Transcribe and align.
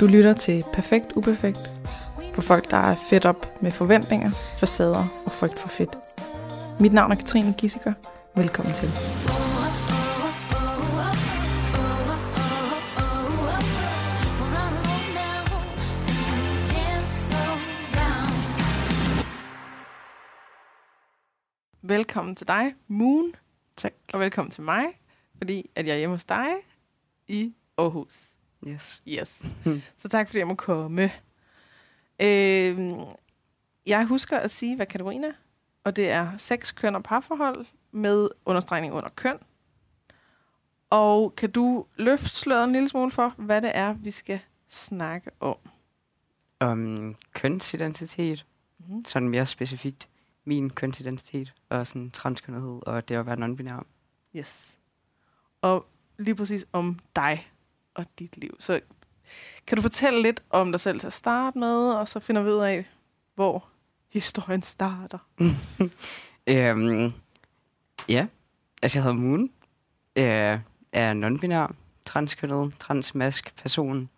Du 0.00 0.06
lytter 0.06 0.32
til 0.32 0.64
Perfekt 0.72 1.12
Uperfekt 1.16 1.58
for 2.34 2.42
folk, 2.42 2.70
der 2.70 2.76
er 2.76 2.94
fedt 3.10 3.24
op 3.26 3.62
med 3.62 3.70
forventninger, 3.70 4.30
facader 4.30 5.22
og 5.24 5.32
frygt 5.32 5.58
for 5.58 5.68
fedt. 5.68 5.98
Mit 6.80 6.92
navn 6.92 7.12
er 7.12 7.16
Katrine 7.16 7.54
Gissiker. 7.58 7.92
Velkommen 8.36 8.74
til. 8.74 8.88
Velkommen 21.82 22.36
til 22.36 22.48
dig, 22.48 22.74
Moon. 22.88 23.32
Tak. 23.76 23.92
Og 24.12 24.20
velkommen 24.20 24.50
til 24.50 24.62
mig, 24.62 24.84
fordi 25.36 25.70
at 25.74 25.86
jeg 25.86 25.94
er 25.94 25.98
hjemme 25.98 26.14
hos 26.14 26.24
dig 26.24 26.46
i 27.28 27.54
Aarhus. 27.78 28.37
Yes. 28.66 29.02
Yes. 29.08 29.38
Så 29.98 30.08
tak, 30.08 30.28
fordi 30.28 30.38
jeg 30.38 30.46
må 30.46 30.54
komme. 30.54 31.02
Øh, 32.22 32.96
jeg 33.86 34.04
husker 34.06 34.38
at 34.38 34.50
sige, 34.50 34.76
hvad 34.76 34.86
kategorien 34.86 35.24
er. 35.24 35.32
Og 35.84 35.96
det 35.96 36.10
er 36.10 36.36
sex, 36.36 36.74
køn 36.74 36.94
og 36.94 37.02
parforhold 37.02 37.66
med 37.92 38.28
understregning 38.46 38.92
under 38.94 39.08
køn. 39.08 39.38
Og 40.90 41.34
kan 41.36 41.50
du 41.50 41.86
løfte 41.96 42.28
sløret 42.28 42.64
en 42.64 42.72
lille 42.72 42.88
smule 42.88 43.10
for, 43.10 43.34
hvad 43.36 43.62
det 43.62 43.70
er, 43.74 43.92
vi 43.92 44.10
skal 44.10 44.40
snakke 44.68 45.30
om? 45.40 45.56
Om 46.60 47.14
kønsidentitet, 47.32 48.44
Mm-hmm. 48.80 49.04
sådan 49.04 49.28
mere 49.28 49.46
specifikt 49.46 50.08
min 50.44 50.70
kønsidentitet, 50.70 51.54
og 51.68 51.86
sådan 51.86 52.10
transkønnethed, 52.10 52.80
og 52.86 53.08
det 53.08 53.14
at 53.14 53.26
være 53.26 53.36
non-binær. 53.38 53.82
Yes. 54.36 54.78
Og 55.62 55.86
lige 56.18 56.34
præcis 56.34 56.66
om 56.72 56.98
dig 57.16 57.50
og 57.98 58.06
dit 58.18 58.36
liv. 58.36 58.56
Så 58.60 58.80
kan 59.66 59.76
du 59.76 59.82
fortælle 59.82 60.22
lidt 60.22 60.42
om 60.50 60.72
dig 60.72 60.80
selv 60.80 61.00
til 61.00 61.06
at 61.06 61.12
starte 61.12 61.58
med, 61.58 61.92
og 61.92 62.08
så 62.08 62.20
finder 62.20 62.42
vi 62.42 62.50
ud 62.50 62.58
af, 62.60 62.86
hvor 63.34 63.68
historien 64.08 64.62
starter. 64.62 65.18
Øhm, 66.46 67.12
ja, 68.08 68.26
altså 68.82 68.98
jeg 68.98 69.02
hedder 69.04 69.16
Moon, 69.18 69.48
øh, 70.16 70.58
er 70.92 71.14
non-binær, 71.14 71.74
transkønnet, 72.04 72.72
transmask 72.80 73.56
person. 73.56 74.08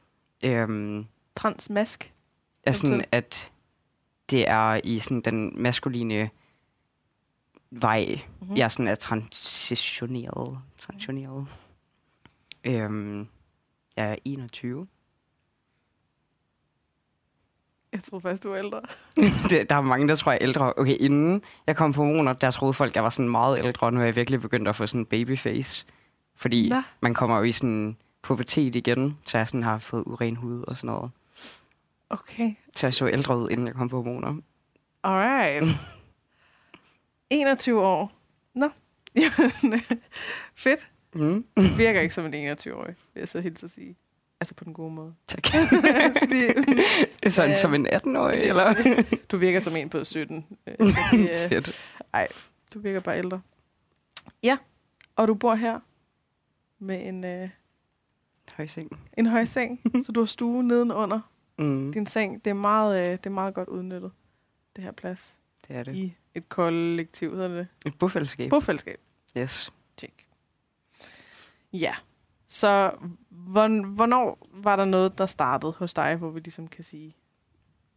Øhm, 0.44 1.06
Transmask. 1.36 2.12
er 2.62 2.72
sådan, 2.72 3.04
at 3.12 3.52
det 4.30 4.48
er 4.48 4.80
i 4.84 4.98
sådan 4.98 5.20
den 5.20 5.62
maskuline 5.62 6.30
vej, 7.70 8.06
Mhm. 8.10 8.20
mm-hmm. 8.40 8.56
jeg 8.56 8.70
sådan 8.70 8.88
er 8.88 8.94
transitioneret. 8.94 10.58
transitioneret. 10.78 11.46
Øhm, 12.64 13.28
jeg 13.96 14.10
er 14.10 14.16
21. 14.24 14.86
Jeg 17.92 18.02
tror 18.02 18.18
faktisk, 18.18 18.42
du 18.42 18.52
er 18.52 18.58
ældre. 18.58 18.80
det, 19.50 19.70
der 19.70 19.76
er 19.76 19.80
mange, 19.80 20.08
der 20.08 20.14
tror, 20.14 20.32
jeg 20.32 20.38
er 20.40 20.42
ældre. 20.42 20.72
Okay, 20.76 20.96
inden 21.00 21.42
jeg 21.66 21.76
kom 21.76 21.92
på 21.92 22.04
hormoner, 22.04 22.32
der 22.32 22.50
troede 22.50 22.74
folk, 22.74 22.94
jeg 22.94 23.02
var 23.02 23.10
sådan 23.10 23.28
meget 23.28 23.58
ældre, 23.64 23.92
nu 23.92 24.00
er 24.00 24.04
jeg 24.04 24.16
virkelig 24.16 24.40
begyndt 24.40 24.68
at 24.68 24.76
få 24.76 24.86
sådan 24.86 25.00
en 25.00 25.06
babyface. 25.06 25.86
Fordi 26.36 26.68
Nå. 26.68 26.82
man 27.00 27.14
kommer 27.14 27.36
jo 27.36 27.42
i 27.42 27.52
sådan 27.52 27.96
pubertet 28.22 28.76
igen, 28.76 29.18
så 29.24 29.38
jeg 29.38 29.46
sådan 29.46 29.62
har 29.62 29.78
fået 29.78 30.04
uren 30.06 30.36
hud 30.36 30.64
og 30.68 30.76
sådan 30.76 30.94
noget. 30.94 31.10
Okay. 32.10 32.54
Så 32.76 32.86
jeg 32.86 32.94
så 32.94 33.08
ældre 33.08 33.38
ud, 33.38 33.50
inden 33.50 33.66
jeg 33.66 33.74
kom 33.74 33.88
på 33.88 33.96
hormoner. 33.96 34.36
Alright. 35.02 35.66
21 37.30 37.86
år. 37.86 38.12
Nå. 38.54 38.68
Jamen, 39.16 39.80
Fedt. 40.56 40.89
Mm. 41.14 41.44
Virker 41.76 42.00
ikke 42.00 42.14
som 42.14 42.24
en 42.26 42.34
21-årig, 42.52 42.94
vil 43.14 43.20
jeg 43.20 43.28
så 43.28 43.40
helt 43.40 43.64
at 43.64 43.70
sige. 43.70 43.96
Altså 44.40 44.54
på 44.54 44.64
den 44.64 44.74
gode 44.74 44.90
måde. 44.94 45.14
Tak. 45.26 45.46
Sådan 47.28 47.50
Ja. 47.50 47.56
som 47.56 47.74
en 47.74 47.86
18-årig, 47.86 48.40
Det- 48.40 48.48
eller? 48.48 49.02
du 49.30 49.36
virker 49.36 49.60
som 49.60 49.76
en 49.76 49.88
på 49.88 50.04
17. 50.04 50.46
Øh, 50.66 50.74
øh, 51.14 51.34
Fedt. 51.48 51.72
du 52.74 52.78
virker 52.80 53.00
bare 53.00 53.18
ældre. 53.18 53.40
Ja, 54.42 54.58
og 55.16 55.28
du 55.28 55.34
bor 55.34 55.54
her 55.54 55.80
med 56.78 57.06
en, 57.06 57.24
øh, 57.24 57.48
Højseng. 58.52 59.00
en 59.18 59.26
høj 59.26 59.44
seng, 59.44 59.80
så 60.04 60.12
du 60.12 60.20
har 60.20 60.26
stue 60.26 60.64
nedenunder 60.64 61.20
Mm. 61.58 61.92
din 61.92 62.06
seng. 62.06 62.44
Det 62.44 62.50
er 62.50 62.54
meget, 62.54 63.00
øh, 63.06 63.12
det 63.12 63.26
er 63.26 63.30
meget 63.30 63.54
godt 63.54 63.68
udnyttet, 63.68 64.10
det 64.76 64.84
her 64.84 64.92
plads. 64.92 65.34
Det 65.68 65.76
er 65.76 65.82
det. 65.82 65.94
I 65.94 66.14
et 66.34 66.48
kollektiv, 66.48 67.30
hedder 67.34 67.48
det. 67.48 67.66
Et 67.86 67.98
bofællesskab. 67.98 68.50
Bofællesskab. 68.50 69.00
Yes. 69.36 69.72
Ja. 71.72 71.94
Så 72.46 72.92
hvorn- 73.30 73.84
hvornår 73.94 74.48
var 74.52 74.76
der 74.76 74.84
noget, 74.84 75.18
der 75.18 75.26
startede 75.26 75.72
hos 75.72 75.94
dig, 75.94 76.16
hvor 76.16 76.30
vi 76.30 76.40
ligesom 76.40 76.68
kan 76.68 76.84
sige, 76.84 77.16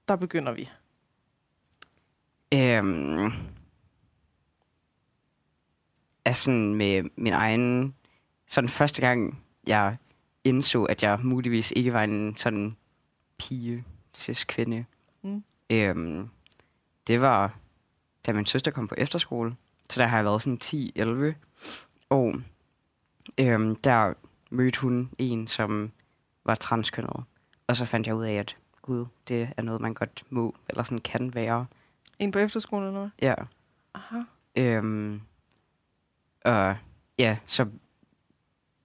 der 0.07 0.16
begynder 0.16 0.51
vi? 0.51 0.69
Øhm, 2.53 3.31
sådan 6.34 6.75
med 6.75 7.03
min 7.16 7.34
egen... 7.34 7.95
Sådan 8.47 8.69
første 8.69 9.01
gang, 9.01 9.44
jeg 9.67 9.95
indså, 10.44 10.84
at 10.84 11.03
jeg 11.03 11.19
muligvis 11.23 11.72
ikke 11.75 11.94
var 11.94 12.03
en 12.03 12.35
sådan 12.38 12.78
pige, 13.38 13.84
cis 14.16 14.44
kvinde. 14.44 14.85
Mm. 15.22 15.44
Øhm, 15.69 16.29
det 17.07 17.22
var, 17.22 17.57
da 18.25 18.34
min 18.34 18.45
søster 18.45 18.72
kom 18.72 18.88
på 18.88 18.95
efterskole. 18.97 19.55
Så 19.90 20.01
der 20.01 20.07
har 20.07 20.17
jeg 20.17 20.25
været 20.25 20.41
sådan 20.41 20.59
10-11 20.63 21.35
år. 22.09 22.41
Øhm, 23.38 23.75
der 23.75 24.13
mødte 24.51 24.79
hun 24.79 25.09
en, 25.17 25.47
som 25.47 25.91
var 26.45 26.56
transkønnet. 26.56 27.23
Og 27.67 27.75
så 27.75 27.85
fandt 27.85 28.07
jeg 28.07 28.16
ud 28.16 28.23
af, 28.23 28.34
at 28.34 28.57
gud, 28.81 29.06
det 29.28 29.50
er 29.57 29.61
noget, 29.61 29.81
man 29.81 29.94
godt 29.94 30.23
må, 30.29 30.56
eller 30.69 30.84
sådan 30.84 31.01
kan 31.01 31.34
være. 31.34 31.66
En 32.19 32.31
på 32.31 32.39
efterskolen 32.39 32.88
eller 32.88 32.94
noget? 32.94 33.11
Ja. 33.22 33.35
Aha. 33.94 34.19
Øhm, 34.56 35.22
og 36.45 36.78
ja, 37.17 37.38
så 37.45 37.67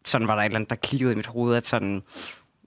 sådan 0.04 0.28
var 0.28 0.34
der 0.34 0.42
et 0.42 0.46
eller 0.46 0.56
andet, 0.58 0.70
der 0.70 0.76
klikkede 0.76 1.12
i 1.12 1.14
mit 1.14 1.26
hoved, 1.26 1.56
at 1.56 1.66
sådan, 1.66 2.02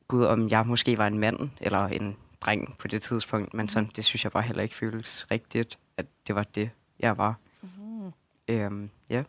gud, 0.07 0.25
om 0.25 0.49
jeg 0.49 0.67
måske 0.67 0.97
var 0.97 1.07
en 1.07 1.19
mand 1.19 1.49
eller 1.61 1.88
en 1.88 2.17
dreng 2.41 2.77
på 2.77 2.88
det 2.88 3.01
tidspunkt, 3.01 3.53
men 3.53 3.67
sådan, 3.67 3.89
det 3.95 4.05
synes 4.05 4.23
jeg 4.23 4.31
bare 4.31 4.43
heller 4.43 4.63
ikke 4.63 4.75
føles 4.75 5.31
rigtigt, 5.31 5.79
at 5.97 6.05
det 6.27 6.35
var 6.35 6.43
det, 6.43 6.69
jeg 6.99 7.17
var. 7.17 7.35
Mm. 7.61 8.11
Øhm, 8.47 8.89
ja, 9.09 9.23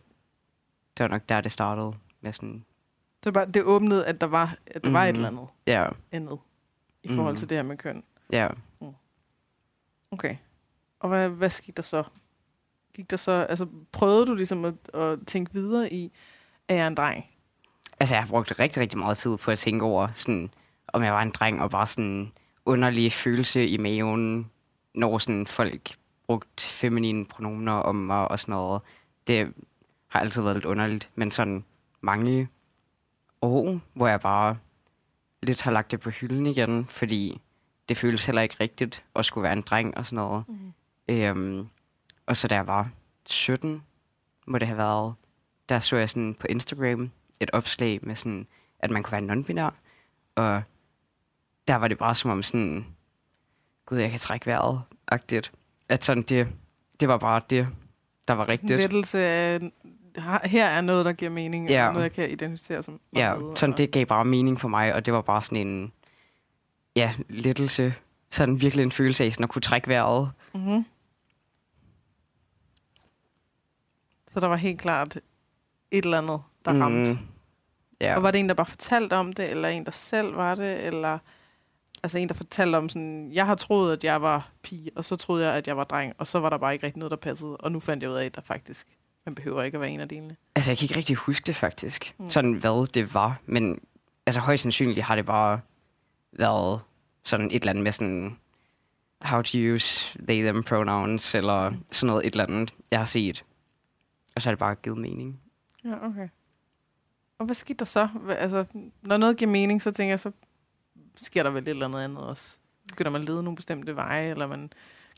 det 0.97 1.05
var 1.05 1.09
nok 1.09 1.23
der, 1.29 1.41
det 1.41 1.53
startede 1.53 1.95
med 2.23 2.33
sådan, 2.33 2.65
Det, 3.25 3.35
var 3.35 3.45
bare, 3.45 3.53
det 3.53 3.63
åbnede, 3.63 4.07
at 4.07 4.21
der 4.21 4.27
var, 4.27 4.57
at 4.67 4.85
der 4.85 4.91
mm. 4.91 4.95
var 4.95 5.05
et 5.05 5.15
Mhm. 5.15 5.25
eller 5.25 5.29
andet 5.29 5.49
ja, 5.67 5.89
andet 6.13 6.39
i 7.03 7.09
forhold 7.09 7.33
Mhm. 7.33 7.37
til 7.39 7.49
det 7.49 7.57
her 7.59 7.63
med 7.63 7.77
køn. 7.77 8.03
ja. 8.33 8.49
Okay. 10.11 10.37
Og 11.01 11.09
hvad, 11.09 11.29
hvad 11.29 11.51
skete 11.51 11.73
der 11.77 11.83
så? 11.83 12.05
Gik 12.95 13.11
der 13.11 13.17
så, 13.17 13.33
altså 13.33 13.67
prøvede 13.93 14.27
du 14.27 14.35
ligesom 14.35 14.65
at, 14.65 14.75
at 14.95 15.19
tænke 15.27 15.53
videre 15.53 15.93
i, 15.93 16.13
at 16.69 16.77
jeg 16.77 16.83
er 16.85 16.89
en 16.89 16.95
dreng? 16.95 17.27
Altså, 18.01 18.15
jeg 18.15 18.23
har 18.23 18.29
brugt 18.29 18.59
rigtig, 18.59 18.81
rigtig 18.83 18.99
meget 18.99 19.19
tid 19.19 19.37
på 19.37 19.51
at 19.51 19.59
tænke 19.59 19.85
over, 19.85 20.09
sådan, 20.13 20.51
om 20.89 21.03
jeg 21.03 21.13
var 21.13 21.23
en 21.23 21.31
dreng, 21.31 21.63
og 21.63 21.71
bare 21.71 21.87
sådan 21.87 22.33
underlig 22.65 23.13
følelse 23.13 23.69
i 23.69 23.77
maven, 23.77 24.51
når 24.95 25.19
sådan 25.19 25.47
folk 25.47 25.95
brugte 26.27 26.63
feminine 26.63 27.25
pronomener 27.27 27.73
om 27.73 27.95
mig 27.97 28.29
og 28.31 28.39
sådan 28.39 28.53
noget. 28.53 28.83
Det 29.27 29.55
har 30.09 30.21
altid 30.21 30.43
været 30.43 30.57
lidt 30.57 30.65
underligt, 30.65 31.11
men 31.15 31.31
sådan 31.31 31.65
mange 32.03 32.49
år, 33.43 33.81
hvor 33.95 34.07
jeg 34.09 34.21
bare 34.21 34.59
lidt 35.43 35.63
har 35.63 35.71
lagt 35.71 35.91
det 35.91 36.01
på 36.01 36.11
hylden 36.11 36.47
igen, 36.47 36.87
fordi 36.87 37.41
det 37.89 37.97
føles 37.97 38.27
heller 38.27 38.43
ikke 38.43 38.57
rigtigt 38.61 39.05
at 39.17 39.25
skulle 39.25 39.43
være 39.43 39.53
en 39.53 39.63
dreng 39.63 39.97
og 39.97 40.07
sådan 40.07 40.17
noget. 40.17 40.45
Mm. 40.49 40.73
Øhm, 41.09 41.69
og 42.27 42.37
så 42.37 42.49
da 42.49 42.55
jeg 42.55 42.67
var 42.67 42.91
17, 43.27 43.83
må 44.47 44.59
det 44.59 44.69
have 44.69 44.79
været, 44.79 45.15
der 45.69 45.79
så 45.79 45.97
jeg 45.97 46.11
sådan 46.11 46.35
på 46.35 46.47
Instagram 46.47 47.11
et 47.41 47.51
opslag 47.53 47.99
med 48.03 48.17
sådan, 48.17 48.47
at 48.79 48.91
man 48.91 49.03
kunne 49.03 49.13
være 49.13 49.37
non-binær. 49.37 49.75
Og 50.35 50.63
der 51.69 51.77
var 51.77 51.89
det 51.89 51.99
bare 51.99 52.15
som 52.15 52.31
om 52.31 52.43
sådan, 52.43 52.87
gud, 53.87 53.99
jeg 53.99 54.11
kan 54.11 54.19
trække 54.19 54.47
vejret, 54.47 54.83
agtigt. 55.09 55.53
At 55.89 56.05
sådan 56.05 56.23
det, 56.23 56.49
det 57.01 57.09
var 57.09 57.19
bare 57.19 57.41
det, 57.51 57.69
der 58.29 58.35
var 58.35 58.49
rigtigt. 58.49 58.81
lettelse 58.81 59.19
af, 59.19 59.73
her- 60.45 60.65
er 60.67 60.81
noget, 60.81 61.05
der 61.05 61.13
giver 61.13 61.31
mening, 61.31 61.71
Ja. 61.71 61.87
og 61.87 61.93
noget, 61.93 62.05
jeg 62.05 62.13
kan 62.13 62.31
identificere 62.31 62.83
som 62.83 63.01
Ja, 63.17 63.35
med, 63.35 63.57
sådan 63.57 63.73
og- 63.73 63.79
det 63.79 63.91
gav 63.91 64.07
bare 64.07 64.25
mening 64.25 64.61
for 64.61 64.69
mig, 64.69 64.95
og 64.95 65.07
det 65.07 65.15
var 65.15 65.21
bare 65.23 65.43
sådan 65.43 65.67
en, 65.67 65.93
ja, 66.97 67.15
lettelse. 67.29 67.95
Sådan 68.31 68.61
virkelig 68.61 68.83
en 68.85 68.91
følelse 68.91 69.25
af 69.25 69.33
sådan 69.33 69.45
at 69.45 69.51
kunne 69.51 69.63
trække 69.63 69.89
vejret. 69.89 70.31
Mm-hmm. 70.55 70.85
Så 74.31 74.41
der 74.41 74.47
var 74.47 74.57
helt 74.57 74.81
klart 74.81 75.17
et 75.91 76.05
eller 76.05 76.19
andet, 76.19 76.41
der 76.65 76.73
ramte. 76.83 77.13
Mm, 77.13 77.19
ja. 78.01 78.17
Og 78.17 78.23
var 78.23 78.31
det 78.31 78.39
en, 78.39 78.49
der 78.49 78.55
bare 78.55 78.67
fortalte 78.67 79.15
om 79.17 79.33
det, 79.33 79.51
eller 79.51 79.69
en, 79.69 79.85
der 79.85 79.91
selv 79.91 80.37
var 80.37 80.55
det, 80.55 80.85
eller 80.85 81.19
altså 82.03 82.19
en, 82.19 82.29
der 82.29 82.35
fortalte 82.35 82.77
om 82.77 82.89
sådan, 82.89 83.31
jeg 83.33 83.47
har 83.47 83.55
troet, 83.55 83.93
at 83.93 84.05
jeg 84.05 84.23
var 84.23 84.51
pige, 84.63 84.91
og 84.97 85.05
så 85.05 85.17
troede 85.17 85.47
jeg, 85.47 85.55
at 85.55 85.67
jeg 85.69 85.77
var 85.77 85.85
dreng, 85.85 86.13
og 86.19 86.27
så 86.27 86.39
var 86.41 86.51
der 86.51 86.59
bare 86.59 86.73
ikke 86.73 86.87
rigtig 86.87 86.99
noget, 86.99 87.11
der 87.11 87.17
passede, 87.17 87.57
og 87.57 87.73
nu 87.73 87.81
fandt 87.81 88.03
jeg 88.03 88.11
ud 88.11 88.17
af, 88.17 88.25
at 88.27 88.35
der 88.35 88.41
faktisk, 88.41 88.87
man 89.27 89.35
behøver 89.35 89.63
ikke 89.63 89.77
at 89.77 89.81
være 89.81 89.91
en 89.91 90.01
af 90.01 90.09
delene. 90.09 90.37
Altså, 90.55 90.71
jeg 90.71 90.79
kan 90.79 90.85
ikke 90.85 90.97
rigtig 90.97 91.17
huske 91.17 91.47
det 91.47 91.57
faktisk. 91.57 92.15
Mm. 92.19 92.25
Mm. 92.25 92.31
Sådan, 92.31 92.53
hvad 92.53 92.87
det 92.87 93.15
var. 93.15 93.41
Men 93.47 93.81
altså, 94.27 94.41
højst 94.41 94.63
sandsynligt 94.63 95.03
har 95.03 95.17
det 95.17 95.27
bare 95.27 95.61
været 96.33 96.81
sådan 97.25 97.47
et 97.47 97.55
eller 97.55 97.71
andet 97.71 97.85
med 97.85 97.93
sådan, 97.93 98.39
how 99.23 99.43
to 99.43 99.59
use 99.59 100.19
they, 100.29 100.43
them 100.43 100.63
pronouns, 100.63 101.35
eller 101.35 101.73
sådan 101.91 102.07
noget, 102.07 102.27
et 102.27 102.31
eller 102.31 102.45
andet, 102.45 102.75
jeg 102.91 103.01
har 103.01 103.07
set. 103.07 103.45
Og 104.35 104.43
så 104.43 104.51
er 104.51 104.53
det 104.53 104.59
bare 104.59 104.75
givet 104.75 104.99
mening. 104.99 105.41
Ja, 105.85 106.07
okay. 106.07 106.29
Og 107.39 107.47
hvad 107.47 107.55
skete 107.55 107.79
der 107.79 107.85
så? 107.85 108.09
Altså, 108.29 108.65
når 109.03 109.17
noget 109.17 109.37
giver 109.37 109.51
mening, 109.51 109.83
så 109.83 109.91
tænker 109.91 110.13
jeg, 110.13 110.21
så 110.21 110.31
sker 111.17 111.43
der 111.43 111.51
vel 111.51 111.63
et 111.63 111.69
eller 111.69 111.87
andet 111.87 112.01
andet 112.01 112.19
også. 112.19 112.57
Begynder 112.89 113.11
man 113.11 113.21
at 113.21 113.29
lede 113.29 113.43
nogle 113.43 113.57
bestemte 113.57 113.97
veje, 113.97 114.31
eller 114.31 114.47
man 114.47 114.73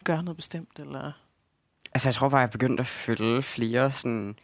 gør 0.04 0.20
noget 0.20 0.36
bestemt, 0.36 0.78
eller... 0.78 1.12
Altså, 1.94 2.08
jeg 2.08 2.14
tror 2.14 2.28
bare, 2.28 2.40
jeg 2.40 2.50
begyndte 2.50 2.80
at 2.80 2.86
følge 2.86 3.42
flere 3.42 3.92
sådan, 3.92 4.36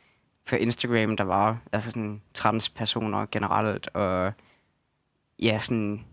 på 0.49 0.57
Instagram, 0.57 1.17
der 1.17 1.25
var 1.25 1.59
altså 1.73 1.91
sådan 1.91 2.23
transpersoner 2.35 3.27
generelt, 3.31 3.89
og 3.89 4.33
ja, 5.39 5.59
sådan 5.59 6.05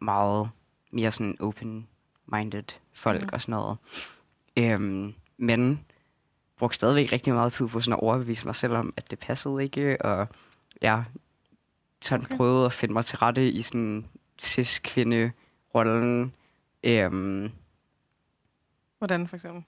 meget 0.00 0.50
mere 0.90 1.10
sådan 1.10 1.36
open-minded 1.40 2.78
folk 2.92 3.22
mm. 3.22 3.28
og 3.32 3.40
sådan 3.40 3.52
noget. 3.52 3.78
Øhm, 4.56 5.14
men 5.36 5.84
brugte 6.58 6.74
stadigvæk 6.74 7.12
rigtig 7.12 7.32
meget 7.32 7.52
tid 7.52 7.68
på 7.68 7.80
sådan 7.80 7.92
at 7.92 8.02
overbevise 8.02 8.46
mig 8.46 8.54
selv 8.54 8.72
om, 8.72 8.94
at 8.96 9.10
det 9.10 9.18
passede 9.18 9.62
ikke, 9.62 10.02
og 10.02 10.28
jeg 10.82 11.04
sådan 12.02 12.26
okay. 12.26 12.36
prøvede 12.36 12.66
at 12.66 12.72
finde 12.72 12.92
mig 12.92 13.04
til 13.04 13.18
rette 13.18 13.50
i 13.50 13.62
sådan 13.62 14.06
cis-kvinde-rollen. 14.40 16.34
Øhm, 16.84 17.50
Hvordan 18.98 19.26
for 19.26 19.36
eksempel? 19.36 19.64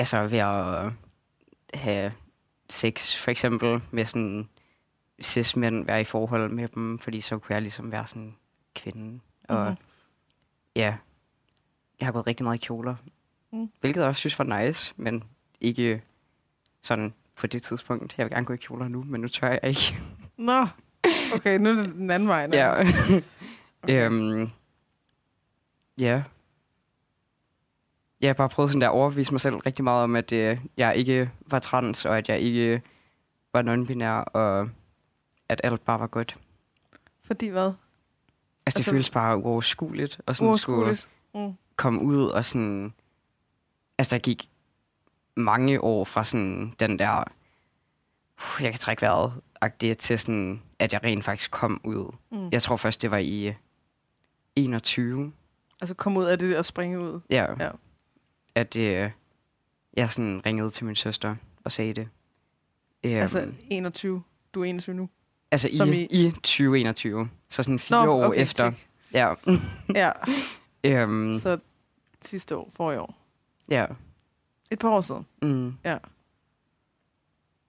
Altså 0.00 0.26
ved 0.26 0.38
at 0.38 0.92
have 1.80 2.12
sex, 2.70 3.16
for 3.16 3.30
eksempel, 3.30 3.80
med 3.90 4.04
sådan 4.04 4.48
cis-mænd, 5.22 5.84
være 5.86 6.00
i 6.00 6.04
forhold 6.04 6.50
med 6.50 6.68
dem, 6.68 6.98
fordi 6.98 7.20
så 7.20 7.38
kunne 7.38 7.54
jeg 7.54 7.62
ligesom 7.62 7.92
være 7.92 8.06
sådan 8.06 8.34
kvinde. 8.74 9.20
Og 9.48 9.66
Mhm. 9.66 9.76
ja, 10.76 10.96
jeg 12.00 12.06
har 12.06 12.12
gået 12.12 12.26
rigtig 12.26 12.44
meget 12.44 12.56
i 12.56 12.66
kjoler, 12.66 12.94
Mm. 13.52 13.70
hvilket 13.80 14.00
jeg 14.00 14.08
også 14.08 14.18
synes 14.20 14.38
var 14.38 14.60
nice, 14.64 14.94
men 14.96 15.24
ikke 15.60 16.02
sådan 16.82 17.14
på 17.36 17.46
det 17.46 17.62
tidspunkt. 17.62 18.18
Jeg 18.18 18.24
vil 18.24 18.32
gerne 18.32 18.46
gå 18.46 18.52
i 18.52 18.56
kjoler 18.56 18.88
nu, 18.88 19.02
men 19.04 19.20
nu 19.20 19.28
tør 19.28 19.48
jeg 19.48 19.60
ikke. 19.64 19.98
Nå, 20.36 20.66
okay, 21.34 21.58
nu 21.58 21.68
er 21.70 21.74
det 21.74 21.92
den 21.94 22.10
anden 22.10 22.28
vej. 22.28 22.48
ja. 22.52 22.74
Okay. 23.82 24.06
øhm, 24.06 24.50
ja. 25.98 26.22
Jeg 28.20 28.28
har 28.28 28.34
bare 28.34 28.48
prøvet 28.48 28.70
sådan 28.70 28.80
der 28.80 28.88
at 28.88 28.92
overbevise 28.92 29.32
mig 29.32 29.40
selv 29.40 29.54
rigtig 29.56 29.84
meget 29.84 30.02
om, 30.02 30.16
at 30.16 30.32
øh, 30.32 30.58
jeg 30.76 30.96
ikke 30.96 31.30
var 31.46 31.58
trans, 31.58 32.04
og 32.04 32.18
at 32.18 32.28
jeg 32.28 32.40
ikke 32.40 32.82
var 33.52 33.62
non-binær, 33.62 34.30
og 34.32 34.68
at 35.48 35.60
alt 35.64 35.84
bare 35.84 36.00
var 36.00 36.06
godt. 36.06 36.36
Fordi 37.24 37.46
hvad? 37.48 37.62
Altså, 37.62 37.74
det 38.66 38.66
Altså- 38.66 38.78
altså, 38.78 38.90
føles 38.90 39.10
bare 39.10 39.36
uoverskueligt, 39.36 40.20
og 40.26 40.36
sådan 40.36 40.58
skulle. 40.58 40.98
Mm. 41.34 41.52
komme 41.76 42.00
ud 42.00 42.24
og 42.26 42.44
sådan... 42.44 42.94
Altså, 43.98 44.16
der 44.16 44.20
gik 44.22 44.50
mange 45.36 45.80
år 45.80 46.04
fra 46.04 46.24
sådan 46.24 46.74
den 46.80 46.98
der... 46.98 47.24
Uh, 48.38 48.62
jeg 48.64 48.70
kan 48.72 48.78
trække 48.80 49.02
vejret 49.02 49.32
agtigt 49.60 49.98
til 49.98 50.18
sådan, 50.18 50.62
at 50.78 50.92
jeg 50.92 51.04
rent 51.04 51.24
faktisk 51.24 51.50
kom 51.50 51.80
ud. 51.84 52.16
Mm. 52.30 52.48
Jeg 52.52 52.62
tror 52.62 52.76
først, 52.76 53.02
det 53.02 53.10
var 53.10 53.16
i 53.18 53.48
øh, 53.48 53.54
21, 54.56 55.32
Altså 55.80 55.94
komme 55.94 56.20
ud 56.20 56.24
af 56.24 56.38
det 56.38 56.58
og 56.58 56.64
springe 56.64 57.00
ud. 57.00 57.20
Ja. 57.30 57.46
Ja. 57.64 57.70
At 58.54 58.76
øh, 58.76 59.10
jeg 59.94 60.10
sådan 60.10 60.42
ringede 60.46 60.70
til 60.70 60.84
min 60.84 60.96
søster 60.96 61.36
og 61.64 61.72
sagde 61.72 61.94
det. 61.94 62.08
Um, 63.04 63.10
Altså 63.10 63.52
21. 63.70 64.22
Du 64.54 64.60
er 64.60 64.64
21 64.64 64.94
nu. 64.96 65.08
altså 65.50 65.68
som 65.76 65.88
i, 65.88 65.96
i- 65.96 66.26
i 66.26 66.30
2021. 66.30 67.28
Så 67.48 67.62
sådan 67.62 67.78
fire 67.78 68.08
år 68.10 68.24
okay, 68.26 68.42
efter. 68.42 68.70
tjek. 68.70 68.88
Ja. 69.12 69.32
Ja, 70.84 71.04
um, 71.04 71.38
så 71.42 71.58
sidste 72.22 72.56
år, 72.56 72.70
for 72.76 72.92
i 72.92 72.96
år. 72.96 73.18
ja. 73.70 73.86
Et 74.70 74.78
par 74.78 74.88
år 74.88 75.00
siden. 75.00 75.26
Mm. 75.42 75.74
Ja. 75.84 75.98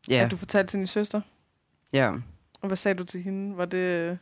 Ja. 0.09 0.25
At 0.25 0.31
du 0.31 0.35
fortalte 0.37 0.71
til 0.71 0.77
din 0.79 0.87
søster. 0.87 1.21
ja. 1.93 2.11
Og 2.61 2.67
hvad 2.67 2.77
sagde 2.77 2.97
du 2.97 3.03
til 3.03 3.21
hende? 3.23 3.57
Var 3.57 3.65
det... 3.65 4.17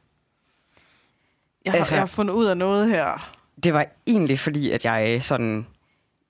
Jeg 1.65 1.73
har, 1.73 1.77
Altså- 1.77 1.95
jeg 1.95 2.01
har 2.01 2.05
fundet 2.07 2.33
ud 2.33 2.45
af 2.45 2.57
noget 2.57 2.89
her. 2.89 3.31
Det 3.63 3.73
var 3.73 3.85
egentlig 4.07 4.39
fordi, 4.39 4.71
at 4.71 4.85
jeg 4.85 5.23
sådan... 5.23 5.67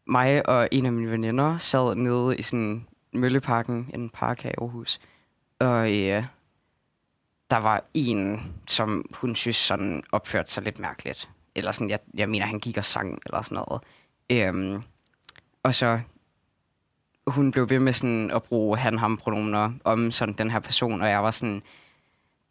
Mig 0.09 0.49
og 0.49 0.69
en 0.71 0.85
af 0.85 0.91
mine 0.91 1.11
veninder 1.11 1.57
sad 1.57 1.95
nede 1.95 2.37
i 2.37 2.41
sådan 2.41 2.87
Mølleparken, 3.13 3.89
en 3.93 4.09
park 4.09 4.41
her 4.41 4.49
i 4.49 4.53
Aarhus. 4.57 4.99
Og 5.59 5.91
øh, 5.91 6.25
der 7.49 7.57
var 7.57 7.83
en, 7.93 8.41
som 8.67 9.05
hun 9.13 9.35
synes 9.35 9.55
sådan 9.55 10.03
opførte 10.11 10.51
sig 10.51 10.63
lidt 10.63 10.79
mærkeligt. 10.79 11.29
Eller 11.55 11.71
sådan, 11.71 11.89
jeg, 11.89 11.99
jeg 12.13 12.29
mener, 12.29 12.45
han 12.45 12.59
gik 12.59 12.77
og 12.77 12.85
sang 12.85 13.19
eller 13.25 13.41
sådan 13.41 13.63
noget. 13.67 13.83
Øhm, 14.29 14.83
og 15.63 15.75
så 15.75 15.99
hun 17.27 17.51
blev 17.51 17.69
ved 17.69 17.79
med 17.79 17.93
sådan 17.93 18.31
at 18.31 18.43
bruge 18.43 18.77
han-ham-pronomener 18.77 19.71
om 19.83 20.11
sådan 20.11 20.35
den 20.35 20.51
her 20.51 20.59
person, 20.59 21.01
og 21.01 21.09
jeg 21.09 21.23
var 21.23 21.31
sådan, 21.31 21.61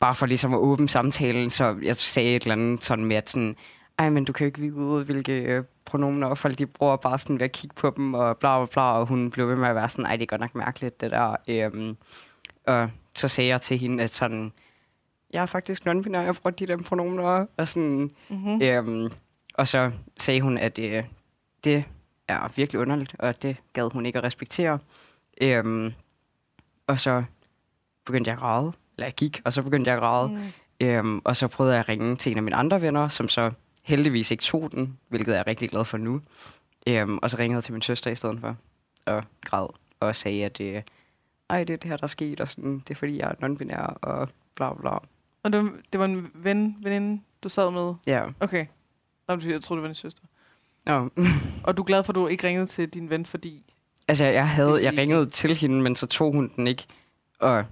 bare 0.00 0.14
for 0.14 0.26
ligesom 0.26 0.54
at 0.54 0.58
åbne 0.58 0.88
samtalen, 0.88 1.50
så 1.50 1.78
jeg 1.82 1.96
sagde 1.96 2.36
et 2.36 2.42
eller 2.42 2.54
andet 2.54 2.84
sådan 2.84 3.04
med, 3.04 3.16
at 3.16 3.30
sådan, 3.30 3.56
ej, 3.98 4.10
men 4.10 4.24
du 4.24 4.32
kan 4.32 4.44
jo 4.44 4.46
ikke 4.46 4.60
vide, 4.60 5.04
hvilke 5.04 5.32
øh, 5.32 5.64
pronomener 5.84 6.34
folk 6.34 6.58
de 6.58 6.66
bruger, 6.66 6.96
bare 6.96 7.18
sådan 7.18 7.40
ved 7.40 7.44
at 7.44 7.52
kigge 7.52 7.74
på 7.74 7.92
dem, 7.96 8.14
og 8.14 8.36
bla 8.38 8.58
bla 8.58 8.66
bla, 8.72 8.82
og 8.82 9.06
hun 9.06 9.30
blev 9.30 9.48
ved 9.48 9.56
med 9.56 9.68
at 9.68 9.74
være 9.74 9.88
sådan, 9.88 10.06
ej, 10.06 10.16
det 10.16 10.22
er 10.22 10.26
godt 10.26 10.40
nok 10.40 10.54
mærkeligt, 10.54 11.00
det 11.00 11.10
der. 11.10 11.36
Øhm, 11.48 11.96
og 12.66 12.90
så 13.14 13.28
sagde 13.28 13.50
jeg 13.50 13.60
til 13.60 13.78
hende, 13.78 14.02
at 14.04 14.14
sådan, 14.14 14.52
jeg 15.32 15.42
er 15.42 15.46
faktisk 15.46 15.86
non-binær, 15.86 16.18
jeg 16.18 16.34
bruger 16.34 16.56
de 16.56 16.66
der 16.66 16.78
pronomener, 16.82 17.46
og 17.56 17.68
sådan, 17.68 18.10
Mm-hmm. 18.28 18.62
Øhm, 18.62 19.10
og 19.54 19.68
så 19.68 19.90
sagde 20.18 20.40
hun, 20.40 20.58
at 20.58 20.78
øh, 20.78 21.04
det 21.64 21.84
er 22.28 22.52
virkelig 22.56 22.80
underligt, 22.80 23.16
og 23.18 23.42
det 23.42 23.56
gad 23.72 23.92
hun 23.92 24.06
ikke 24.06 24.18
at 24.18 24.24
respektere. 24.24 24.78
Øhm, 25.40 25.92
og 26.86 27.00
så 27.00 27.24
begyndte 28.06 28.28
jeg 28.28 28.36
at 28.36 28.40
græde, 28.40 28.72
eller 28.96 29.06
jeg 29.06 29.14
gik, 29.14 29.40
og 29.44 29.52
så 29.52 29.62
begyndte 29.62 29.88
jeg 29.88 29.96
at 29.96 30.00
græde. 30.00 30.28
Mm. 30.28 30.86
Øhm, 30.86 31.20
og 31.24 31.36
så 31.36 31.48
prøvede 31.48 31.74
jeg 31.74 31.80
at 31.80 31.88
ringe 31.88 32.16
til 32.16 32.32
en 32.32 32.36
af 32.36 32.42
mine 32.42 32.56
andre 32.56 32.82
venner, 32.82 33.08
som 33.08 33.28
så 33.28 33.50
heldigvis 33.88 34.30
ikke 34.30 34.42
tog 34.42 34.72
den, 34.72 34.98
hvilket 35.08 35.32
jeg 35.32 35.38
er 35.40 35.46
rigtig 35.46 35.68
glad 35.70 35.84
for 35.84 35.96
nu. 35.98 36.20
Øhm, 36.88 37.18
og 37.22 37.30
så 37.30 37.36
ringede 37.38 37.56
jeg 37.56 37.64
til 37.64 37.72
min 37.72 37.82
søster 37.82 38.10
i 38.10 38.14
stedet 38.14 38.40
for, 38.40 38.56
og 39.06 39.24
græd, 39.44 39.66
og 40.00 40.16
sagde, 40.16 40.44
at 40.44 40.60
øh, 40.60 40.82
ej, 41.50 41.64
det 41.64 41.72
er 41.72 41.76
det 41.76 41.90
her, 41.90 41.96
der 41.96 42.02
er 42.04 42.08
sket, 42.08 42.40
og 42.40 42.48
sådan, 42.48 42.78
det 42.78 42.90
er 42.90 42.94
fordi, 42.94 43.18
jeg 43.18 43.34
er 43.40 43.46
non-binær, 43.48 43.98
og 44.02 44.28
bla 44.54 44.72
bla. 44.74 44.90
Og 45.42 45.52
det, 45.52 45.64
var- 45.64 45.72
det 45.92 46.00
var 46.00 46.04
en 46.06 46.30
ven, 46.34 46.76
veninde, 46.82 47.22
du 47.42 47.48
sad 47.48 47.70
med? 47.70 47.94
Ja. 48.06 48.24
Okay. 48.40 48.66
Nå, 49.28 49.34
jeg 49.34 49.62
troede, 49.62 49.78
det 49.78 49.82
var 49.82 49.88
din 49.88 49.94
søster. 49.94 50.22
Nå. 50.86 51.08
Og 51.64 51.76
du 51.76 51.82
er 51.82 51.86
glad 51.86 52.04
for, 52.04 52.12
at 52.12 52.14
du 52.14 52.26
ikke 52.26 52.46
ringede 52.46 52.66
til 52.66 52.88
din 52.88 53.10
ven, 53.10 53.26
fordi... 53.26 53.74
Altså, 54.08 54.24
jeg, 54.24 54.48
havde, 54.48 54.82
jeg 54.84 54.98
ringede 54.98 55.26
til 55.26 55.56
hende, 55.56 55.82
men 55.82 55.96
så 55.96 56.06
tog 56.06 56.32
hun 56.32 56.52
den 56.56 56.66
ikke. 56.66 56.86
Og 57.40 57.64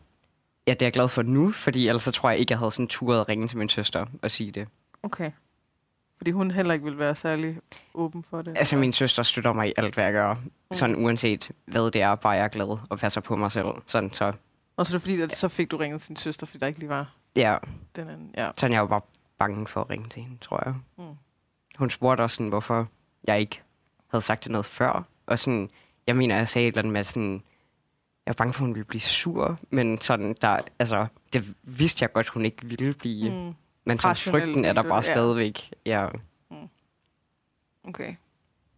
ja, 0.66 0.72
det 0.72 0.82
er 0.82 0.86
jeg 0.86 0.92
glad 0.92 1.08
for 1.08 1.22
nu, 1.22 1.52
fordi 1.52 1.88
ellers 1.88 2.02
så 2.02 2.12
tror 2.12 2.30
jeg 2.30 2.38
ikke, 2.38 2.52
jeg 2.52 2.58
havde 2.58 2.70
sådan 2.70 2.86
turet 2.88 3.20
at 3.20 3.28
ringe 3.28 3.48
til 3.48 3.58
min 3.58 3.68
søster 3.68 4.06
og 4.22 4.30
sige 4.30 4.50
det. 4.52 4.68
Okay. 5.02 5.30
Fordi 6.16 6.30
hun 6.30 6.50
heller 6.50 6.74
ikke 6.74 6.84
ville 6.84 6.98
være 6.98 7.14
særlig 7.14 7.58
åben 7.94 8.24
for 8.30 8.42
det. 8.42 8.58
Altså, 8.58 8.76
min 8.76 8.92
søster 8.92 9.22
støtter 9.22 9.52
mig 9.52 9.68
i 9.68 9.72
alt, 9.76 9.94
hvad 9.94 10.04
jeg 10.04 10.12
gør. 10.12 10.34
Mm. 10.34 10.76
Sådan 10.76 10.96
uanset 10.96 11.50
hvad 11.64 11.90
det 11.90 12.02
er, 12.02 12.14
bare 12.14 12.32
jeg 12.32 12.44
er 12.44 12.48
glad 12.48 12.78
og 12.90 12.98
passer 12.98 13.20
på 13.20 13.36
mig 13.36 13.52
selv. 13.52 13.66
Sådan, 13.86 14.12
så 14.12 14.32
Og 14.76 14.86
så 14.86 14.90
er 14.90 14.94
det 14.94 15.00
fordi, 15.00 15.20
at 15.20 15.36
så 15.36 15.48
fik 15.48 15.70
du 15.70 15.76
ringet 15.76 16.00
til 16.00 16.08
din 16.08 16.16
søster, 16.16 16.46
fordi 16.46 16.58
der 16.58 16.66
ikke 16.66 16.78
lige 16.78 16.88
var 16.88 17.14
ja, 17.36 17.56
den 17.96 18.08
anden. 18.08 18.30
Ja. 18.36 18.50
sådan 18.56 18.72
jeg 18.72 18.80
var 18.80 18.88
bare 18.88 19.00
bange 19.38 19.66
for 19.66 19.80
at 19.80 19.90
ringe 19.90 20.08
til 20.08 20.22
hende, 20.22 20.38
tror 20.40 20.62
jeg. 20.64 20.74
Mm. 20.98 21.04
Hun 21.78 21.90
spurgte 21.90 22.22
også, 22.22 22.36
sådan, 22.36 22.48
hvorfor 22.48 22.88
jeg 23.26 23.40
ikke 23.40 23.62
havde 24.08 24.24
sagt 24.24 24.44
det 24.44 24.52
noget 24.52 24.66
før. 24.66 25.06
Og 25.26 25.38
sådan, 25.38 25.70
jeg 26.06 26.16
mener, 26.16 26.36
jeg 26.36 26.48
sagde 26.48 26.68
et 26.68 26.72
eller 26.72 26.78
andet 26.82 26.92
med 26.92 27.04
sådan, 27.04 27.42
jeg 28.26 28.30
var 28.30 28.34
bange 28.34 28.52
for, 28.52 28.60
at 28.60 28.66
hun 28.66 28.74
ville 28.74 28.84
blive 28.84 29.00
sur, 29.00 29.58
men 29.70 29.98
sådan, 29.98 30.36
der, 30.42 30.58
altså, 30.78 31.06
det 31.32 31.54
vidste 31.62 32.02
jeg 32.02 32.12
godt, 32.12 32.28
hun 32.28 32.44
ikke 32.44 32.66
ville 32.66 32.94
blive. 32.94 33.30
Mm. 33.30 33.54
Mm. 33.86 33.90
Men 33.90 33.98
så 33.98 34.14
frygten 34.14 34.64
er 34.64 34.72
der 34.72 34.82
bare 34.82 34.94
ja. 34.94 35.02
stadigvæk. 35.02 35.72
Ja. 35.86 36.08
Okay. 37.84 38.14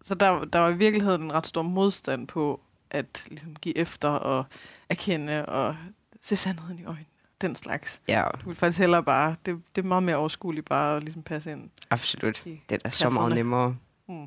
Så 0.02 0.14
der, 0.14 0.44
der 0.44 0.58
var 0.58 0.68
i 0.68 0.76
virkeligheden 0.76 1.22
en 1.22 1.32
ret 1.32 1.46
stor 1.46 1.62
modstand 1.62 2.26
på 2.26 2.60
at 2.90 3.24
ligesom, 3.28 3.56
give 3.56 3.78
efter 3.78 4.08
og 4.08 4.44
erkende 4.88 5.46
og 5.46 5.76
se 6.22 6.36
sandheden 6.36 6.78
i 6.78 6.84
øjnene. 6.84 7.06
Den 7.40 7.54
slags. 7.54 8.00
ja, 8.08 8.24
Du 8.42 8.48
vil 8.48 8.56
faktisk 8.56 8.78
hellere 8.78 9.02
bare... 9.02 9.36
Det, 9.46 9.62
det 9.76 9.82
er 9.82 9.86
meget 9.86 10.02
mere 10.02 10.16
overskueligt 10.16 10.66
bare 10.66 10.96
at 10.96 11.04
ligesom 11.04 11.22
passe 11.22 11.52
ind. 11.52 11.70
absolut. 11.90 12.42
Det 12.44 12.80
er 12.84 12.88
så 12.88 13.08
meget 13.08 13.34
nemmere. 13.34 13.76
Mm. 14.08 14.26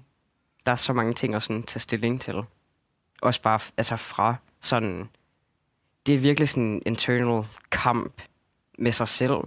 Der 0.66 0.72
er 0.72 0.76
så 0.76 0.94
mange 0.94 1.14
ting 1.14 1.36
at 1.36 1.44
sådan, 1.44 1.64
tage 1.64 1.80
stilling 1.80 2.22
til. 2.22 2.36
Også 3.22 3.42
bare 3.42 3.60
altså 3.78 3.96
fra 3.96 4.36
sådan... 4.60 5.10
Det 6.06 6.16
er 6.16 6.20
virkelig 6.20 6.50
sådan 6.50 6.64
en 6.64 6.82
internal 6.86 7.46
kamp 7.72 8.22
med 8.78 8.92
sig 8.92 9.08
selv. 9.08 9.38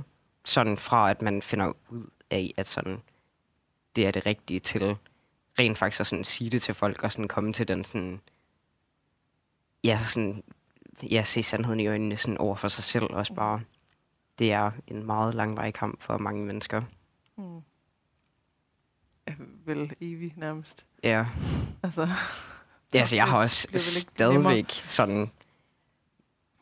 Sådan 0.44 0.76
fra, 0.76 1.10
at 1.10 1.22
man 1.22 1.42
finder 1.42 1.72
ud 1.88 2.06
af, 2.30 2.54
at 2.56 2.66
sådan, 2.66 3.02
det 3.96 4.06
er 4.06 4.10
det 4.10 4.26
rigtige 4.26 4.60
til 4.60 4.96
rent 5.58 5.78
faktisk 5.78 6.00
at 6.00 6.06
sådan 6.06 6.24
sige 6.24 6.50
det 6.50 6.62
til 6.62 6.74
folk, 6.74 7.02
og 7.02 7.12
sådan 7.12 7.28
komme 7.28 7.52
til 7.52 7.68
den 7.68 7.84
sådan... 7.84 8.20
Ja, 9.84 9.96
så 9.98 10.04
sådan... 10.04 10.42
Ja, 11.02 11.22
se 11.22 11.42
sandheden 11.42 11.80
i 11.80 11.86
øjnene 11.86 12.16
sådan 12.16 12.38
over 12.38 12.54
for 12.54 12.68
sig 12.68 12.84
selv 12.84 13.04
også 13.04 13.34
bare. 13.34 13.60
Det 14.38 14.52
er 14.52 14.70
en 14.86 15.06
meget 15.06 15.34
langvarig 15.34 15.74
kamp 15.74 16.02
for 16.02 16.18
mange 16.18 16.44
mennesker. 16.46 16.82
Mm. 17.36 17.60
vel 19.66 19.92
evig 20.00 20.32
nærmest. 20.36 20.84
Ja. 21.02 21.26
Altså, 21.82 22.08
ja 22.94 22.98
altså, 22.98 23.16
jeg 23.16 23.24
har 23.24 23.38
også 23.38 23.68
ikke 23.72 23.78
nemmere. 23.78 24.52
stadigvæk 24.52 24.70
sådan 24.70 25.30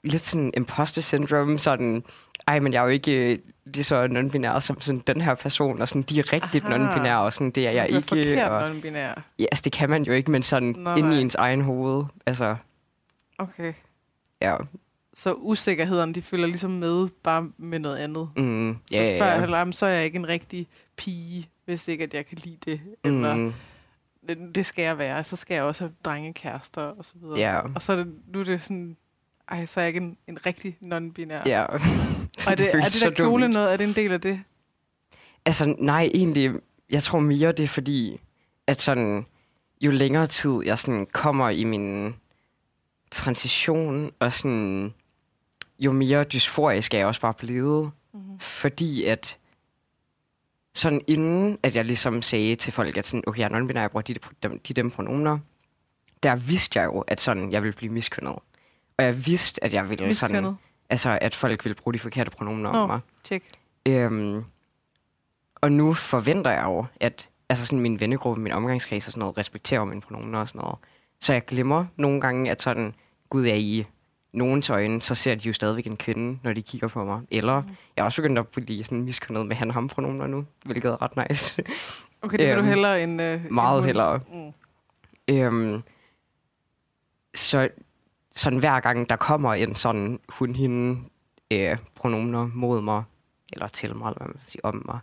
lidt 0.04 0.26
sådan 0.26 0.52
imposter 0.56 1.02
syndrome, 1.02 1.58
sådan, 1.58 2.04
ej, 2.46 2.60
men 2.60 2.72
jeg 2.72 2.78
er 2.78 2.84
jo 2.84 2.88
ikke 2.88 3.42
øh, 3.66 3.72
lige 3.74 3.84
så 3.84 4.06
non-binær 4.06 4.58
som 4.60 4.80
sådan 4.80 5.02
den 5.06 5.20
her 5.20 5.34
person, 5.34 5.80
og 5.80 5.88
sådan, 5.88 6.02
de 6.02 6.18
er 6.18 6.32
rigtigt 6.32 6.64
Aha. 6.64 6.76
non-binær, 6.76 7.14
og 7.16 7.32
sådan, 7.32 7.50
det 7.50 7.66
er 7.68 7.70
jeg 7.70 7.88
du 7.88 7.94
er 7.94 7.96
ikke. 7.96 8.08
forkert 8.08 8.50
Og, 8.50 8.70
non-binær. 8.70 9.20
ja, 9.38 9.44
altså, 9.52 9.62
det 9.64 9.72
kan 9.72 9.90
man 9.90 10.02
jo 10.02 10.12
ikke, 10.12 10.30
men 10.30 10.42
sådan 10.42 10.74
Nå, 10.78 10.94
inde 10.94 11.08
nej. 11.08 11.18
i 11.18 11.20
ens 11.20 11.34
egen 11.34 11.60
hoved, 11.62 12.04
altså, 12.26 12.56
Okay. 13.38 13.72
ja. 14.40 14.56
Så 15.14 15.32
usikkerheden, 15.32 16.14
de 16.14 16.22
følger 16.22 16.46
ligesom 16.46 16.70
med, 16.70 17.08
bare 17.22 17.48
med 17.58 17.78
noget 17.78 17.96
andet. 17.98 18.28
Mm, 18.36 18.76
Så 18.90 18.96
ja, 18.96 19.20
før 19.20 19.26
ja. 19.26 19.58
jamen, 19.58 19.72
så 19.72 19.86
er 19.86 19.90
jeg 19.90 20.04
ikke 20.04 20.16
en 20.16 20.28
rigtig 20.28 20.66
pige, 20.96 21.48
hvis 21.64 21.88
ikke 21.88 22.04
at 22.04 22.14
jeg 22.14 22.26
kan 22.26 22.38
lide 22.44 22.56
det. 22.64 22.80
Eller 23.04 23.34
Mm, 23.34 23.52
det, 24.28 24.38
det 24.54 24.66
skal 24.66 24.82
jeg 24.82 24.98
være. 24.98 25.24
Så 25.24 25.36
skal 25.36 25.54
jeg 25.54 25.62
også 25.62 25.84
have 25.84 25.92
drengekærester 26.04 26.82
og 26.82 27.04
så 27.04 27.12
videre. 27.22 27.38
ja, 27.38 27.60
Og 27.74 27.82
så 27.82 27.92
er 27.92 27.96
det, 27.96 28.06
nu 28.26 28.40
er 28.40 28.44
det 28.44 28.62
sådan, 28.62 28.96
ej, 29.50 29.66
så 29.66 29.80
er 29.80 29.84
jeg 29.84 29.88
ikke 29.88 30.00
en, 30.00 30.16
en 30.28 30.38
rigtig 30.46 30.76
non-binær. 30.84 31.42
ja. 31.46 31.64
Og 32.46 32.52
er 32.52 32.54
det, 32.56 32.68
er 32.68 32.72
føles 32.72 32.92
det 32.92 33.02
der 33.02 33.10
kjole 33.10 33.44
dumt. 33.44 33.54
noget? 33.54 33.72
Er 33.72 33.76
det 33.76 33.88
en 33.88 33.94
del 33.94 34.12
af 34.12 34.20
det? 34.20 34.40
Altså, 35.46 35.74
nej, 35.78 36.10
egentlig, 36.14 36.52
jeg 36.90 37.02
tror 37.02 37.18
mere, 37.18 37.52
det 37.52 37.62
er 37.62 37.68
fordi, 37.68 38.20
at 38.66 38.80
sådan, 38.80 39.26
jo 39.80 39.90
længere 39.90 40.26
tid 40.26 40.60
jeg 40.64 40.78
sådan 40.78 41.06
kommer 41.12 41.48
i 41.48 41.64
min 41.64 42.14
transition, 43.10 44.10
og 44.20 44.32
sådan, 44.32 44.94
jo 45.78 45.92
mere 45.92 46.24
dysforisk 46.24 46.94
er 46.94 46.98
jeg 46.98 47.06
også 47.06 47.20
bare 47.20 47.34
blevet. 47.34 47.90
Mm-hmm. 48.14 48.38
Fordi 48.40 49.04
at, 49.04 49.38
sådan 50.74 51.00
inden, 51.06 51.58
at 51.62 51.76
jeg 51.76 51.84
ligesom 51.84 52.22
sagde 52.22 52.56
til 52.56 52.72
folk, 52.72 52.96
at 52.96 53.06
sådan, 53.06 53.24
okay, 53.26 53.40
jeg 53.40 53.50
er 53.52 53.58
non-binær, 53.58 53.80
jeg 53.80 53.90
bruger 53.90 54.02
de, 54.02 54.14
de, 54.14 54.58
de 54.68 54.74
dem 54.74 54.90
pronomener, 54.90 55.38
der 56.22 56.36
vidste 56.36 56.78
jeg 56.78 56.86
jo, 56.86 57.00
at 57.00 57.20
sådan, 57.20 57.52
jeg 57.52 57.62
ville 57.62 57.76
blive 57.76 57.92
miskønnet. 57.92 58.34
Og 58.98 59.04
jeg 59.04 59.26
vidste, 59.26 59.64
at 59.64 59.74
jeg 59.74 59.90
ville 59.90 60.14
sådan. 60.14 60.56
Altså, 60.92 61.18
at 61.20 61.34
folk 61.34 61.64
ville 61.64 61.74
bruge 61.74 61.94
de 61.94 61.98
forkerte 61.98 62.30
pronomener 62.30 62.68
om 62.70 62.74
Nå. 62.76 62.86
mig. 62.86 63.00
Tjek. 63.24 63.42
Øhm, 63.88 64.44
og 65.54 65.72
nu 65.72 65.92
forventer 65.92 66.50
jeg 66.50 66.64
jo, 66.64 66.86
at 67.00 67.28
altså 67.48 67.66
sådan 67.66 67.80
min 67.80 68.00
vennegruppe, 68.00 68.42
min 68.42 68.52
omgangskreds 68.52 69.06
og 69.06 69.12
sådan 69.12 69.20
noget, 69.20 69.38
respekterer 69.38 69.84
mine 69.84 70.00
pronomener 70.00 70.38
og 70.38 70.48
sådan 70.48 70.60
noget. 70.60 70.76
Så 71.20 71.32
jeg 71.32 71.44
glemmer 71.44 71.84
nogle 71.96 72.20
gange, 72.20 72.50
at 72.50 72.62
sådan, 72.62 72.94
gud 73.30 73.46
er 73.46 73.54
i 73.54 73.86
nogens 74.32 74.70
øjne, 74.70 75.00
så 75.00 75.14
ser 75.14 75.34
de 75.34 75.46
jo 75.48 75.52
stadigvæk 75.52 75.86
en 75.86 75.96
kvinde, 75.96 76.38
når 76.42 76.52
de 76.52 76.62
kigger 76.62 76.88
på 76.88 77.04
mig. 77.04 77.20
Eller 77.30 77.60
Mhm. 77.60 77.70
jeg 77.96 78.02
er 78.02 78.04
også 78.06 78.22
begyndt 78.22 78.38
at 78.38 78.46
blive 78.48 78.84
sådan 78.84 79.02
miskønnet 79.02 79.46
med 79.46 79.56
han-ham-pronomener 79.56 80.26
nu, 80.26 80.44
hvilket 80.64 80.88
er 80.90 81.02
ret 81.02 81.28
nice. 81.28 81.62
Okay, 82.24 82.38
det 82.38 82.46
vil 82.46 82.54
du 82.54 82.60
Øhm, 82.60 82.68
hellere 82.68 83.02
end... 83.02 83.22
Øh, 83.22 83.40
meget 83.52 83.78
end 83.78 83.86
hellere. 83.86 84.20
Mm. 84.32 84.52
Øhm, 85.34 85.82
så 87.34 87.68
sådan 88.36 88.58
hver 88.58 88.80
gang, 88.80 89.08
der 89.08 89.16
kommer 89.16 89.54
en 89.54 89.74
sådan 89.74 90.20
hun-hende 90.28 91.00
øh, 91.50 91.78
pronomener 91.94 92.50
mod 92.54 92.80
mig, 92.80 93.02
eller 93.52 93.66
til 93.66 93.96
mig, 93.96 94.06
eller 94.08 94.18
hvad 94.18 94.26
man 94.26 94.34
vil 94.34 94.42
sige, 94.42 94.64
om 94.64 94.82
mig, 94.86 94.98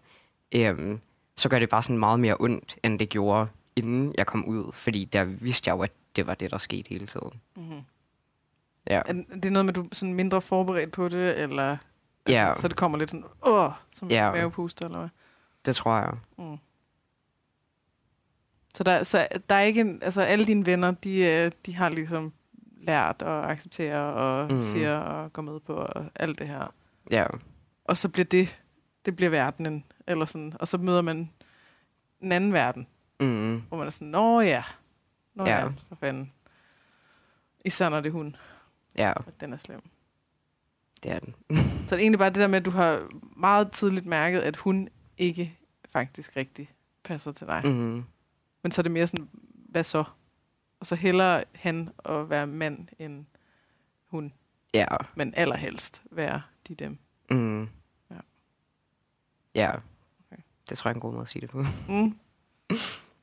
øhm, 0.55 1.00
så 1.36 1.50
gør 1.50 1.59
det 1.59 1.69
bare 1.69 1.83
sådan 1.83 1.98
meget 1.98 2.19
mere 2.19 2.36
ondt, 2.39 2.77
end 2.83 3.00
det 3.00 3.09
gjorde, 3.09 3.48
inden 3.75 4.13
jeg 4.17 4.25
kom 4.25 4.45
ud. 4.45 4.71
Fordi 4.74 5.05
der 5.05 5.24
vidste 5.24 5.69
jeg 5.69 5.77
jo, 5.77 5.81
at 5.81 5.91
det 6.15 6.27
var 6.27 6.33
det, 6.33 6.51
der 6.51 6.57
skete 6.57 6.89
hele 6.89 7.07
tiden. 7.07 7.41
Mm-hmm. 7.55 7.81
Ja. 8.89 9.01
Er 9.05 9.13
det 9.13 9.45
er 9.45 9.50
noget 9.50 9.65
med, 9.65 9.71
at 9.71 9.75
du 9.75 9.83
er 9.83 9.88
sådan 9.91 10.13
mindre 10.13 10.41
forberedt 10.41 10.91
på 10.91 11.09
det, 11.09 11.39
eller... 11.39 11.77
Ja. 12.29 12.53
Så 12.55 12.67
det 12.67 12.77
kommer 12.77 12.98
lidt 12.98 13.12
sådan, 13.12 13.25
åh, 13.45 13.71
som 13.91 14.09
Ja. 14.09 14.25
ja. 14.25 14.31
mavepuster, 14.31 14.86
eller 14.86 15.00
hvad? 15.00 15.09
Det 15.65 15.75
tror 15.75 15.95
jeg. 15.98 16.13
Mm. 16.38 16.57
Så 18.75 18.83
der, 18.83 19.03
så 19.03 19.27
der 19.50 19.55
er 19.55 19.62
ikke 19.62 19.81
en, 19.81 20.03
altså 20.03 20.21
alle 20.21 20.45
dine 20.45 20.65
venner, 20.65 20.91
de, 20.91 21.17
øh, 21.19 21.51
de 21.65 21.75
har 21.75 21.89
ligesom 21.89 22.33
lært 22.81 23.21
at 23.21 23.50
acceptere 23.50 24.13
og 24.13 24.53
mm. 24.53 24.63
siger 24.63 24.98
og 24.98 25.33
går 25.33 25.41
med 25.41 25.59
på 25.59 25.74
og 25.74 26.05
alt 26.15 26.39
det 26.39 26.48
her. 26.48 26.74
Ja. 27.12 27.25
Og 27.86 27.98
så 27.98 28.09
bliver 28.09 28.25
det, 28.25 28.62
det 29.05 29.15
bliver 29.15 29.29
verdenen, 29.29 29.86
eller 30.07 30.25
sådan, 30.25 30.53
og 30.59 30.67
så 30.67 30.77
møder 30.77 31.01
man 31.01 31.29
en 32.21 32.31
anden 32.31 32.53
verden, 32.53 32.88
Mm. 33.21 33.62
hvor 33.67 33.77
man 33.77 33.88
er 33.88 33.91
sådan, 33.91 34.07
nå 34.07 34.39
ja, 34.41 34.63
nå 35.36 35.45
ja, 35.45 35.51
Ja. 35.55 35.59
ja 35.63 35.71
for 35.88 35.95
fanden. 35.95 36.33
Især 37.65 37.89
når 37.89 38.01
det 38.01 38.09
er 38.09 38.13
hun, 38.13 38.36
Ja, 38.98 39.09
at 39.27 39.41
den 39.41 39.53
er 39.53 39.57
slem. 39.57 39.81
det 41.03 41.12
er 41.12 41.19
den. 41.19 41.36
Så 41.88 41.95
det 41.95 42.01
er 42.01 42.05
egentlig 42.05 42.19
bare 42.19 42.29
det 42.29 42.36
der 42.36 42.48
med, 42.48 42.59
at 42.59 42.65
du 42.65 42.71
har 42.71 43.07
meget 43.39 43.71
tidligt 43.71 44.05
mærket, 44.05 44.39
at 44.39 44.55
hun 44.57 44.89
ikke 45.17 45.57
faktisk 45.89 46.36
rigtig 46.36 46.69
passer 47.03 47.31
til 47.31 47.48
dig. 47.48 47.62
Mm. 47.65 48.03
Men 48.63 48.71
så 48.71 48.81
er 48.81 48.83
det 48.83 48.91
mere 48.91 49.07
sådan, 49.07 49.29
hvad 49.69 49.83
så? 49.83 50.03
Og 50.79 50.86
så 50.86 50.95
hellere 50.95 51.43
han 51.55 51.89
at 52.05 52.29
være 52.29 52.48
mand 52.48 52.88
end 53.00 53.25
hun. 54.05 54.33
Ja. 54.74 54.88
Men 55.15 55.33
allerhelst 55.36 56.01
være 56.12 56.41
de 56.67 56.75
dem. 56.75 56.98
Mm. 57.31 57.62
Ja. 58.12 58.15
Ja. 59.55 59.71
Okay. 59.71 60.41
Det 60.69 60.77
tror 60.77 60.89
jeg 60.89 60.93
er 60.93 60.95
en 60.95 61.01
god 61.01 61.12
måde 61.12 61.21
at 61.21 61.29
sige 61.29 61.41
det 61.41 61.50
på. 61.50 61.63
Mm. 61.89 62.19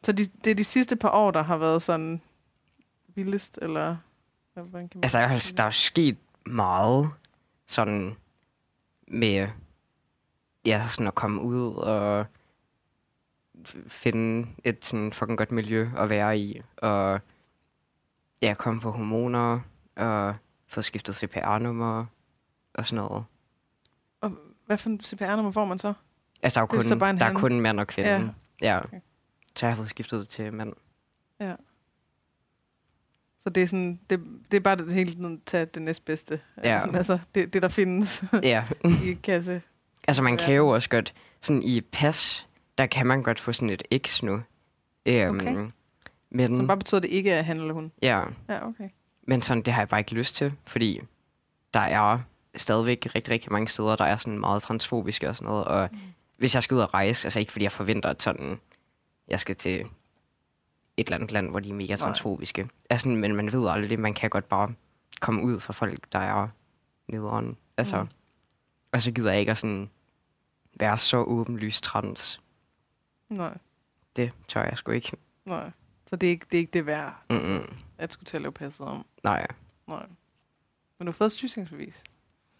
Så 0.02 0.12
de, 0.12 0.24
det 0.44 0.50
er 0.50 0.54
de 0.54 0.64
sidste 0.64 0.96
par 0.96 1.10
år, 1.10 1.30
der 1.30 1.42
har 1.42 1.56
været 1.56 1.82
sådan 1.82 2.22
vildest, 3.14 3.58
eller 3.62 3.96
kan 4.54 4.68
man 4.72 4.90
Altså, 5.02 5.18
sige 5.38 5.50
det? 5.50 5.58
der 5.58 5.64
er 5.64 5.70
sket 5.70 6.16
meget 6.46 7.10
sådan 7.66 8.16
med 9.08 9.48
ja, 10.66 10.86
sådan 10.86 11.06
at 11.06 11.14
komme 11.14 11.40
ud 11.42 11.74
og 11.74 12.26
finde 13.88 14.48
et 14.64 14.84
sådan 14.84 15.12
fucking 15.12 15.38
godt 15.38 15.52
miljø 15.52 15.90
at 15.96 16.08
være 16.08 16.38
i, 16.38 16.62
og 16.76 17.20
ja, 18.42 18.54
komme 18.54 18.80
på 18.80 18.90
hormoner, 18.90 19.60
og 19.96 20.34
få 20.68 20.82
skiftet 20.82 21.14
CPR-nummer, 21.16 22.04
og 22.74 22.86
sådan 22.86 23.04
noget. 23.04 23.24
Hvad 24.66 24.78
for 24.78 24.90
en 24.90 25.00
CPR-nummer 25.00 25.52
får 25.52 25.64
man 25.64 25.78
så? 25.78 25.92
Altså, 26.42 26.60
der 26.60 26.62
er, 26.62 26.66
er 26.66 26.98
kun, 26.98 27.08
en 27.14 27.20
der 27.20 27.26
er 27.26 27.34
kun 27.34 27.60
mand 27.60 27.80
og 27.80 27.86
kvinde. 27.86 28.10
Ja. 28.10 28.28
ja. 28.62 28.84
Okay. 28.84 29.00
Så 29.56 29.66
jeg 29.66 29.70
har 29.72 29.76
fået 29.76 29.90
skiftet 29.90 30.20
det 30.20 30.28
til 30.28 30.52
mand. 30.54 30.72
Så 33.38 33.50
det 33.50 33.62
er 33.62 33.66
sådan, 33.66 34.00
det, 34.10 34.20
det 34.50 34.56
er 34.56 34.60
bare 34.60 34.76
det 34.76 34.92
hele 34.92 35.10
tiden 35.10 35.40
tage 35.46 35.64
det 35.66 35.82
næstbedste. 35.82 36.40
Ja. 36.64 36.78
Sådan, 36.80 36.94
altså, 36.94 37.18
det, 37.34 37.52
det, 37.52 37.62
der 37.62 37.68
findes 37.68 38.24
ja. 38.42 38.64
i 39.04 39.12
kasse. 39.22 39.62
Altså, 40.08 40.22
man 40.22 40.36
kan 40.36 40.48
Ja. 40.48 40.54
jo 40.54 40.68
også 40.68 40.88
godt, 40.88 41.14
sådan 41.40 41.62
i 41.62 41.80
pas, 41.80 42.48
der 42.78 42.86
kan 42.86 43.06
man 43.06 43.22
godt 43.22 43.40
få 43.40 43.52
sådan 43.52 43.70
et 43.70 43.82
X 44.06 44.22
nu. 44.22 44.42
Øhm, 45.06 45.36
Okay. 45.36 45.68
Men, 46.36 46.56
Som 46.56 46.66
bare 46.66 46.76
betyder, 46.76 46.96
at 46.98 47.02
det 47.02 47.08
ikke 47.10 47.30
er 47.30 47.42
han 47.42 47.60
eller 47.60 47.74
hun. 47.74 47.92
ja, 48.02 48.22
Ja, 48.48 48.66
okay. 48.68 48.88
men 49.22 49.42
sådan, 49.42 49.62
det 49.62 49.74
har 49.74 49.80
jeg 49.80 49.88
bare 49.88 50.00
ikke 50.00 50.14
lyst 50.14 50.34
til, 50.34 50.52
fordi 50.64 51.00
der 51.74 51.80
er 51.80 52.18
stadigvæk 52.54 53.06
rigtig, 53.14 53.32
rigtig 53.34 53.52
mange 53.52 53.68
steder, 53.68 53.96
der 53.96 54.04
er 54.04 54.16
sådan 54.16 54.38
meget 54.38 54.62
transfobiske 54.62 55.28
og 55.28 55.36
sådan 55.36 55.48
noget, 55.48 55.64
og 55.64 55.88
mm. 55.92 55.98
hvis 56.38 56.54
jeg 56.54 56.62
skal 56.62 56.74
ud 56.74 56.80
og 56.80 56.94
rejse, 56.94 57.26
altså 57.26 57.40
ikke 57.40 57.52
fordi 57.52 57.62
jeg 57.62 57.72
forventer, 57.72 58.08
at 58.08 58.22
sådan, 58.22 58.60
jeg 59.28 59.40
skal 59.40 59.56
til 59.56 59.80
et 60.96 61.06
eller 61.06 61.16
andet 61.16 61.32
land, 61.32 61.50
hvor 61.50 61.60
de 61.60 61.70
er 61.70 61.74
mega 61.74 61.86
Nej. 61.92 61.96
transfobiske. 61.96 62.68
Altså, 62.90 63.08
men 63.08 63.36
man 63.36 63.52
ved 63.52 63.68
aldrig 63.68 63.90
det, 63.90 63.98
man 63.98 64.14
kan 64.14 64.30
godt 64.30 64.48
bare 64.48 64.72
komme 65.20 65.42
ud 65.42 65.60
for 65.60 65.72
folk, 65.72 66.12
der 66.12 66.18
er 66.18 66.48
nederen. 67.08 67.56
Altså, 67.76 68.02
mm. 68.02 68.08
Og 68.92 69.02
så 69.02 69.10
gider 69.10 69.30
jeg 69.30 69.40
ikke 69.40 69.50
at 69.50 69.58
sådan 69.58 69.90
være 70.80 70.98
så 70.98 71.16
åbenlyst 71.16 71.84
trans. 71.84 72.40
Nej, 73.28 73.56
Det 74.16 74.32
tør 74.48 74.62
jeg 74.64 74.78
sgu 74.78 74.90
ikke. 74.92 75.12
nej. 75.44 75.70
Så 76.06 76.16
det 76.16 76.26
er 76.26 76.30
ikke 76.30 76.46
det, 76.50 76.56
er 76.56 76.60
ikke 76.60 76.72
det 76.72 76.86
værd, 76.86 77.14
altså, 77.28 77.52
Mm-mm. 77.52 77.76
at 77.98 78.12
skulle 78.12 78.26
til 78.26 78.36
at 78.36 78.42
lave 78.42 78.52
passet 78.52 78.86
om. 78.86 79.06
Nej. 79.24 79.46
Nej. 79.88 80.06
Men 80.98 81.06
du 81.06 81.12
har 81.12 81.12
fået 81.16 81.26
et 81.26 81.32
sygesikringsbevis? 81.32 82.02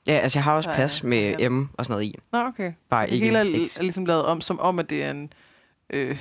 Ja, 0.08 0.12
altså 0.12 0.38
jeg 0.38 0.44
har 0.44 0.52
også 0.52 0.70
pas 0.70 1.02
med 1.02 1.36
ja. 1.38 1.48
M 1.48 1.68
og 1.78 1.84
sådan 1.84 1.92
noget 1.94 2.04
i. 2.04 2.14
Nå, 2.32 2.38
okay. 2.38 2.72
Bare 2.90 3.06
Så 3.06 3.10
det 3.10 3.20
hele 3.20 3.38
er, 3.38 3.42
er 3.42 3.82
ligesom 3.82 4.06
lavet 4.06 4.24
om, 4.24 4.40
som 4.40 4.58
om, 4.58 4.78
at 4.78 4.90
det 4.90 5.02
er 5.04 5.10
en, 5.10 5.32
øh, 5.90 6.18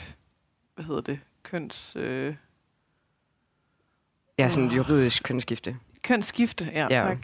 hvad 0.75 0.85
hedder 0.85 1.01
det, 1.01 1.19
køns, 1.43 1.95
øh, 1.95 2.35
Ja, 4.39 4.49
sådan 4.49 4.69
Åh. 4.69 4.75
juridisk 4.75 5.23
kønsskifte. 5.23 5.77
kønsskifte. 6.03 6.71
Ja, 6.73 6.87
Ja. 6.89 6.97
tak. 6.97 7.17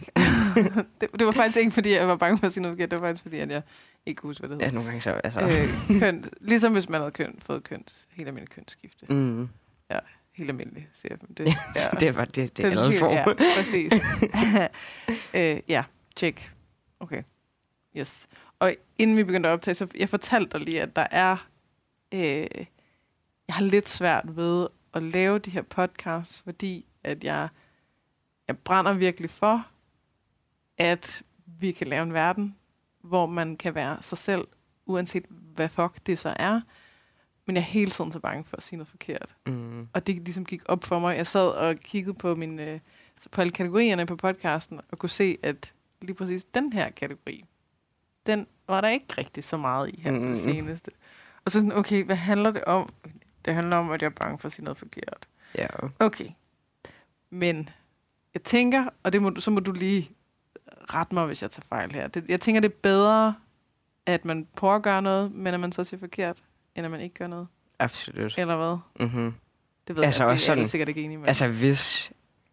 det, 1.00 1.08
det, 1.18 1.26
var 1.26 1.32
faktisk 1.32 1.58
ikke, 1.58 1.70
fordi 1.70 1.90
jeg 1.90 2.08
var 2.08 2.16
bange 2.16 2.38
for 2.38 2.46
at 2.46 2.52
sige 2.52 2.62
noget 2.62 2.74
forkert. 2.76 2.90
Det 2.90 3.00
var 3.00 3.08
faktisk, 3.08 3.22
fordi 3.22 3.38
at 3.38 3.50
jeg 3.50 3.62
ikke 4.06 4.20
kunne 4.20 4.28
huske, 4.28 4.46
hvad 4.46 4.56
det 4.56 4.62
Ja, 4.62 4.66
hedder. 4.66 4.74
nogle 4.74 4.88
gange 4.88 5.00
så, 5.00 5.10
altså. 5.10 5.40
øh, 5.40 6.00
køn, 6.00 6.24
ligesom 6.40 6.72
hvis 6.72 6.88
man 6.88 7.00
havde 7.00 7.12
køn, 7.12 7.38
fået 7.42 7.62
køns, 7.64 8.08
helt 8.10 8.28
almindeligt 8.28 8.54
kønsskifte. 8.54 9.06
Mm. 9.08 9.48
Helt 10.34 10.50
almindeligt, 10.50 10.86
siger 10.92 11.16
jeg. 11.20 11.36
Det, 11.38 11.46
Ja. 11.92 11.98
det 12.00 12.16
var 12.16 12.24
det, 12.24 12.56
det 12.56 12.64
alle 12.64 12.98
får. 12.98 13.12
Ja, 13.12 13.24
præcis. 13.56 13.92
øh, 15.34 15.60
ja, 15.68 15.84
tjek. 16.16 16.52
Okay. 17.00 17.22
Yes. 17.96 18.26
Og 18.58 18.74
inden 18.98 19.16
vi 19.16 19.24
begyndte 19.24 19.48
at 19.48 19.52
optage, 19.52 19.74
så 19.74 19.88
jeg 19.98 20.08
fortalte 20.08 20.58
dig 20.58 20.66
lige, 20.66 20.82
at 20.82 20.96
der 20.96 21.06
er... 21.10 21.48
Øh, 22.14 22.46
jeg 23.48 23.54
har 23.56 23.64
lidt 23.64 23.88
svært 23.88 24.36
ved 24.36 24.68
at 24.94 25.02
lave 25.02 25.38
de 25.38 25.50
her 25.50 25.62
podcasts, 25.62 26.42
fordi 26.42 26.86
at 27.04 27.24
jeg, 27.24 27.48
jeg 28.48 28.58
brænder 28.58 28.92
virkelig 28.92 29.30
for, 29.30 29.66
at 30.78 31.22
vi 31.46 31.72
kan 31.72 31.86
lave 31.86 32.02
en 32.02 32.12
verden, 32.12 32.56
hvor 33.00 33.26
man 33.26 33.56
kan 33.56 33.74
være 33.74 33.98
sig 34.00 34.18
selv, 34.18 34.48
uanset 34.86 35.24
hvad 35.28 35.68
fuck 35.68 36.06
det 36.06 36.18
så 36.18 36.34
er. 36.36 36.60
Men 37.46 37.56
jeg 37.56 37.62
er 37.62 37.66
hele 37.66 37.90
tiden 37.90 38.12
så 38.12 38.18
bange 38.18 38.44
for 38.44 38.56
at 38.56 38.62
sige 38.62 38.76
noget 38.76 38.88
forkert. 38.88 39.36
Mm. 39.46 39.88
Og 39.92 40.06
det 40.06 40.16
ligesom 40.16 40.44
gik 40.44 40.62
op 40.66 40.84
for 40.84 40.98
mig. 40.98 41.16
Jeg 41.16 41.26
sad 41.26 41.48
og 41.48 41.76
kiggede 41.76 42.14
på, 42.14 42.34
min, 42.34 42.58
øh, 42.58 42.80
på 43.30 43.40
alle 43.40 43.52
kategorierne 43.52 44.06
på 44.06 44.16
podcasten, 44.16 44.80
og 44.92 44.98
kunne 44.98 45.10
se, 45.10 45.38
at 45.42 45.72
lige 46.02 46.14
præcis 46.14 46.44
den 46.44 46.72
her 46.72 46.90
kategori, 46.90 47.44
den 48.26 48.46
var 48.68 48.80
der 48.80 48.88
ikke 48.88 49.06
rigtig 49.18 49.44
så 49.44 49.56
meget 49.56 49.90
i 49.94 50.00
her 50.00 50.12
mm. 50.12 50.20
på 50.20 50.28
det 50.28 50.38
seneste. 50.38 50.90
Og 51.44 51.50
så 51.50 51.58
sådan, 51.58 51.72
okay, 51.72 52.04
hvad 52.04 52.16
handler 52.16 52.50
det 52.50 52.64
om? 52.64 52.92
Det 53.44 53.54
handler 53.54 53.76
om, 53.76 53.90
at 53.90 54.02
jeg 54.02 54.08
er 54.08 54.14
bange 54.20 54.38
for 54.38 54.46
at 54.46 54.52
sige 54.52 54.64
noget 54.64 54.78
forkert. 54.78 55.28
Ja. 55.58 55.66
Okay. 55.98 56.28
Men 57.30 57.68
jeg 58.34 58.42
tænker, 58.42 58.84
og 59.02 59.12
det 59.12 59.22
må, 59.22 59.32
så 59.38 59.50
må 59.50 59.60
du 59.60 59.72
lige 59.72 60.10
rette 60.66 61.14
mig, 61.14 61.26
hvis 61.26 61.42
jeg 61.42 61.50
tager 61.50 61.66
fejl 61.68 61.92
her. 61.92 62.08
Det, 62.08 62.24
jeg 62.28 62.40
tænker, 62.40 62.60
det 62.60 62.68
er 62.68 62.76
bedre, 62.82 63.34
at 64.06 64.24
man 64.24 64.48
gøre 64.82 65.02
noget, 65.02 65.32
men 65.32 65.54
at 65.54 65.60
man 65.60 65.72
så 65.72 65.84
siger 65.84 65.98
forkert, 66.00 66.42
end 66.76 66.84
at 66.84 66.90
man 66.90 67.00
ikke 67.00 67.14
gør 67.14 67.26
noget. 67.26 67.46
Absolut. 67.78 68.34
Eller 68.38 68.56
hvad? 68.56 69.06
Mm-hmm. 69.08 69.34
Det 69.88 69.96
ved 69.96 70.04
Altså 70.04 70.24
jeg, 70.24 70.32
også 70.32 70.42
det 70.44 70.50
er 70.52 70.56
sådan- 70.56 70.68
sikkert 70.68 70.88
ikke 70.88 71.02
enig 71.02 71.18
med. 71.18 71.28
Altså 71.28 71.48
hvis... 71.48 72.12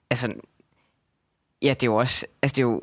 Altså... 0.10 0.34
Ja, 1.62 1.70
det 1.70 1.84
er 1.84 1.88
jo 1.88 1.96
også... 1.96 2.26
Altså 2.42 2.56
det 2.56 2.62
er 2.62 2.66
jo 2.66 2.82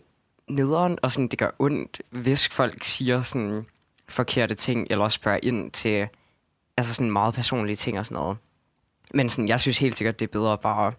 nederen, 0.48 0.98
og 1.02 1.12
sådan, 1.12 1.28
det 1.28 1.38
gør 1.38 1.50
ondt, 1.58 2.02
hvis 2.10 2.48
folk 2.48 2.84
siger 2.84 3.22
sådan 3.22 3.66
forkerte 4.08 4.54
ting, 4.54 4.86
eller 4.90 5.04
også 5.04 5.14
spørger 5.16 5.38
ind 5.42 5.70
til 5.70 6.08
altså 6.76 6.94
sådan 6.94 7.10
meget 7.10 7.34
personlige 7.34 7.76
ting 7.76 7.98
og 7.98 8.06
sådan 8.06 8.14
noget. 8.22 8.36
Men 9.14 9.28
sådan, 9.28 9.48
jeg 9.48 9.60
synes 9.60 9.78
helt 9.78 9.96
sikkert, 9.96 10.18
det 10.20 10.28
er 10.28 10.32
bedre 10.32 10.58
bare 10.58 10.92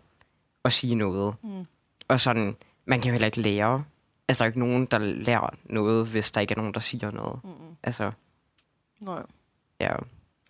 at 0.65 0.73
sige 0.73 0.95
noget. 0.95 1.35
Mm. 1.43 1.65
Og 2.07 2.19
sådan, 2.19 2.55
man 2.85 3.01
kan 3.01 3.09
jo 3.09 3.11
heller 3.11 3.25
ikke 3.25 3.41
lære. 3.41 3.83
Altså, 4.27 4.43
der 4.43 4.45
er 4.45 4.49
jo 4.49 4.51
ikke 4.51 4.59
nogen, 4.59 4.85
der 4.85 4.97
lærer 4.99 5.49
noget, 5.65 6.07
hvis 6.07 6.31
der 6.31 6.41
ikke 6.41 6.51
er 6.51 6.55
nogen, 6.57 6.73
der 6.73 6.79
siger 6.79 7.11
noget. 7.11 7.39
Mm-mm. 7.43 7.75
Altså, 7.83 8.11
Nå, 8.99 9.19
ja. 9.79 9.93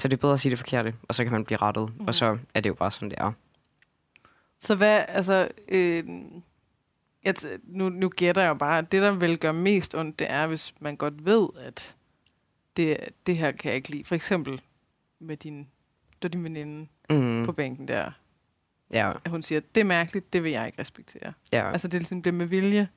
Så 0.02 0.08
det 0.08 0.14
er 0.14 0.22
bedre 0.22 0.34
at 0.34 0.40
sige 0.40 0.50
det 0.50 0.60
forkerte, 0.60 0.94
og 1.04 1.16
så 1.16 1.24
kan 1.24 1.32
man 1.34 1.46
blive 1.46 1.58
rettet. 1.58 1.96
Mhm. 1.98 2.08
Og 2.08 2.16
så 2.16 2.38
er 2.54 2.62
det 2.62 2.70
jo 2.70 2.74
bare 2.74 2.92
sådan, 2.92 3.10
det 3.10 3.18
er. 3.20 3.32
Så 4.60 4.76
hvad, 4.76 5.06
altså, 5.08 5.50
øh, 5.70 6.04
jeg, 7.26 7.36
t- 7.40 7.60
nu, 7.64 7.90
nu 7.90 8.10
gætter 8.10 8.42
jeg 8.42 8.50
jo 8.50 8.54
bare, 8.54 8.78
at 8.78 8.92
det, 8.92 9.02
der 9.02 9.12
vil 9.12 9.38
gøre 9.40 9.54
mest 9.54 9.96
ondt, 9.96 10.20
det 10.20 10.32
er, 10.32 10.48
hvis 10.48 10.74
man 10.80 10.96
godt 10.96 11.26
ved, 11.26 11.48
at 11.60 11.96
det, 12.78 12.98
det 13.26 13.38
her 13.38 13.52
kan 13.52 13.70
jeg 13.70 13.76
ikke 13.76 13.90
lide. 13.90 14.04
For 14.04 14.16
eksempel 14.16 14.62
med 15.20 15.38
din, 15.38 15.68
der 16.22 16.28
din 16.28 16.44
veninde 16.44 16.88
mm. 17.10 17.16
Mm. 17.16 17.46
på 17.46 17.52
bænken 17.52 17.88
der, 17.88 18.12
Ja, 18.92 19.12
at 19.26 19.32
hun 19.32 19.42
siger, 19.42 19.62
det 19.76 19.82
er 19.82 19.86
mærkeligt, 19.86 20.34
det 20.34 20.44
vil 20.44 20.52
jeg 20.52 20.66
ikke 20.66 20.82
respektere. 20.82 21.34
ja. 21.52 21.72
Altså, 21.72 21.88
det 21.88 22.00
ligesom 22.00 22.22
bliver 22.22 22.34
med 22.36 22.46
vilje, 22.46 22.88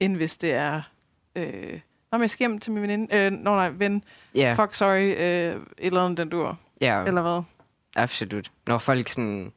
end 0.00 0.16
hvis 0.16 0.38
det 0.38 0.52
er, 0.52 0.82
øh, 1.36 1.80
Nå, 2.12 2.18
men 2.18 2.22
jeg 2.22 2.30
skal 2.30 2.46
hjem 2.48 2.58
til 2.58 2.72
min 2.72 2.82
veninde, 2.82 3.16
øh, 3.16 3.32
nå 3.32 3.54
nej, 3.54 3.68
ven, 3.68 4.04
ja, 4.34 4.54
fuck, 4.58 4.74
sorry, 4.74 5.14
øh, 5.16 5.56
et 5.56 5.62
eller 5.78 6.04
andet, 6.04 6.18
den 6.18 6.28
dur, 6.28 6.58
ja. 6.80 7.04
eller 7.04 7.22
hvad? 7.22 7.42
Absolut. 7.96 8.52
Når 8.66 8.78
folk 8.78 9.08
sådan 9.08 9.52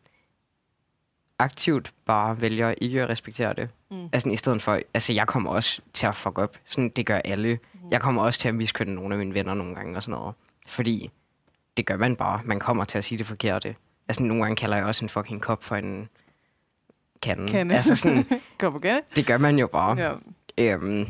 aktivt 1.39 1.93
bare 2.05 2.41
vælger 2.41 2.73
ikke 2.81 3.01
at 3.01 3.09
respektere 3.09 3.53
det. 3.53 3.69
Mm. 3.91 4.09
Altså 4.13 4.29
i 4.29 4.35
stedet 4.35 4.61
for, 4.61 4.79
altså 4.93 5.13
jeg 5.13 5.27
kommer 5.27 5.51
også 5.51 5.81
til 5.93 6.07
at 6.07 6.15
fuck 6.15 6.39
op. 6.39 6.57
Sådan, 6.65 6.89
det 6.89 7.05
gør 7.05 7.15
alle. 7.17 7.59
Mm. 7.73 7.79
Jeg 7.91 8.01
kommer 8.01 8.21
også 8.23 8.39
til 8.39 8.47
at 8.47 8.55
miskønne 8.55 8.95
nogle 8.95 9.15
af 9.15 9.19
mine 9.19 9.33
venner 9.33 9.53
nogle 9.53 9.75
gange 9.75 9.95
og 9.95 10.03
sådan 10.03 10.19
noget. 10.19 10.35
Fordi 10.69 11.11
det 11.77 11.85
gør 11.85 11.97
man 11.97 12.15
bare. 12.15 12.41
Man 12.45 12.59
kommer 12.59 12.83
til 12.83 12.97
at 12.97 13.03
sige 13.03 13.17
det 13.17 13.25
forkerte. 13.25 13.75
Altså 14.09 14.23
nogle 14.23 14.43
gange 14.43 14.55
kalder 14.55 14.77
jeg 14.77 14.85
også 14.85 15.05
en 15.05 15.09
fucking 15.09 15.41
kop 15.41 15.63
for 15.63 15.75
en 15.75 16.09
kande. 17.21 17.47
Kande. 17.47 17.75
Altså 17.75 17.95
sådan, 17.95 18.25
Kom 18.59 18.75
igen. 18.83 19.01
det 19.15 19.25
gør 19.25 19.37
man 19.37 19.59
jo 19.59 19.67
bare. 19.67 19.97
Ja. 20.57 20.73
Øhm, 20.73 21.07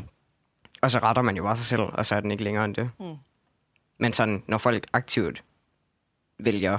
og 0.80 0.90
så 0.90 0.98
retter 0.98 1.22
man 1.22 1.36
jo 1.36 1.42
bare 1.42 1.56
sig 1.56 1.66
selv, 1.66 1.82
og 1.82 2.06
så 2.06 2.14
er 2.14 2.20
den 2.20 2.30
ikke 2.30 2.44
længere 2.44 2.64
end 2.64 2.74
det. 2.74 2.90
Mm. 3.00 3.16
Men 3.98 4.12
sådan, 4.12 4.44
når 4.46 4.58
folk 4.58 4.86
aktivt 4.92 5.44
vælger 6.38 6.78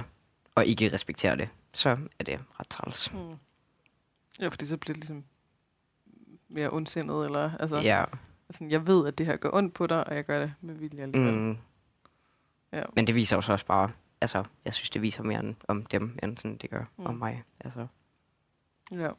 at 0.56 0.66
ikke 0.66 0.92
respektere 0.92 1.36
det, 1.36 1.48
så 1.74 1.88
er 2.18 2.24
det 2.24 2.40
ret 2.60 2.68
træls. 2.68 3.12
Mm. 3.12 3.18
Ja, 4.40 4.48
fordi 4.48 4.66
så 4.66 4.76
bliver 4.76 4.94
det 4.94 5.04
ligesom 5.04 5.24
mere 6.48 6.70
ondsindet, 6.72 7.24
eller 7.24 7.50
altså, 7.60 7.76
ja. 7.76 8.04
Altså, 8.48 8.64
jeg 8.64 8.86
ved, 8.86 9.06
at 9.06 9.18
det 9.18 9.26
her 9.26 9.36
gør 9.36 9.50
ondt 9.52 9.74
på 9.74 9.86
dig, 9.86 10.06
og 10.08 10.14
jeg 10.16 10.24
gør 10.24 10.38
det 10.40 10.54
med 10.60 10.74
vilje 10.74 11.02
alligevel. 11.02 11.34
Mm. 11.38 11.56
Ja. 12.72 12.82
men 12.94 13.06
det 13.06 13.14
viser 13.14 13.36
jo 13.36 13.40
så 13.42 13.52
også 13.52 13.66
bare, 13.66 13.90
altså, 14.20 14.44
jeg 14.64 14.74
synes, 14.74 14.90
det 14.90 15.02
viser 15.02 15.22
mere 15.22 15.54
om 15.68 15.84
dem, 15.86 16.18
end 16.22 16.36
sådan 16.38 16.56
det 16.56 16.70
gør 16.70 16.84
Mm. 16.96 17.06
om 17.06 17.14
mig. 17.14 17.42
Altså, 17.60 17.86
ja. 18.92 19.10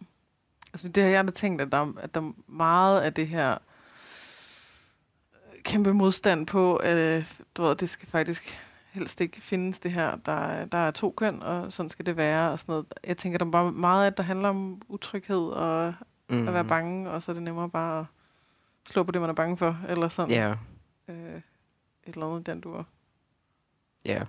Altså, 0.73 0.87
det 0.87 1.03
har 1.03 1.09
jeg 1.09 1.25
da 1.27 1.31
tænkt, 1.31 1.61
at 1.61 1.71
der, 1.71 1.77
er- 1.77 1.93
at 1.99 2.15
der 2.15 2.21
er 2.21 2.31
meget 2.47 3.01
af 3.01 3.13
det 3.13 3.27
her 3.27 3.57
kæmpe 5.63 5.93
modstand 5.93 6.47
på, 6.47 6.81
øh, 6.83 7.25
du 7.57 7.63
ved, 7.63 7.75
det 7.75 7.89
skal 7.89 8.07
faktisk 8.09 8.59
helst 8.91 9.21
ikke 9.21 9.41
findes 9.41 9.79
det 9.79 9.91
her. 9.91 10.15
Der, 10.15 10.31
er- 10.31 10.65
der 10.65 10.77
er 10.77 10.91
to 10.91 11.13
køn, 11.17 11.41
og 11.43 11.71
sådan 11.71 11.89
skal 11.89 12.05
det 12.05 12.17
være. 12.17 12.51
Og 12.51 12.59
sådan 12.59 12.71
noget. 12.73 12.85
Jeg 13.07 13.17
tænker, 13.17 13.37
der 13.37 13.45
er 13.45 13.51
bare 13.51 13.71
meget, 13.71 14.07
at 14.07 14.17
der 14.17 14.23
handler 14.23 14.49
om 14.49 14.81
utryghed 14.87 15.37
og 15.47 15.93
mm, 16.29 16.47
at 16.47 16.53
være 16.53 16.65
bange, 16.65 17.09
og 17.09 17.23
så 17.23 17.31
er 17.31 17.33
det 17.33 17.43
nemmere 17.43 17.69
bare 17.69 17.99
at 17.99 18.05
slå 18.89 19.03
på 19.03 19.11
det, 19.11 19.21
man 19.21 19.29
er 19.29 19.33
bange 19.33 19.57
for, 19.57 19.77
eller 19.89 20.07
sådan. 20.09 20.31
Ja, 20.35 20.53
Øh, 21.07 21.35
et 22.07 22.13
eller 22.13 22.27
andet, 22.27 22.45
den 22.45 22.61
du 22.61 22.83
ja. 24.05 24.23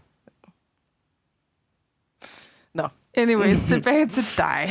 Anyway, 3.16 3.54
tilbage 3.68 4.06
til 4.08 4.22
dig. 4.38 4.68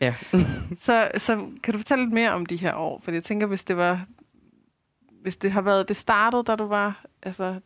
Ja. 0.00 0.14
så, 0.86 1.10
så 1.16 1.46
kan 1.62 1.72
du 1.72 1.78
fortælle 1.78 2.04
lidt 2.04 2.14
mere 2.14 2.30
om 2.32 2.46
de 2.46 2.56
her 2.56 2.74
år? 2.74 3.00
For 3.04 3.10
jeg 3.10 3.24
tænker, 3.24 3.46
hvis 3.46 3.64
det 3.64 3.76
var... 3.76 4.06
Hvis 5.26 5.36
det 5.36 5.52
har 5.52 5.62
været... 5.62 5.88
Det 5.88 5.96
startede, 5.96 6.44
da 6.44 6.56
du 6.56 6.64
var 6.64 7.04
altså 7.22 7.60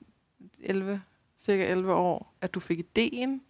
11, 0.61 1.03
cirka 1.37 1.71
11 1.71 1.93
år, 1.93 2.35
at 2.41 2.55
du 2.55 2.61
fik 2.61 2.79
ideen. 2.79 3.43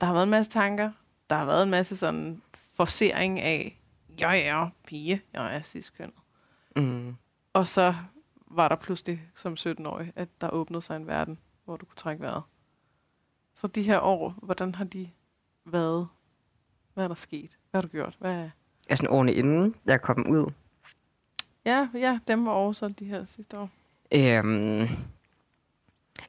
Der 0.00 0.06
har 0.06 0.12
været 0.12 0.24
en 0.24 0.30
masse 0.30 0.50
tanker. 0.50 0.92
Der 1.30 1.36
har 1.36 1.44
været 1.44 1.62
en 1.62 1.70
masse 1.70 1.96
sådan 1.96 2.42
forsering 2.52 3.40
af, 3.40 3.80
jeg 4.20 4.40
er 4.40 4.68
pige, 4.86 5.22
jeg 5.32 5.56
er 5.56 5.62
ciskønnet. 5.62 6.14
Mm. 6.76 7.16
Og 7.52 7.66
så 7.66 7.94
var 8.46 8.68
der 8.68 8.76
pludselig 8.76 9.22
som 9.34 9.52
17-årig, 9.52 10.12
at 10.16 10.28
der 10.40 10.50
åbnede 10.50 10.82
sig 10.82 10.96
en 10.96 11.06
verden, 11.06 11.38
hvor 11.64 11.76
du 11.76 11.86
kunne 11.86 11.96
trække 11.96 12.22
vejret. 12.22 12.42
Så 13.54 13.66
de 13.66 13.82
her 13.82 14.00
år, 14.00 14.34
hvordan 14.42 14.74
har 14.74 14.84
de 14.84 15.10
været? 15.64 16.08
Hvad 16.94 17.04
er 17.04 17.08
der 17.08 17.14
sket? 17.14 17.58
Hvad 17.70 17.80
har 17.80 17.82
du 17.82 17.88
gjort? 17.88 18.16
Hvad 18.18 18.50
Altså 18.88 19.06
årene 19.10 19.32
inden 19.32 19.74
jeg 19.86 20.00
kom 20.00 20.26
ud, 20.30 20.52
Ja, 21.64 21.88
ja, 21.94 22.18
dem 22.28 22.46
var 22.46 22.52
også 22.52 22.88
de 22.88 23.04
her 23.04 23.24
sidste 23.24 23.58
år. 23.58 23.70
Øhm, 24.12 24.88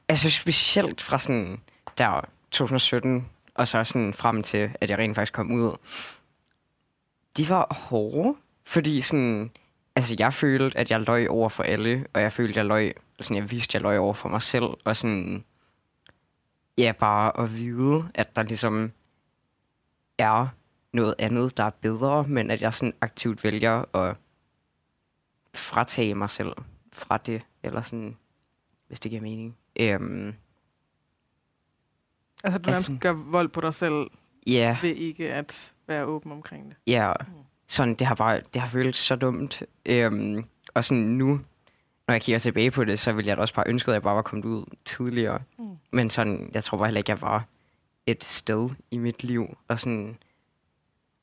altså 0.08 0.30
specielt 0.30 1.00
fra 1.00 1.18
sådan 1.18 1.60
der 1.98 2.28
2017, 2.50 3.28
og 3.54 3.68
så 3.68 3.84
sådan 3.84 4.14
frem 4.14 4.42
til, 4.42 4.70
at 4.80 4.90
jeg 4.90 4.98
rent 4.98 5.14
faktisk 5.14 5.32
kom 5.32 5.52
ud. 5.52 5.76
De 7.36 7.48
var 7.48 7.74
hårde, 7.74 8.34
fordi 8.64 9.00
sådan, 9.00 9.50
altså 9.96 10.16
jeg 10.18 10.34
følte, 10.34 10.78
at 10.78 10.90
jeg 10.90 11.00
løj 11.00 11.26
over 11.26 11.48
for 11.48 11.62
alle, 11.62 12.06
og 12.14 12.20
jeg 12.20 12.32
følte, 12.32 12.50
at 12.52 12.56
jeg 12.56 12.64
løj, 12.64 12.92
sådan, 13.20 13.36
jeg 13.36 13.50
vidste, 13.50 13.70
at 13.70 13.74
jeg 13.74 13.82
løj 13.82 13.98
over 13.98 14.14
for 14.14 14.28
mig 14.28 14.42
selv, 14.42 14.64
og 14.84 14.96
sådan, 14.96 15.44
ja, 16.78 16.92
bare 16.98 17.40
at 17.40 17.54
vide, 17.54 18.08
at 18.14 18.36
der 18.36 18.42
ligesom 18.42 18.92
er 20.18 20.46
noget 20.92 21.14
andet, 21.18 21.56
der 21.56 21.64
er 21.64 21.70
bedre, 21.70 22.24
men 22.24 22.50
at 22.50 22.62
jeg 22.62 22.74
sådan 22.74 22.94
aktivt 23.00 23.44
vælger 23.44 23.96
at 23.96 24.16
fratage 25.54 26.14
mig 26.14 26.30
selv 26.30 26.52
fra 26.92 27.16
det, 27.16 27.42
eller 27.62 27.82
sådan, 27.82 28.16
hvis 28.88 29.00
det 29.00 29.10
giver 29.10 29.22
mening. 29.22 29.56
Øhm, 29.80 30.34
Altså, 32.44 32.58
du 32.58 32.70
Altså- 32.70 32.92
altså, 32.92 32.96
gør 33.00 33.12
vold 33.12 33.48
på 33.48 33.60
dig 33.60 33.74
selv 33.74 34.10
ja, 34.46 34.78
ved 34.82 34.90
ikke 34.94 35.32
at 35.34 35.74
være 35.86 36.04
åben 36.04 36.32
omkring 36.32 36.68
det. 36.68 36.76
ja, 36.86 37.12
Mm. 37.26 37.32
sådan, 37.68 37.94
det 37.94 38.06
har 38.06 38.14
bare, 38.14 38.40
det 38.54 38.62
har 38.62 38.68
føltes 38.68 38.96
så 38.96 39.16
dumt. 39.16 39.62
Øhm, 39.86 40.44
og 40.74 40.84
sådan 40.84 41.02
nu, 41.02 41.40
når 42.08 42.14
jeg 42.14 42.22
kigger 42.22 42.38
tilbage 42.38 42.70
på 42.70 42.84
det, 42.84 42.98
så 42.98 43.12
ville 43.12 43.28
jeg 43.28 43.36
da 43.36 43.40
også 43.40 43.54
bare 43.54 43.68
ønske, 43.68 43.90
at 43.90 43.94
jeg 43.94 44.02
bare 44.02 44.14
var 44.16 44.22
kommet 44.22 44.44
ud 44.44 44.64
tidligere. 44.84 45.42
Mm. 45.58 45.76
Men 45.92 46.10
sådan, 46.10 46.50
jeg 46.54 46.64
tror 46.64 46.78
bare 46.78 46.86
heller 46.88 46.98
ikke, 46.98 47.10
jeg 47.10 47.20
var 47.20 47.44
et 48.06 48.24
sted 48.24 48.70
i 48.90 48.98
mit 48.98 49.24
liv, 49.24 49.56
og 49.68 49.80
sådan, 49.80 50.18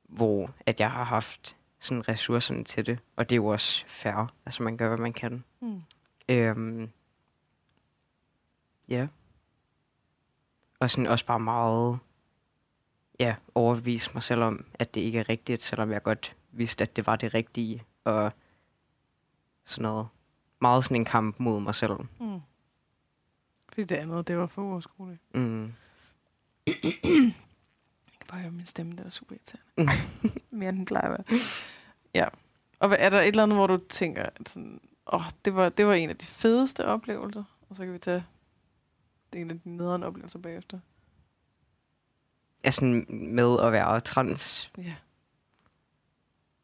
hvor 0.04 0.52
at 0.65 0.80
jeg 0.80 0.92
har 0.92 1.04
haft 1.04 1.56
sådan 1.80 2.10
ressourcerne 2.10 2.63
til 2.63 2.86
det. 2.86 3.00
Og 3.15 3.30
det 3.30 3.36
er 3.36 3.38
jo 3.38 3.46
også 3.46 3.86
fair. 3.88 4.34
Altså, 4.46 4.63
man 4.63 4.78
gør, 4.78 4.88
hvad 4.88 4.98
man 4.98 5.13
kan. 5.13 5.44
Mm. 5.62 5.82
Øhm, 6.30 6.89
ja. 8.89 9.08
Og 10.80 10.89
sådan 10.89 11.08
også 11.08 11.26
bare 11.26 11.39
meget, 11.39 12.00
ja, 13.20 13.36
overbevise 13.56 14.12
mig 14.13 14.24
selv 14.24 14.42
om, 14.42 14.65
at 14.74 14.96
det 14.96 15.02
ikke 15.02 15.20
er 15.20 15.30
rigtigt, 15.30 15.63
selvom 15.63 15.92
jeg 15.92 16.04
godt 16.04 16.36
vidste, 16.52 16.82
at 16.82 16.96
det 16.96 17.08
var 17.08 17.15
det 17.15 17.34
rigtige. 17.34 17.84
Og 18.04 18.32
sådan 19.65 19.84
noget. 19.84 20.08
Meget 20.62 20.84
sådan 20.84 20.98
en 20.98 21.06
kamp 21.06 21.39
mod 21.39 21.60
mig 21.60 21.76
selv. 21.76 21.92
Mm. 22.20 22.39
Fordi 23.70 23.84
det 23.84 23.96
andet, 23.96 24.28
det 24.28 24.38
var 24.38 24.46
for 24.46 24.62
uoverskueligt. 24.62 25.22
Mm. 25.36 25.74
Bare 28.30 28.42
høre 28.42 28.52
min 28.52 28.65
stemme, 28.65 28.96
den 28.96 29.06
er 29.06 29.10
super 29.10 29.36
irriterende. 29.36 29.94
Mere 30.58 30.70
end 30.70 30.78
den 30.78 30.86
plejer 30.86 31.13
at 31.13 31.28
være. 31.30 31.39
Ja. 32.15 32.28
Og 32.80 32.96
er 33.00 33.10
der 33.10 33.22
et 33.22 33.28
eller 33.28 33.44
andet, 33.44 33.58
hvor 33.58 33.68
du 33.68 33.80
tænker, 33.89 34.24
at 34.24 34.50
sådan, 34.50 34.82
åh, 35.13 35.22
det 35.46 35.56
var, 35.56 35.70
det 35.70 35.86
var 35.86 35.94
en 35.94 36.10
af 36.10 36.18
de 36.18 36.26
fedeste 36.26 36.86
oplevelser, 36.86 37.44
og 37.70 37.76
så 37.76 37.84
kan 37.84 37.94
vi 37.94 38.00
tage 38.00 38.26
en 39.34 39.52
af 39.52 39.60
dine 39.60 39.78
nederen 39.78 40.04
oplevelser 40.04 40.39
bagefter? 40.39 40.80
Er 42.63 42.72
sådan 42.72 43.06
med 43.10 43.60
at 43.60 43.72
være 43.72 44.00
trans. 44.00 44.72
Ja. 44.78 44.96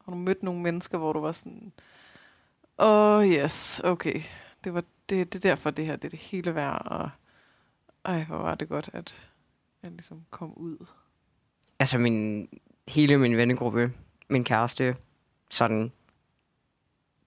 Har 0.04 0.12
du 0.12 0.18
mødt 0.18 0.42
nogle 0.42 0.62
mennesker, 0.62 0.98
hvor 0.98 1.12
du 1.12 1.20
var 1.20 1.32
sådan, 1.32 1.72
åh 2.78 3.18
oh, 3.18 3.26
yes, 3.26 3.80
okay, 3.84 4.22
det, 4.64 4.74
var, 4.74 4.84
det, 5.08 5.32
det 5.32 5.44
er 5.44 5.48
derfor 5.48 5.70
det 5.70 5.86
her, 5.86 5.96
det 5.96 6.04
er 6.04 6.10
det 6.10 6.18
hele 6.18 6.54
værd, 6.54 6.86
og 6.86 7.10
ej, 8.04 8.24
hvor 8.24 8.36
var 8.36 8.54
det 8.54 8.68
godt, 8.68 8.90
at 8.92 9.30
jeg 9.82 9.90
ligesom 9.90 10.24
kom 10.30 10.52
ud. 10.54 10.86
Altså 11.78 11.98
min, 11.98 12.48
hele 12.88 13.16
min 13.18 13.36
vennegruppe, 13.36 13.92
min 14.28 14.44
kæreste, 14.44 14.96
sådan, 15.50 15.92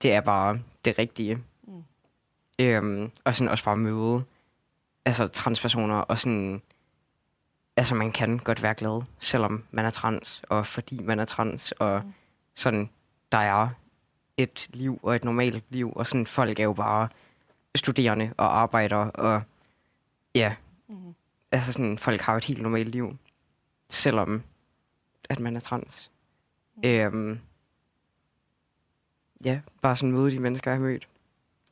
det 0.01 0.13
er 0.13 0.21
bare 0.21 0.59
det 0.85 0.99
rigtige. 0.99 1.43
Mm. 1.67 1.83
Øhm, 2.59 3.11
og 3.23 3.35
sådan 3.35 3.51
også 3.51 3.63
bare 3.63 3.77
møde 3.77 4.23
altså 5.05 5.27
transpersoner, 5.27 5.95
og 5.95 6.17
sådan, 6.17 6.61
altså 7.77 7.95
man 7.95 8.11
kan 8.11 8.37
godt 8.37 8.63
være 8.63 8.73
glad, 8.75 9.01
selvom 9.19 9.63
man 9.71 9.85
er 9.85 9.89
trans, 9.89 10.41
og 10.49 10.67
fordi 10.67 10.99
man 11.03 11.19
er 11.19 11.25
trans, 11.25 11.71
og 11.71 12.01
Mm. 12.05 12.13
sådan, 12.55 12.89
der 13.31 13.37
er 13.37 13.69
et 14.37 14.67
liv 14.73 14.99
og 15.03 15.15
et 15.15 15.23
normalt 15.23 15.65
liv, 15.69 15.93
og 15.95 16.07
sådan 16.07 16.25
folk 16.25 16.59
er 16.59 16.63
jo 16.63 16.73
bare 16.73 17.09
studerende 17.75 18.33
og 18.37 18.57
arbejder, 18.59 18.97
og 18.97 19.41
ja, 20.35 20.55
Mm. 20.87 21.15
altså 21.51 21.73
sådan, 21.73 21.97
folk 21.97 22.21
har 22.21 22.33
jo 22.33 22.37
et 22.37 22.45
helt 22.45 22.61
normalt 22.61 22.89
liv, 22.89 23.17
selvom 23.89 24.43
at 25.29 25.39
man 25.39 25.55
er 25.55 25.59
trans. 25.59 26.11
Øhm, 26.85 27.39
ja, 29.45 29.61
bare 29.81 29.95
sådan 29.95 30.11
møde 30.11 30.31
de 30.31 30.39
mennesker, 30.39 30.71
jeg 30.71 30.77
har 30.79 30.85
mødt. 30.85 31.07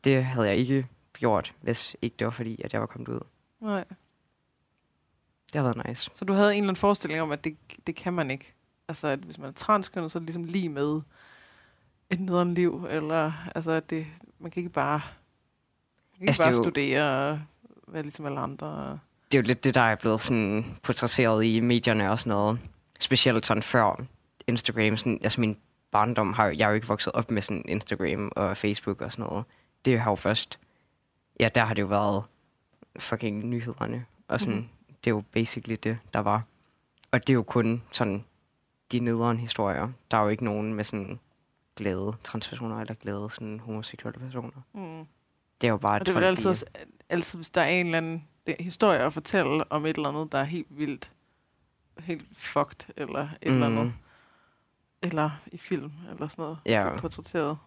Det 0.03 0.25
havde 0.25 0.47
jeg 0.47 0.55
ikke 0.57 0.87
gjort, 1.13 1.53
hvis 1.61 1.95
ikke 2.01 2.15
det 2.19 2.25
var 2.25 2.31
fordi, 2.31 2.61
at 2.61 2.73
jeg 2.73 2.81
var 2.81 2.87
kommet 2.87 3.07
ud. 3.09 3.19
Nej. 3.59 3.83
Det 5.53 5.55
har 5.55 5.63
været 5.73 5.87
nice. 5.87 6.11
Så 6.13 6.25
du 6.25 6.33
havde 6.33 6.51
en 6.51 6.57
eller 6.57 6.63
anden 6.69 6.75
forestilling 6.79 7.21
om, 7.21 7.31
at 7.31 7.43
det, 7.43 7.57
det 7.87 7.95
kan 7.95 8.13
man 8.13 8.31
ikke. 8.31 8.53
Altså, 8.87 9.07
at 9.07 9.19
hvis 9.19 9.37
man 9.37 9.47
er 9.47 9.53
transkønnet, 9.53 10.11
så 10.11 10.17
er 10.17 10.19
det 10.19 10.25
ligesom 10.27 10.43
lige 10.43 10.69
med 10.69 11.01
et 12.09 12.19
nederen 12.19 12.53
liv, 12.53 12.87
eller 12.89 13.31
altså, 13.55 13.71
at 13.71 13.89
det, 13.89 14.07
man 14.39 14.51
kan 14.51 14.59
ikke 14.61 14.73
bare, 14.73 14.99
man 14.99 16.17
kan 16.17 16.21
ikke 16.21 16.29
Altså, 16.29 16.43
bare 16.43 16.51
er 16.51 16.57
jo- 16.57 16.63
studere 16.63 17.31
og 17.31 17.41
være 17.87 18.03
ligesom 18.03 18.25
alle 18.25 18.39
andre. 18.39 18.99
Det 19.31 19.37
er 19.37 19.41
jo 19.41 19.47
lidt 19.47 19.63
det, 19.63 19.73
der 19.73 19.81
er 19.81 19.95
blevet 19.95 20.19
sådan 20.19 20.77
portrætteret 20.83 21.45
i 21.45 21.59
medierne 21.59 22.11
og 22.11 22.19
sådan 22.19 22.29
noget. 22.29 22.59
Specielt 22.99 23.45
sådan 23.45 23.63
før 23.63 24.01
Instagram. 24.47 24.97
Sådan, 24.97 25.19
altså 25.23 25.41
min 25.41 25.57
barndom 25.91 26.33
har 26.33 26.47
jeg 26.47 26.65
er 26.65 26.69
jo 26.69 26.75
ikke 26.75 26.87
vokset 26.87 27.13
op 27.13 27.31
med 27.31 27.41
sådan 27.41 27.63
Instagram 27.67 28.31
og 28.35 28.57
Facebook 28.57 29.01
og 29.01 29.11
sådan 29.11 29.25
noget. 29.25 29.45
Det 29.85 29.99
har 29.99 30.11
jo 30.11 30.15
først, 30.15 30.59
ja, 31.39 31.49
der 31.55 31.65
har 31.65 31.73
det 31.73 31.81
jo 31.81 31.87
været 31.87 32.23
fucking 32.99 33.45
nyhederne. 33.45 34.05
Og 34.27 34.39
sådan, 34.39 34.55
mm-hmm. 34.55 34.95
det 35.03 35.09
er 35.09 35.15
jo 35.15 35.23
basically 35.31 35.77
det, 35.83 35.97
der 36.13 36.19
var. 36.19 36.43
Og 37.11 37.27
det 37.27 37.29
er 37.29 37.35
jo 37.35 37.43
kun 37.43 37.83
sådan 37.91 38.23
de 38.91 38.99
nederen 38.99 39.39
historier. 39.39 39.89
Der 40.11 40.17
er 40.17 40.21
jo 40.21 40.29
ikke 40.29 40.45
nogen 40.45 40.73
med 40.73 40.83
sådan 40.83 41.19
glade 41.75 42.13
transpersoner 42.23 42.79
eller 42.79 42.93
glade 42.93 43.29
sådan 43.29 43.59
homoseksuelle 43.59 44.19
personer. 44.19 44.61
Mm. 44.73 45.05
Det 45.61 45.67
er 45.67 45.71
jo 45.71 45.77
bare, 45.77 45.99
Og 45.99 46.05
det 46.05 46.15
er 46.15 46.19
altid, 46.19 46.49
også, 46.49 46.65
altid, 47.09 47.37
hvis 47.37 47.49
der 47.49 47.61
er 47.61 47.67
en 47.67 47.85
eller 47.85 47.97
anden 47.97 48.27
det- 48.47 48.55
historie 48.59 48.99
at 48.99 49.13
fortælle 49.13 49.71
om 49.71 49.85
et 49.85 49.95
eller 49.95 50.09
andet, 50.09 50.31
der 50.31 50.37
er 50.37 50.43
helt 50.43 50.67
vildt, 50.69 51.11
helt 51.99 52.25
fucked, 52.37 52.93
eller 52.97 53.29
et 53.41 53.47
mm. 53.47 53.53
eller 53.53 53.65
andet, 53.67 53.93
eller 55.01 55.29
i 55.51 55.57
film, 55.57 55.91
eller 56.11 56.27
sådan 56.27 56.41
noget, 56.43 56.57
Ja. 56.65 56.99
portrætteret. 56.99 57.57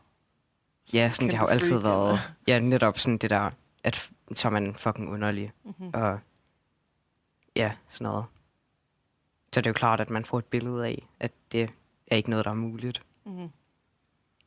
Ja, 0.92 1.10
sådan, 1.10 1.28
det 1.30 1.38
har 1.38 1.44
jo 1.44 1.48
altid 1.50 1.70
freak, 1.80 1.84
været... 1.84 2.08
eller- 2.08 2.18
Ja, 2.48 2.58
netop 2.58 2.98
sådan 2.98 3.18
det 3.18 3.30
der, 3.30 3.50
at 3.84 4.10
så 4.34 4.48
er 4.48 4.52
man 4.52 4.74
fucking 4.74 5.10
underlig. 5.10 5.52
Mhm. 5.64 5.90
Og 5.94 6.18
ja, 7.56 7.72
sådan 7.88 8.04
noget. 8.04 8.24
Så 9.54 9.60
det 9.60 9.66
er 9.66 9.70
jo 9.70 9.74
klart, 9.74 10.00
at 10.00 10.10
man 10.10 10.24
får 10.24 10.38
et 10.38 10.44
billede 10.44 10.86
af, 10.86 11.06
at 11.20 11.32
det 11.52 11.70
er 12.06 12.16
ikke 12.16 12.30
noget, 12.30 12.44
der 12.44 12.50
er 12.50 12.54
muligt. 12.54 13.02
Mhm. 13.26 13.48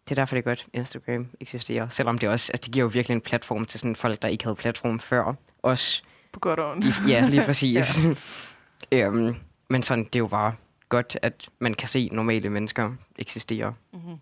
Det 0.03 0.11
er 0.11 0.15
derfor, 0.15 0.35
det 0.35 0.39
er 0.45 0.49
godt, 0.49 0.65
Instagram 0.73 1.27
eksisterer. 1.39 1.89
Selvom 1.89 2.17
det 2.17 2.29
også, 2.29 2.51
altså 2.53 2.61
det 2.65 2.73
giver 2.73 2.83
jo 2.83 2.89
virkelig 2.93 3.15
en 3.15 3.21
platform 3.21 3.65
til 3.65 3.79
sådan 3.79 3.95
folk, 3.95 4.21
der 4.21 4.27
ikke 4.27 4.43
havde 4.43 4.55
platform 4.55 4.99
før. 4.99 5.33
Også, 5.61 6.03
På 6.33 6.39
godt 6.39 6.59
og 6.59 6.71
ondt. 6.71 6.85
ja, 7.07 7.27
lige 7.29 7.45
præcis. 7.49 7.99
øhm, 8.91 9.35
men 9.69 9.83
sådan, 9.83 10.03
det 10.03 10.15
er 10.15 10.19
jo 10.19 10.27
bare 10.27 10.55
godt, 10.89 11.17
at 11.21 11.47
man 11.59 11.73
kan 11.73 11.87
se 11.87 12.09
normale 12.11 12.49
mennesker 12.49 12.91
eksistere. 13.15 13.73
Mm-hmm. 13.93 14.15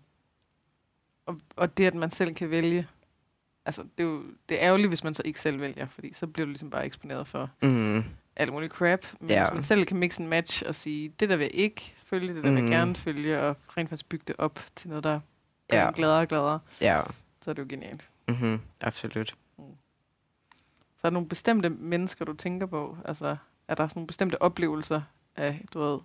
Og, 1.26 1.38
og 1.56 1.76
det, 1.76 1.86
at 1.86 1.94
man 1.94 2.10
selv 2.10 2.34
kan 2.34 2.50
vælge, 2.50 2.86
altså 3.66 3.82
det 3.98 4.04
er 4.04 4.08
jo 4.08 4.22
det 4.48 4.62
er 4.62 4.66
ærgerligt, 4.66 4.88
hvis 4.88 5.04
man 5.04 5.14
så 5.14 5.22
ikke 5.24 5.40
selv 5.40 5.60
vælger, 5.60 5.86
fordi 5.86 6.12
så 6.12 6.26
bliver 6.26 6.44
du 6.46 6.50
ligesom 6.50 6.70
bare 6.70 6.86
eksponeret 6.86 7.26
for 7.26 7.50
Mm, 7.62 8.04
alt 8.36 8.52
muligt 8.52 8.72
crap. 8.72 9.00
Men 9.20 9.30
Ja. 9.30 9.36
ja. 9.36 9.44
hvis 9.44 9.54
man 9.54 9.62
selv 9.62 9.84
kan 9.84 9.96
mix 9.96 10.16
en 10.18 10.28
match 10.28 10.62
og 10.66 10.74
sige, 10.74 11.12
det 11.20 11.28
der 11.28 11.36
vil 11.36 11.44
jeg 11.44 11.54
ikke 11.54 11.94
følge, 12.04 12.34
det 12.34 12.44
der 12.44 12.50
vil 12.50 12.52
jeg 12.56 12.62
Mhm. 12.62 12.72
gerne 12.72 12.96
følge, 12.96 13.40
og 13.40 13.56
rent 13.76 13.88
faktisk 13.88 14.08
bygge 14.08 14.24
det 14.26 14.36
op 14.38 14.60
til 14.76 14.88
noget, 14.88 15.04
der 15.04 15.20
gør 15.70 15.78
Ja. 15.78 15.84
ja. 15.84 15.90
gladere 15.94 16.20
og 16.20 16.28
gladere, 16.28 16.58
ja, 16.80 17.00
så 17.42 17.50
er 17.50 17.54
det 17.54 17.62
jo 17.62 17.66
genialt. 17.70 18.08
mm-hmm, 18.28 18.60
absolut. 18.80 19.34
Så 21.02 21.06
er 21.06 21.10
der 21.10 21.14
nogle 21.14 21.28
bestemte 21.28 21.68
mennesker, 21.68 22.24
du 22.24 22.32
tænker 22.32 22.66
på? 22.66 22.96
Altså, 23.04 23.36
er 23.68 23.74
der 23.74 23.88
sådan 23.88 23.98
nogle 23.98 24.06
bestemte 24.06 24.42
oplevelser 24.42 25.02
af, 25.36 25.64
du 25.74 25.78
ved, 25.78 25.98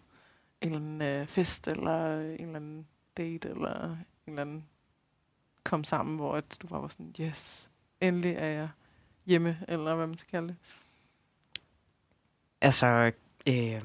en 0.61 0.71
eller 0.73 0.77
anden 0.77 1.01
øh, 1.01 1.27
fest, 1.27 1.67
eller 1.67 2.19
en 2.19 2.45
eller 2.45 2.55
anden 2.55 2.87
date, 3.17 3.49
eller 3.49 3.91
en 3.91 3.97
eller 4.27 4.41
anden 4.41 4.67
kom 5.63 5.83
sammen, 5.83 6.15
hvor 6.15 6.35
at 6.35 6.57
du 6.61 6.67
bare 6.67 6.81
var 6.81 6.87
sådan, 6.87 7.15
yes, 7.19 7.71
endelig 8.01 8.35
er 8.37 8.45
jeg 8.47 8.69
hjemme, 9.25 9.59
eller 9.67 9.95
hvad 9.95 10.07
man 10.07 10.17
skal 10.17 10.31
kalde 10.31 10.47
det. 10.47 10.55
Altså, 12.61 13.11
øh, 13.47 13.83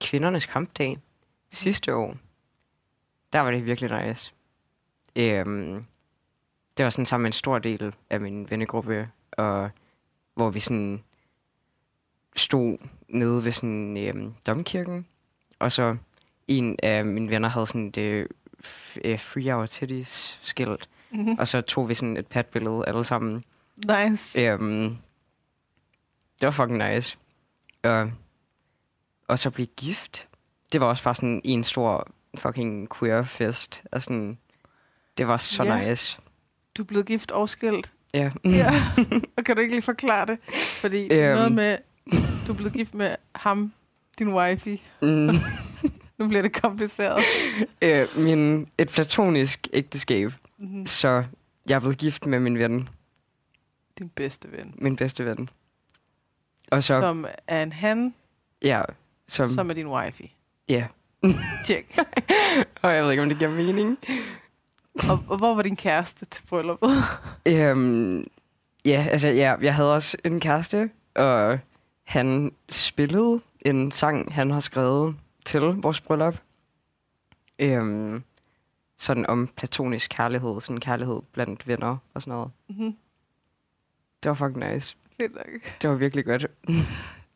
kvindernes 0.00 0.46
kampdag 0.46 0.98
sidste 1.50 1.94
år, 1.94 2.16
der 3.32 3.40
var 3.40 3.50
det 3.50 3.64
virkelig 3.66 4.06
nice. 4.06 4.34
Øh, 5.16 5.46
det 6.76 6.84
var 6.84 6.90
sådan 6.90 7.06
sammen 7.06 7.22
med 7.22 7.28
en 7.28 7.32
stor 7.32 7.58
del 7.58 7.94
af 8.10 8.20
min 8.20 8.50
vennegruppe, 8.50 9.10
og 9.32 9.70
hvor 10.34 10.50
vi 10.50 10.60
sådan 10.60 11.04
stod 12.36 12.78
nede 13.08 13.44
ved 13.44 13.52
sådan 13.52 13.96
øh, 13.96 14.32
domkirken, 14.46 15.06
og 15.58 15.72
så 15.72 15.96
en 16.48 16.76
af 16.82 17.04
mine 17.04 17.30
venner 17.30 17.48
havde 17.48 17.66
sådan 17.66 17.90
det 17.90 18.28
f- 18.66 18.98
øh, 19.04 19.18
Free 19.20 19.56
Our 19.56 19.66
Titties 19.66 20.38
skilt, 20.42 20.88
Mm-hmm. 21.10 21.36
og 21.38 21.48
så 21.48 21.60
tog 21.60 21.88
vi 21.88 21.94
sådan 21.94 22.16
et 22.16 22.26
patbillede 22.26 22.84
alle 22.86 23.04
sammen, 23.04 23.44
Nice. 23.76 24.40
Øhm, 24.40 24.96
det 26.40 26.46
var 26.46 26.50
fucking 26.50 26.90
nice. 26.94 27.18
Og, 27.82 28.12
og 29.28 29.38
så 29.38 29.50
blive 29.50 29.66
gift. 29.66 30.28
Det 30.72 30.80
var 30.80 30.86
også 30.86 31.04
bare 31.04 31.14
sådan 31.14 31.40
en 31.44 31.64
stor 31.64 32.08
fucking 32.38 32.88
queer 32.98 33.22
fest. 33.22 33.82
Altså, 33.92 34.34
det 35.18 35.26
var 35.26 35.36
så 35.36 35.64
Ja. 35.64 35.88
nice. 35.88 36.18
Du 36.76 36.84
blevet 36.84 37.06
gift 37.06 37.30
og 37.30 37.48
skilt. 37.48 37.92
Ja. 38.14 38.30
Ja. 38.44 38.70
og 39.36 39.44
kan 39.44 39.56
du 39.56 39.60
ikke 39.62 39.74
lige 39.74 39.82
forklare 39.82 40.26
det? 40.26 40.38
Fordi 40.80 41.12
Øhm. 41.12 41.36
noget 41.36 41.52
med, 41.52 41.78
du 42.46 42.52
er 42.52 42.56
blevet 42.56 42.72
gift 42.72 42.94
med 42.94 43.16
ham, 43.34 43.72
din 44.18 44.34
wifey. 44.34 44.78
mm, 45.02 45.28
Nu 46.18 46.28
bliver 46.28 46.42
det 46.42 46.52
kompliceret. 46.62 47.20
øh, 47.82 48.06
min, 48.18 48.68
et 48.78 48.88
platonisk 48.88 49.68
ægteskab. 49.72 50.32
Mm-hmm. 50.58 50.86
Så 50.86 51.24
jeg 51.68 51.74
er 51.76 51.80
blevet 51.80 51.98
gift 51.98 52.26
med 52.26 52.40
min 52.40 52.58
ven. 52.58 52.88
Din 53.98 54.08
bedste 54.08 54.52
ven. 54.52 54.74
Min 54.78 54.96
bedste 54.96 55.24
ven. 55.24 55.48
Og 56.70 56.82
så, 56.82 57.00
Som 57.00 57.26
er 57.46 57.62
en 57.62 57.72
han, 57.72 58.14
ja, 58.62 58.82
som, 59.28 59.48
som 59.54 59.70
er 59.70 59.74
din 59.74 59.86
wifey. 59.86 60.24
ja. 60.68 60.86
Tjek. 61.66 61.98
Og 62.82 62.94
jeg 62.94 63.04
ved 63.04 63.10
ikke, 63.10 63.22
om 63.22 63.28
det 63.28 63.38
giver 63.38 63.50
mening. 63.50 63.98
Og, 65.10 65.24
og 65.28 65.36
hvor 65.38 65.54
var 65.54 65.62
din 65.62 65.76
kæreste 65.76 66.24
til 66.26 66.42
brylluppet? 66.46 66.90
Øhm, 67.48 68.26
ja, 68.84 69.06
altså 69.10 69.28
ja, 69.28 69.54
jeg 69.60 69.74
havde 69.74 69.94
også 69.94 70.16
en 70.24 70.40
kæreste, 70.40 70.90
og 71.16 71.58
han 72.04 72.52
spillede 72.70 73.40
en 73.66 73.92
sang, 73.92 74.34
han 74.34 74.50
har 74.50 74.60
skrevet 74.60 75.16
til 75.44 75.60
vores 75.60 76.00
bryllup. 76.00 76.40
Øhm, 77.58 78.22
sådan 78.98 79.26
om 79.26 79.46
platonisk 79.56 80.10
kærlighed, 80.10 80.60
sådan 80.60 80.80
kærlighed 80.80 81.20
blandt 81.32 81.68
venner 81.68 81.96
og 82.14 82.22
sådan 82.22 82.34
noget. 82.38 82.50
Mm-hmm. 82.68 82.96
Det 84.22 84.28
var 84.28 84.34
fucking 84.34 84.72
nice. 84.72 84.96
Fedt 85.20 85.32
nok. 85.34 85.72
Det 85.82 85.90
var 85.90 85.96
virkelig 85.96 86.24
godt. 86.24 86.46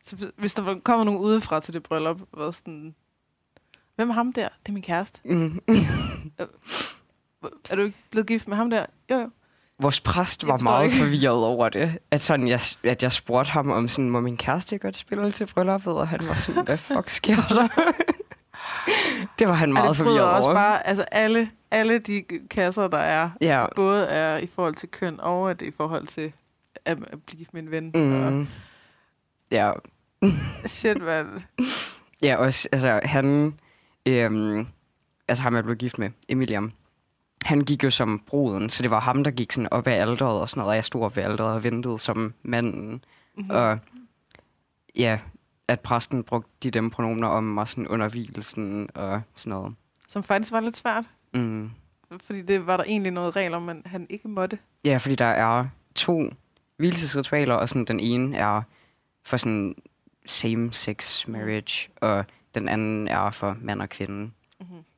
Så 0.05 0.31
hvis- 0.37 0.53
der 0.53 0.79
kommer 0.83 1.05
nogen 1.05 1.19
udefra 1.19 1.59
til 1.59 1.73
det 1.73 1.83
bryllup, 1.83 2.19
var 2.33 2.51
sådan, 2.51 2.95
hvem 3.95 4.09
er 4.09 4.13
ham 4.13 4.33
der? 4.33 4.49
Det 4.65 4.69
er 4.69 4.73
min 4.73 4.83
kæreste. 4.83 5.19
Mm. 5.25 5.59
Er 7.69 7.75
du 7.75 7.81
ikke 7.81 7.97
blevet 8.11 8.27
gift 8.27 8.47
med 8.47 8.57
ham 8.57 8.69
der? 8.69 8.85
Jo, 9.11 9.15
jo. 9.15 9.29
Vores 9.81 10.01
præst 10.01 10.47
var 10.47 10.57
meget 10.57 10.85
ikke. 10.85 10.97
forvirret 10.97 11.45
over 11.45 11.69
det. 11.69 11.97
At, 12.11 12.21
sådan, 12.21 12.47
jeg, 12.47 12.59
at 12.83 13.03
jeg 13.03 13.11
spurgte 13.11 13.51
ham 13.51 13.71
om, 13.71 13.87
sådan, 13.87 14.09
må 14.09 14.21
min 14.21 14.37
kæreste 14.37 14.77
godt 14.77 14.95
spille 14.95 15.31
til 15.31 15.45
brylluppet? 15.45 15.93
Og 15.93 16.07
han 16.07 16.19
var 16.27 16.33
sådan, 16.33 16.65
hvad 16.65 16.77
fuck 16.77 17.09
sker 17.09 17.35
der? 17.35 17.67
det 19.39 19.47
var 19.47 19.53
han 19.53 19.73
meget 19.73 19.97
forvirret 19.97 20.21
også 20.21 20.49
over. 20.49 20.55
bare, 20.55 20.87
altså 20.87 21.03
alle, 21.03 21.51
alle 21.71 21.99
de 21.99 22.23
kasser, 22.49 22.87
der 22.87 22.97
er, 22.97 23.29
Ja, 23.41 23.65
både 23.75 24.05
er 24.05 24.37
i 24.37 24.47
forhold 24.47 24.75
til 24.75 24.89
køn, 24.89 25.19
og 25.19 25.51
at 25.51 25.59
det 25.59 25.65
er 25.65 25.69
i 25.71 25.73
forhold 25.77 26.07
til 26.07 26.33
at, 26.85 26.97
at 27.07 27.23
blive 27.23 27.45
en 27.53 27.71
ven. 27.71 27.91
Og, 27.95 28.33
mm, 28.33 28.47
Ja, 29.51 29.71
Shit, 30.65 30.97
hvad... 30.97 31.25
ja 32.23 32.35
også, 32.37 32.69
altså 32.71 32.99
han, 33.03 33.53
øhm, 34.05 34.67
altså 35.27 35.43
ham 35.43 35.55
jeg 35.55 35.63
blev 35.63 35.75
gift 35.75 35.99
med, 35.99 36.09
Emiliam, 36.29 36.71
han 37.45 37.61
gik 37.61 37.83
jo 37.83 37.89
som 37.89 38.23
bruden, 38.27 38.69
så 38.69 38.83
det 38.83 38.91
var 38.91 38.99
ham, 38.99 39.23
der 39.23 39.31
gik 39.31 39.51
sådan 39.51 39.67
op 39.71 39.87
ad 39.87 39.93
alderet 39.93 40.41
og 40.41 40.49
sådan 40.49 40.61
noget, 40.61 40.69
og 40.69 40.75
jeg 40.75 40.85
stod 40.85 41.01
op 41.01 41.17
ad 41.17 41.23
alderet 41.23 41.53
og 41.53 41.63
ventede 41.63 41.99
som 41.99 42.33
manden. 42.43 43.03
Mm-hmm. 43.37 43.49
Og 43.49 43.79
ja, 44.95 45.19
at 45.67 45.79
præsten 45.79 46.23
brugte 46.23 46.49
de 46.63 46.71
dem 46.71 46.89
pronomener 46.89 47.27
om 47.27 47.43
mig 47.43 47.67
sådan 47.67 47.87
under 47.87 48.09
hvilelsen 48.09 48.89
og 48.95 49.21
sådan 49.35 49.49
noget. 49.49 49.75
Som 50.07 50.23
faktisk 50.23 50.51
var 50.51 50.59
lidt 50.59 50.77
svært. 50.77 51.05
Mm. 51.33 51.71
Fordi 52.23 52.41
det 52.41 52.67
var 52.67 52.77
der 52.77 52.83
egentlig 52.83 53.11
noget 53.11 53.35
regler 53.35 53.57
om, 53.57 53.63
men 53.63 53.81
han 53.85 54.07
ikke 54.09 54.27
måtte. 54.27 54.57
Ja, 54.85 54.97
fordi 54.97 55.15
der 55.15 55.25
er 55.25 55.65
to 55.95 56.29
hvilesesritualer, 56.77 57.55
og 57.55 57.69
sådan 57.69 57.85
den 57.85 57.99
ene 57.99 58.37
er 58.37 58.61
for 59.25 59.37
sådan 59.37 59.75
same-sex 60.25 61.27
marriage, 61.27 61.89
og 62.01 62.25
den 62.55 62.69
anden 62.69 63.07
er 63.07 63.31
for 63.31 63.57
mand 63.61 63.81
og 63.81 63.89
kvinde. 63.89 64.31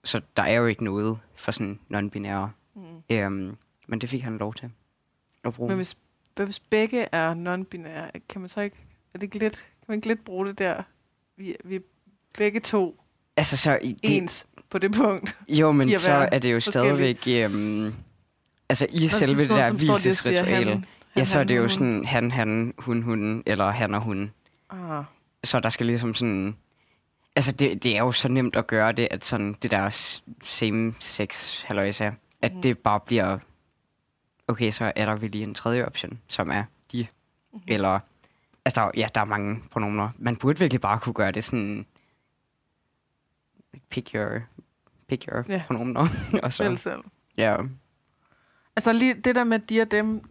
Så 0.03 0.21
der 0.37 0.43
er 0.43 0.53
jo 0.53 0.65
ikke 0.65 0.83
noget 0.83 1.19
for 1.35 1.51
sådan 1.51 1.79
non-binære. 1.93 2.49
Mm. 2.75 3.15
Øhm, 3.15 3.57
men 3.87 4.01
det 4.01 4.09
fik 4.09 4.23
han 4.23 4.37
lov 4.37 4.53
til 4.53 4.71
at 5.43 5.53
bruge. 5.53 5.67
Men 5.69 5.75
hvis, 5.75 5.97
hvis 6.35 6.59
begge 6.59 7.07
er 7.11 7.33
non-binære, 7.33 8.19
kan 8.29 8.41
man 8.41 8.49
så 8.49 8.61
ikke... 8.61 8.77
Er 9.13 9.17
det 9.17 9.23
ikke 9.23 9.39
lidt, 9.39 9.55
kan 9.55 9.85
man 9.87 9.97
ikke 9.97 10.07
lidt 10.07 10.25
bruge 10.25 10.47
det 10.47 10.59
der? 10.59 10.83
Vi, 11.37 11.55
vi 11.63 11.75
er 11.75 11.79
begge 12.37 12.59
to 12.59 13.01
altså, 13.37 13.57
så 13.57 13.79
i 13.81 13.91
det, 13.91 14.17
ens 14.17 14.45
på 14.69 14.77
det 14.77 14.91
punkt. 14.91 15.37
Jo, 15.59 15.71
men 15.71 15.97
så 15.97 16.11
er 16.31 16.39
det 16.39 16.53
jo 16.53 16.59
stadigvæk... 16.59 17.27
Øhm, 17.27 17.93
altså 18.69 18.87
i 18.89 19.01
Nå, 19.01 19.07
selve 19.07 19.41
det 19.41 19.49
der 19.49 19.73
hvilesesritual, 19.73 20.85
ja, 21.15 21.23
så 21.23 21.39
er 21.39 21.43
det 21.43 21.57
jo 21.57 21.67
sådan 21.67 22.05
han, 22.05 22.31
han, 22.31 22.73
hun, 22.77 23.01
hun, 23.01 23.43
eller 23.45 23.69
han 23.69 23.93
og 23.93 24.01
hun. 24.01 24.31
Ah, 24.69 25.03
Så 25.43 25.59
der 25.59 25.69
skal 25.69 25.85
ligesom 25.85 26.13
sådan... 26.13 26.57
Altså, 27.35 27.51
det, 27.51 27.83
det 27.83 27.95
er 27.95 27.99
jo 27.99 28.11
så 28.11 28.27
nemt 28.27 28.55
at 28.55 28.67
gøre 28.67 28.91
det, 28.91 29.07
at 29.11 29.25
sådan 29.25 29.53
det 29.53 29.71
der 29.71 29.89
same 30.43 30.93
sex 30.99 31.61
halløjsa, 31.63 32.11
at 32.41 32.53
Mhm. 32.53 32.61
det 32.61 32.77
bare 32.79 32.99
bliver... 32.99 33.37
Okay, 34.47 34.71
så 34.71 34.91
er 34.95 35.05
der 35.05 35.15
vel 35.15 35.31
lige 35.31 35.43
en 35.43 35.53
tredje 35.53 35.85
option, 35.85 36.19
som 36.27 36.49
er 36.51 36.63
de. 36.91 37.07
Mhm. 37.53 37.61
Eller... 37.67 37.99
Altså, 38.65 38.81
der, 38.81 38.87
er- 38.87 38.91
ja, 38.97 39.07
der 39.15 39.21
er 39.21 39.25
mange 39.25 39.61
pronomener. 39.71 40.09
Man 40.17 40.35
burde 40.35 40.59
virkelig 40.59 40.81
bare 40.81 40.99
kunne 40.99 41.13
gøre 41.13 41.31
det 41.31 41.43
sådan... 41.43 41.85
Pick 43.89 44.11
your, 44.15 44.39
pick 45.07 45.25
your 45.31 45.43
Ja. 45.49 45.63
pronomener. 45.67 46.07
og 46.43 46.53
så, 46.53 46.63
vel 46.63 46.77
selv. 46.77 47.03
ja. 47.37 47.57
Altså 48.75 48.93
lige 48.93 49.13
det 49.13 49.35
der 49.35 49.43
med 49.43 49.59
de 49.59 49.81
og 49.81 49.91
dem, 49.91 50.21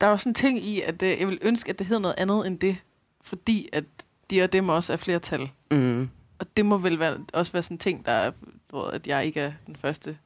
der 0.00 0.06
er 0.06 0.10
jo 0.10 0.16
sådan 0.16 0.30
en 0.30 0.34
ting 0.34 0.58
i, 0.64 0.80
at 0.80 1.00
det, 1.00 1.18
jeg 1.18 1.28
vil 1.28 1.38
ønske, 1.42 1.70
at 1.70 1.78
det 1.78 1.86
hedder 1.86 2.02
noget 2.02 2.14
andet 2.18 2.46
end 2.46 2.58
det, 2.58 2.82
fordi 3.20 3.68
at 3.72 3.84
de 4.30 4.42
og 4.42 4.52
dem 4.52 4.68
også 4.68 4.92
er 4.92 4.96
flertal. 4.96 5.50
Mm. 5.70 6.10
Og 6.40 6.56
det 6.56 6.66
må 6.66 6.78
vel 6.78 6.98
være, 6.98 7.18
også 7.32 7.52
være 7.52 7.62
sådan 7.62 7.74
en 7.74 7.78
ting, 7.78 8.06
der 8.06 8.12
er, 8.12 8.32
hvor 8.68 8.84
at 8.84 9.06
jeg 9.06 9.26
ikke 9.26 9.40
er 9.40 9.52
den 9.66 9.76
første 9.76 10.18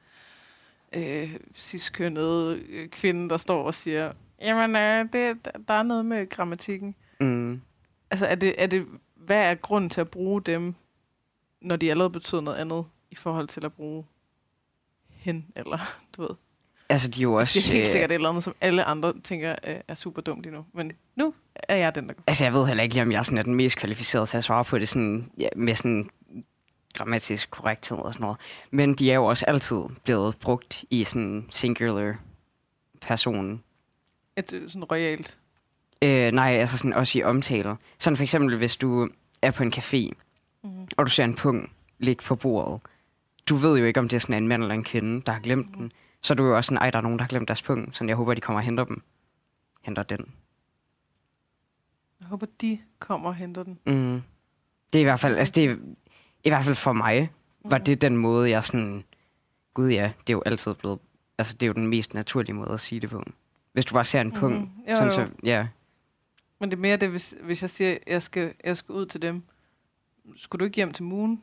øh, 0.92 1.36
ciskønnede 1.54 2.62
øh, 2.68 2.88
kvinde, 2.88 3.28
der 3.28 3.36
står 3.36 3.64
og 3.64 3.74
siger, 3.74 4.12
jamen, 4.42 4.76
øh, 4.76 5.12
det, 5.12 5.48
der 5.68 5.74
er 5.74 5.82
noget 5.82 6.06
med 6.06 6.28
grammatikken. 6.28 6.94
Mm. 7.20 7.62
Altså, 8.10 8.26
er 8.26 8.34
det, 8.34 8.62
er 8.62 8.66
det, 8.66 8.86
hvad 9.14 9.50
er 9.50 9.54
grunden 9.54 9.90
til 9.90 10.00
at 10.00 10.10
bruge 10.10 10.42
dem, 10.42 10.74
når 11.60 11.76
de 11.76 11.90
allerede 11.90 12.10
betyder 12.10 12.40
noget 12.40 12.58
andet, 12.58 12.84
i 13.10 13.14
forhold 13.14 13.48
til 13.48 13.64
at 13.64 13.72
bruge 13.72 14.04
hen, 15.08 15.46
eller 15.56 15.78
du 16.16 16.22
ved. 16.22 16.30
Altså, 16.88 17.08
de 17.08 17.20
er 17.20 17.22
jo 17.22 17.34
også... 17.34 17.58
Det 17.60 17.68
er 17.68 17.72
helt 17.72 17.86
øh, 17.86 17.90
sikkert 17.92 18.10
et 18.10 18.14
eller 18.14 18.28
andet, 18.28 18.42
som 18.44 18.54
alle 18.60 18.84
andre 18.84 19.12
tænker 19.24 19.54
øh, 19.66 19.74
er 19.88 19.94
super 19.94 20.22
dumt 20.22 20.42
lige 20.42 20.54
nu. 20.54 20.64
Men 20.74 20.92
nu 21.16 21.34
er 21.54 21.76
jeg 21.76 21.94
den, 21.94 22.08
der 22.08 22.14
går. 22.14 22.22
Altså, 22.26 22.44
jeg 22.44 22.52
ved 22.52 22.66
heller 22.66 22.82
ikke 22.82 22.94
lige, 22.94 23.02
om 23.02 23.12
jeg 23.12 23.24
sådan 23.24 23.38
er 23.38 23.42
den 23.42 23.54
mest 23.54 23.76
kvalificerede 23.78 24.26
til 24.26 24.36
at 24.36 24.44
svare 24.44 24.64
på 24.64 24.78
det 24.78 24.88
sådan, 24.88 25.30
ja, 25.38 25.48
med 25.56 25.74
sådan 25.74 26.08
grammatisk 26.94 27.50
korrekthed 27.50 27.98
og 27.98 28.14
sådan 28.14 28.24
noget. 28.24 28.36
Men 28.70 28.94
de 28.94 29.10
er 29.10 29.14
jo 29.14 29.24
også 29.24 29.46
altid 29.46 29.76
blevet 30.04 30.36
brugt 30.40 30.84
i 30.90 31.04
sådan 31.04 31.46
singular 31.50 32.14
person. 33.00 33.62
Et 34.36 34.52
øh, 34.52 34.68
sådan 34.68 34.84
royalt. 34.84 35.38
Øh, 36.02 36.32
nej, 36.32 36.50
altså 36.52 36.78
sådan 36.78 36.92
også 36.92 37.18
i 37.18 37.22
omtaler. 37.22 37.76
Sådan 37.98 38.16
for 38.16 38.22
eksempel, 38.22 38.56
hvis 38.56 38.76
du 38.76 39.08
er 39.42 39.50
på 39.50 39.62
en 39.62 39.72
café, 39.76 40.10
Mm. 40.64 40.70
og 40.96 41.06
du 41.06 41.10
ser 41.10 41.24
en 41.24 41.34
pung 41.34 41.72
ligge 41.98 42.22
på 42.24 42.36
bordet. 42.36 42.80
Du 43.48 43.56
ved 43.56 43.78
jo 43.78 43.84
ikke, 43.84 44.00
om 44.00 44.08
det 44.08 44.16
er 44.16 44.20
sådan 44.20 44.42
en 44.42 44.48
mand 44.48 44.62
eller 44.62 44.74
en 44.74 44.84
kvinde, 44.84 45.22
der 45.26 45.32
har 45.32 45.40
glemt 45.40 45.74
den. 45.74 45.92
Så 46.24 46.32
er 46.32 46.36
du 46.36 46.44
jo 46.46 46.56
også 46.56 46.68
sådan, 46.68 46.78
ej, 46.82 46.90
der 46.90 46.98
er 46.98 47.02
nogen, 47.02 47.18
der 47.18 47.22
har 47.22 47.28
glemt 47.28 47.48
deres 47.48 47.62
pung. 47.62 47.96
Så 47.96 48.04
jeg 48.04 48.16
håber, 48.16 48.34
de 48.34 48.40
kommer 48.40 48.60
og 48.60 48.64
henter 48.64 48.84
dem. 48.84 49.02
Henter 49.82 50.02
den. 50.02 50.32
Jeg 52.20 52.28
håber, 52.28 52.46
de 52.60 52.78
kommer 52.98 53.28
og 53.28 53.34
henter 53.34 53.62
den. 53.62 53.78
Mm. 53.86 54.22
Det 54.92 54.98
er 54.98 55.00
i 55.00 55.04
hvert 55.04 55.20
fald, 55.20 55.36
altså 55.36 55.52
det 55.52 55.64
er, 55.64 55.76
i 56.44 56.48
hvert 56.48 56.64
fald 56.64 56.74
for 56.76 56.92
mig, 56.92 57.30
var 57.64 57.78
det 57.78 58.02
den 58.02 58.16
måde, 58.16 58.50
jeg 58.50 58.64
sådan, 58.64 59.04
gud 59.74 59.88
ja, 59.90 60.12
det 60.20 60.32
er 60.32 60.36
jo 60.36 60.42
altid 60.46 60.74
blevet, 60.74 60.98
altså 61.38 61.54
det 61.54 61.62
er 61.62 61.66
jo 61.66 61.72
den 61.72 61.86
mest 61.86 62.14
naturlige 62.14 62.54
måde 62.56 62.70
at 62.70 62.80
sige 62.80 63.00
det 63.00 63.10
på. 63.10 63.22
Hvis 63.72 63.84
du 63.84 63.92
bare 63.94 64.04
ser 64.04 64.20
en 64.20 64.32
pung, 64.32 64.54
Mhm. 64.60 64.70
Jo, 64.90 64.96
sådan 64.96 65.08
jo. 65.08 65.14
så, 65.14 65.28
ja, 65.42 65.68
Men 66.60 66.70
det 66.70 66.76
er 66.76 66.80
mere 66.80 66.96
det, 66.96 67.10
hvis, 67.10 67.34
hvis 67.42 67.62
jeg 67.62 67.70
siger, 67.70 67.96
jeg 68.06 68.22
skal, 68.22 68.54
jeg 68.64 68.76
skal 68.76 68.92
ud 68.92 69.06
til 69.06 69.22
dem. 69.22 69.42
Skulle 70.36 70.60
du 70.60 70.64
ikke 70.64 70.76
hjem 70.76 70.92
til 70.92 71.04
Moon? 71.04 71.42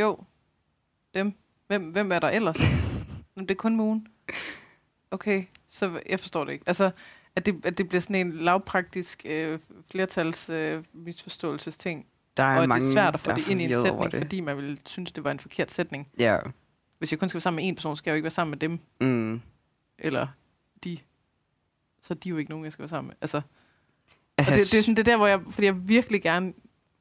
Jo. 0.00 0.18
Dem. 1.14 1.32
Hvem, 1.66 1.84
hvem 1.92 2.12
er 2.12 2.18
der 2.18 2.28
ellers? 2.28 2.58
Men 3.40 3.48
det 3.48 3.54
er 3.54 3.58
kun 3.58 3.76
Moon. 3.76 4.06
Okay, 5.10 5.44
så 5.68 6.00
jeg 6.08 6.20
forstår 6.20 6.44
det 6.44 6.52
ikke. 6.52 6.64
Altså, 6.66 6.90
at 7.36 7.46
det, 7.46 7.60
at 7.64 7.78
det 7.78 7.88
bliver 7.88 8.00
sådan 8.00 8.26
en 8.26 8.32
lavpraktisk 8.32 9.22
øh, 9.24 9.58
flertals 9.90 10.50
øh, 10.50 10.84
misforståelsesting. 10.92 12.06
der 12.36 12.42
er 12.42 12.62
og 12.62 12.68
mange, 12.68 12.84
det 12.84 12.90
er 12.90 12.92
svært 12.92 13.14
at 13.14 13.20
få 13.20 13.30
er 13.30 13.34
det 13.34 13.48
ind 13.48 13.60
i 13.60 13.64
en 13.64 13.74
sætning, 13.74 14.12
fordi 14.12 14.40
man 14.40 14.56
ville 14.56 14.78
synes, 14.86 15.12
det 15.12 15.24
var 15.24 15.30
en 15.30 15.38
forkert 15.38 15.70
sætning. 15.70 16.08
Ja, 16.18 16.38
Hvis 16.98 17.12
jeg 17.12 17.20
kun 17.20 17.28
skal 17.28 17.36
være 17.36 17.40
sammen 17.40 17.56
med 17.62 17.68
en 17.68 17.74
person, 17.74 17.96
skal 17.96 18.10
jeg 18.10 18.14
jo 18.14 18.16
ikke 18.16 18.24
være 18.24 18.30
sammen 18.30 18.50
med 18.50 18.58
dem, 18.58 18.78
mm. 19.00 19.40
eller 19.98 20.26
de. 20.84 20.98
Så 22.02 22.14
er 22.14 22.18
de 22.18 22.28
jo 22.28 22.36
ikke 22.36 22.50
nogen, 22.50 22.64
jeg 22.64 22.72
skal 22.72 22.82
være 22.82 22.88
sammen 22.88 23.08
med. 23.08 23.16
Altså, 23.20 23.40
Altså, 24.38 24.52
og 24.52 24.58
det, 24.58 24.72
det 24.72 24.78
er 24.78 24.82
sådan 24.82 24.94
det 24.94 25.08
er 25.08 25.12
der, 25.12 25.16
hvor 25.16 25.26
jeg, 25.26 25.40
fordi 25.50 25.66
jeg 25.66 25.88
virkelig 25.88 26.22
gerne, 26.22 26.52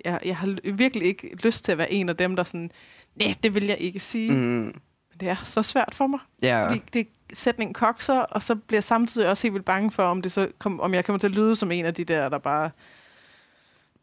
jeg, 0.05 0.19
jeg 0.25 0.37
har 0.37 0.71
virkelig 0.71 1.07
ikke 1.07 1.35
lyst 1.43 1.65
til 1.65 1.71
at 1.71 1.77
være 1.77 1.93
en 1.93 2.09
af 2.09 2.17
dem, 2.17 2.35
der 2.35 2.43
sådan, 2.43 2.71
nej, 3.15 3.33
det 3.43 3.55
vil 3.55 3.65
jeg 3.65 3.77
ikke 3.79 3.99
sige. 3.99 4.31
Mm. 4.31 4.81
Mm, 5.19 5.27
det 5.27 5.29
er 5.29 5.35
så 5.43 5.63
svært 5.63 5.95
for 5.95 6.07
mig, 6.07 6.19
ja, 6.41 6.67
fordi 6.67 6.83
det 6.93 7.07
sætningen 7.33 7.73
kokser, 7.73 8.19
og 8.19 8.43
så 8.43 8.55
bliver 8.55 8.77
jeg 8.77 8.83
samtidig 8.83 9.29
også 9.29 9.43
helt 9.43 9.53
vildt 9.53 9.65
bange 9.65 9.91
for, 9.91 10.03
om, 10.03 10.21
det 10.21 10.31
så 10.31 10.47
kom, 10.59 10.79
om 10.79 10.93
jeg 10.93 11.05
kommer 11.05 11.19
til 11.19 11.27
at 11.27 11.33
lyde 11.33 11.55
som 11.55 11.71
en 11.71 11.85
af 11.85 11.93
de 11.93 12.03
der, 12.03 12.29
der 12.29 12.37
bare, 12.37 12.69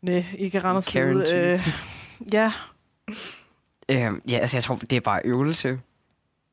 nej, 0.03 0.25
ikke 0.39 0.61
render 0.61 0.81
sig 0.81 1.17
ud. 1.17 1.27
Øh, 1.35 1.69
ja, 2.33 2.53
øhm, 3.89 4.23
ja, 4.31 4.37
altså 4.37 4.57
jeg 4.57 4.63
tror, 4.63 4.77
det 4.77 4.93
er 4.93 5.01
bare 5.01 5.21
øvelse. 5.25 5.81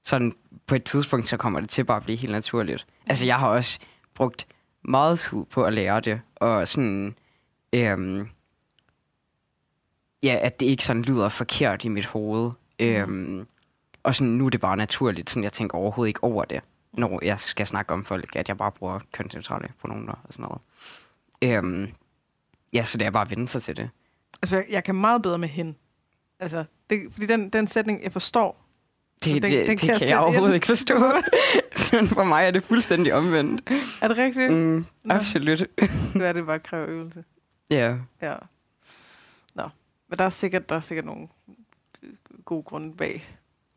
Sådan 0.03 0.33
på 0.67 0.75
et 0.75 0.83
tidspunkt, 0.83 1.27
så 1.27 1.37
kommer 1.37 1.59
det 1.59 1.69
til 1.69 1.83
bare 1.83 1.97
at 1.97 2.03
blive 2.03 2.17
helt 2.17 2.31
naturligt. 2.31 2.87
Altså 3.09 3.25
jeg 3.25 3.39
har 3.39 3.47
også 3.47 3.79
brugt 4.13 4.47
meget 4.81 5.19
tid 5.19 5.45
på 5.49 5.63
at 5.63 5.73
lære 5.73 5.99
det, 5.99 6.21
og 6.35 6.67
sådan, 6.67 7.15
øhm, 7.73 8.29
ja, 10.23 10.37
at 10.41 10.59
det 10.59 10.65
ikke 10.65 10.83
sådan 10.83 11.01
lyder 11.01 11.29
forkert 11.29 11.85
i 11.85 11.87
mit 11.87 12.05
hoved. 12.05 12.51
Øhm, 12.79 13.47
og 14.03 14.15
sådan, 14.15 14.33
nu 14.33 14.45
er 14.45 14.49
det 14.49 14.61
bare 14.61 14.77
naturligt, 14.77 15.29
sådan 15.29 15.43
jeg 15.43 15.53
tænker 15.53 15.77
overhovedet 15.77 16.09
ikke 16.09 16.23
over 16.23 16.43
det, 16.45 16.61
når 16.93 17.19
jeg 17.25 17.39
skal 17.39 17.67
snakke 17.67 17.93
om 17.93 18.05
folk, 18.05 18.35
at 18.35 18.47
jeg 18.49 18.57
bare 18.57 18.71
bruger 18.71 18.99
kønsneutrale 19.13 19.67
pronomener 19.81 20.13
og 20.23 20.33
sådan 20.33 20.43
noget. 20.49 20.61
Øhm, 21.41 21.91
ja, 22.73 22.83
så 22.83 22.97
det 22.97 23.05
er 23.07 23.11
bare 23.11 23.21
at 23.25 23.29
vende 23.29 23.47
sig 23.47 23.61
til 23.61 23.77
det. 23.77 23.89
altså 24.41 24.55
jeg, 24.55 24.65
jeg 24.69 24.83
kan 24.83 24.95
meget 24.95 25.21
bedre 25.21 25.37
med 25.37 25.49
hende. 25.49 25.73
Altså, 26.39 26.63
det, 26.89 27.03
fordi 27.11 27.25
den, 27.25 27.49
den 27.49 27.67
sætning, 27.67 28.03
jeg 28.03 28.11
forstår, 28.11 28.65
Det, 29.23 29.33
den- 29.33 29.41
det, 29.41 29.51
den 29.51 29.67
det, 29.67 29.79
kan 29.79 29.99
kan 29.99 30.09
jeg 30.09 30.19
overhovedet 30.19 30.47
ind. 30.47 30.55
ikke 30.55 30.67
forstå. 30.67 30.95
Sådan 31.89 32.07
for 32.07 32.23
mig 32.23 32.45
er 32.45 32.51
det 32.51 32.63
fuldstændig 32.63 33.13
omvendt. 33.13 33.69
er 34.01 34.07
det 34.07 34.17
rigtigt? 34.17 34.53
Mm. 34.53 34.85
Absolut. 35.09 35.59
Det 36.13 36.21
er 36.27 36.33
det 36.33 36.45
bare 36.45 36.59
kræver 36.59 36.87
øvelse. 36.89 37.23
Ja. 37.69 37.97
Ja. 38.21 38.35
Nå, 39.55 39.63
men 40.09 40.19
der 40.19 40.25
er 40.25 40.29
sikkert, 40.29 40.69
der 40.69 40.75
er 40.75 40.81
sikkert 40.81 41.05
nogle 41.05 41.27
gode 42.45 42.63
grunde 42.63 42.95
bag. 42.97 43.23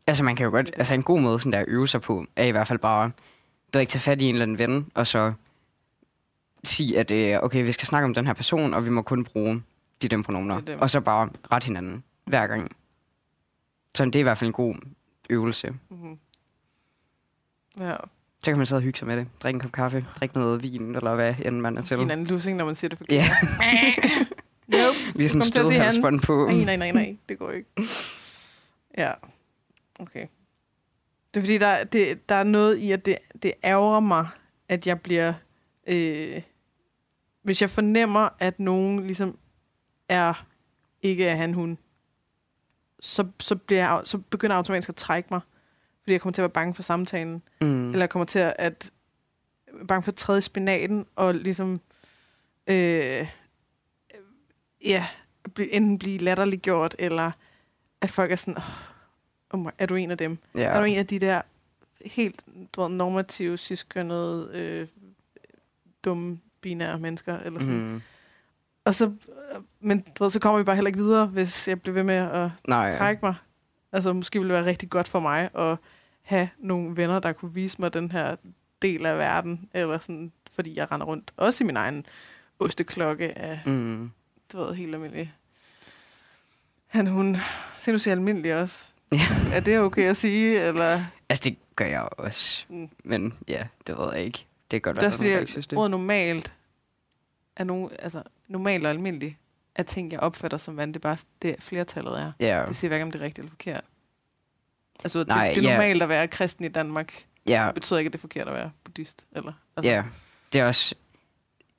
Altså 0.07 0.23
man 0.23 0.35
kan 0.35 0.43
jo 0.43 0.49
godt, 0.51 0.71
altså 0.77 0.93
en 0.93 1.03
god 1.03 1.21
måde 1.21 1.39
sådan 1.39 1.51
der 1.51 1.59
at 1.59 1.65
øve 1.67 1.87
sig 1.87 2.01
på, 2.01 2.25
er 2.35 2.45
i 2.45 2.51
hvert 2.51 2.67
fald 2.67 2.79
bare, 2.79 3.11
du 3.73 3.79
ikke 3.79 3.89
tage 3.89 3.99
fat 4.01 4.21
i 4.21 4.25
en 4.25 4.35
eller 4.35 4.43
anden 4.43 4.57
ven, 4.59 4.91
og 4.95 5.07
så 5.07 5.33
sige, 6.63 6.99
at 6.99 7.11
øh, 7.11 7.39
okay, 7.43 7.65
vi 7.65 7.71
skal 7.71 7.87
snakke 7.87 8.05
om 8.05 8.13
den 8.13 8.25
her 8.27 8.33
person, 8.33 8.73
og 8.73 8.85
vi 8.85 8.89
må 8.89 9.01
kun 9.01 9.23
bruge 9.23 9.63
de 10.01 10.07
dem 10.07 10.23
pronomener. 10.23 10.55
Er 10.55 10.61
dem. 10.61 10.79
Og 10.79 10.89
så 10.89 10.99
bare 11.01 11.29
ret 11.51 11.63
hinanden 11.63 12.03
hver 12.25 12.47
gang. 12.47 12.71
Så 13.95 14.05
det 14.05 14.15
er 14.15 14.19
i 14.19 14.23
hvert 14.23 14.37
fald 14.37 14.47
en 14.47 14.53
god 14.53 14.75
øvelse. 15.29 15.73
Mm-hmm. 15.89 16.17
Ja, 17.79 17.95
Så 18.43 18.51
kan 18.51 18.57
man 18.57 18.67
sidde 18.67 18.79
og 18.79 18.83
hygge 18.83 18.99
sig 18.99 19.07
med 19.07 19.17
det. 19.17 19.27
Drikke 19.43 19.55
en 19.57 19.61
kop 19.61 19.71
kaffe, 19.71 20.05
drikke 20.19 20.37
noget 20.39 20.63
vin, 20.63 20.95
eller 20.95 21.15
hvad 21.15 21.35
end 21.45 21.59
man 21.59 21.77
er 21.77 21.81
til. 21.81 21.97
en 21.99 22.11
anden 22.11 22.27
lussing, 22.27 22.57
når 22.57 22.65
man 22.65 22.75
siger 22.75 22.89
det 22.89 22.97
forkert. 22.97 23.13
Ja, 23.17 23.29
Nope. 24.67 24.97
lige 25.17 25.29
sådan 25.29 25.41
at 25.41 25.55
han. 25.55 25.65
stødhalsbånd 25.65 26.21
på. 26.21 26.47
Nej, 26.51 26.63
nej, 26.63 26.75
nej, 26.75 26.91
nej, 26.91 27.17
det 27.29 27.39
går 27.39 27.51
ikke. 27.51 27.69
Ja, 28.97 29.11
okay. 29.99 30.27
Det 31.33 31.37
er 31.37 31.41
fordi, 31.41 31.57
der, 31.57 31.83
det, 31.83 32.29
der 32.29 32.35
er 32.35 32.43
noget 32.43 32.77
i, 32.77 32.91
at 32.91 33.05
det, 33.05 33.17
det 33.43 33.53
ærger 33.63 33.99
mig, 33.99 34.27
at 34.69 34.87
jeg 34.87 35.01
bliver... 35.01 35.33
Øh, 35.87 36.41
hvis 37.43 37.61
jeg 37.61 37.69
fornemmer, 37.69 38.29
at 38.39 38.59
nogen 38.59 39.03
ligesom 39.03 39.39
er 40.09 40.45
ikke 41.01 41.29
af 41.29 41.37
han, 41.37 41.53
hun, 41.53 41.77
så, 42.99 43.27
så, 43.39 43.55
bliver 43.55 43.81
jeg, 43.81 44.01
så 44.03 44.17
begynder 44.17 44.53
jeg 44.53 44.57
automatisk 44.57 44.89
at 44.89 44.95
trække 44.95 45.27
mig. 45.31 45.41
Fordi 46.01 46.11
jeg 46.11 46.21
kommer 46.21 46.33
til 46.33 46.41
at 46.41 46.43
være 46.43 46.53
bange 46.53 46.73
for 46.73 46.81
samtalen. 46.83 47.41
Mm. 47.61 47.87
Eller 47.89 47.99
jeg 47.99 48.09
kommer 48.09 48.25
til 48.25 48.39
at, 48.39 48.55
at 48.57 48.91
bange 49.87 50.03
for 50.03 50.11
at 50.11 50.15
træde 50.15 50.37
i 50.37 50.41
spinaten, 50.41 51.05
og 51.15 51.35
ligesom, 51.35 51.81
øh, 52.67 53.27
ja, 54.85 55.07
blive, 55.53 55.73
enten 55.73 55.99
blive 55.99 56.17
latterliggjort, 56.17 56.95
eller 56.99 57.31
at 58.01 58.09
folk 58.09 58.31
er 58.31 58.35
sådan, 58.35 58.57
oh, 58.57 58.96
oh, 59.51 59.65
er 59.77 59.85
du 59.85 59.95
en 59.95 60.11
af 60.11 60.17
dem? 60.17 60.37
ja. 60.55 60.61
Er 60.61 60.79
du 60.79 60.85
en 60.85 60.97
af 60.97 61.07
de 61.07 61.19
der 61.19 61.41
helt 62.05 62.43
du 62.75 62.81
ved, 62.81 62.89
normative, 62.89 63.57
ciskønnede, 63.57 64.49
øh, 64.53 64.87
dumme, 66.05 66.39
binære 66.61 66.99
mennesker? 66.99 67.39
Eller 67.39 67.59
sådan. 67.59 67.87
Mm. 67.91 68.01
Og 68.85 68.95
så, 68.95 69.11
men 69.79 69.99
du 70.19 70.23
ved, 70.23 70.31
så 70.31 70.39
kommer 70.39 70.57
vi 70.57 70.63
bare 70.63 70.75
heller 70.75 70.87
ikke 70.89 70.99
videre, 70.99 71.25
hvis 71.25 71.67
jeg 71.67 71.81
bliver 71.81 71.93
ved 71.93 72.03
med 72.03 72.15
at 72.15 72.49
Nej. 72.67 72.91
trække 72.97 73.19
mig. 73.25 73.35
Altså, 73.91 74.13
måske 74.13 74.39
ville 74.39 74.53
det 74.55 74.59
være 74.61 74.69
rigtig 74.69 74.89
godt 74.89 75.07
for 75.07 75.19
mig 75.19 75.49
at 75.55 75.77
have 76.21 76.49
nogle 76.57 76.97
venner, 76.97 77.19
der 77.19 77.33
kunne 77.33 77.53
vise 77.53 77.81
mig 77.81 77.93
den 77.93 78.11
her 78.11 78.35
del 78.81 79.05
af 79.05 79.17
verden, 79.17 79.69
eller 79.73 79.97
sådan, 79.99 80.31
fordi 80.51 80.75
jeg 80.77 80.91
render 80.91 81.05
rundt, 81.07 81.31
også 81.37 81.63
i 81.63 81.67
min 81.67 81.77
egen 81.77 82.05
osteklokke 82.59 83.37
af, 83.37 83.59
Mm. 83.65 84.11
du 84.53 84.57
ved, 84.57 84.73
helt 84.73 84.95
almindelig. 84.95 85.33
Han, 86.87 87.07
hun, 87.07 87.37
se 87.77 87.91
nu 87.91 87.97
siger 87.97 88.15
almindelig 88.15 88.55
også. 88.61 88.83
Ja. 89.11 89.17
Er 89.53 89.59
det 89.59 89.79
okay 89.79 90.09
at 90.09 90.17
sige, 90.17 90.61
eller? 90.61 91.03
Altså, 91.29 91.49
det 91.49 91.57
gør 91.75 91.85
jeg 91.85 92.07
også. 92.11 92.65
Mm. 92.69 92.89
Men 93.03 93.33
ja, 93.47 93.67
det 93.87 93.97
ved 93.97 94.13
jeg 94.13 94.23
ikke. 94.23 94.45
Det 94.71 94.83
kan 94.83 94.93
godt 94.93 94.97
være, 95.03 95.13
at 95.13 95.19
nogen, 95.19 95.39
ikke 95.39 95.51
synes 95.51 95.67
det. 95.67 95.77
ordet 95.77 95.91
normalt 95.91 96.53
er 97.55 97.63
no, 97.63 97.87
altså, 97.99 98.23
normalt 98.47 98.85
og 98.85 98.89
almindelig 98.91 99.37
er 99.75 99.83
ting, 99.83 100.11
jeg 100.11 100.19
opfatter 100.19 100.57
som 100.57 100.77
vand. 100.77 100.93
Det 100.93 101.01
bare 101.01 101.17
det, 101.41 101.55
flertallet 101.59 102.19
er. 102.19 102.31
Ja, 102.39 102.63
Det 102.67 102.75
siger 102.75 102.89
hverken, 102.89 103.07
om 103.07 103.11
det 103.11 103.19
er 103.21 103.25
rigtigt 103.25 103.39
eller 103.39 103.51
forkert. 103.51 103.83
Altså, 105.03 105.25
Nej, 105.27 105.47
det, 105.47 105.55
det 105.55 105.65
er 105.65 105.71
normalt 105.71 106.03
at 106.03 106.09
være 106.09 106.27
kristen 106.27 106.65
i 106.65 106.67
Danmark. 106.67 107.13
ja, 107.47 107.65
Det 107.65 107.73
betyder 107.73 107.99
ikke, 107.99 108.07
at 108.09 108.13
det 108.13 108.19
er 108.19 108.21
forkert 108.21 108.47
at 108.47 108.53
være 108.53 108.71
buddhist. 108.83 109.25
Eller, 109.31 109.53
altså, 109.77 109.91
ja. 109.91 110.03
Det 110.53 110.61
er 110.61 110.65
også... 110.65 110.95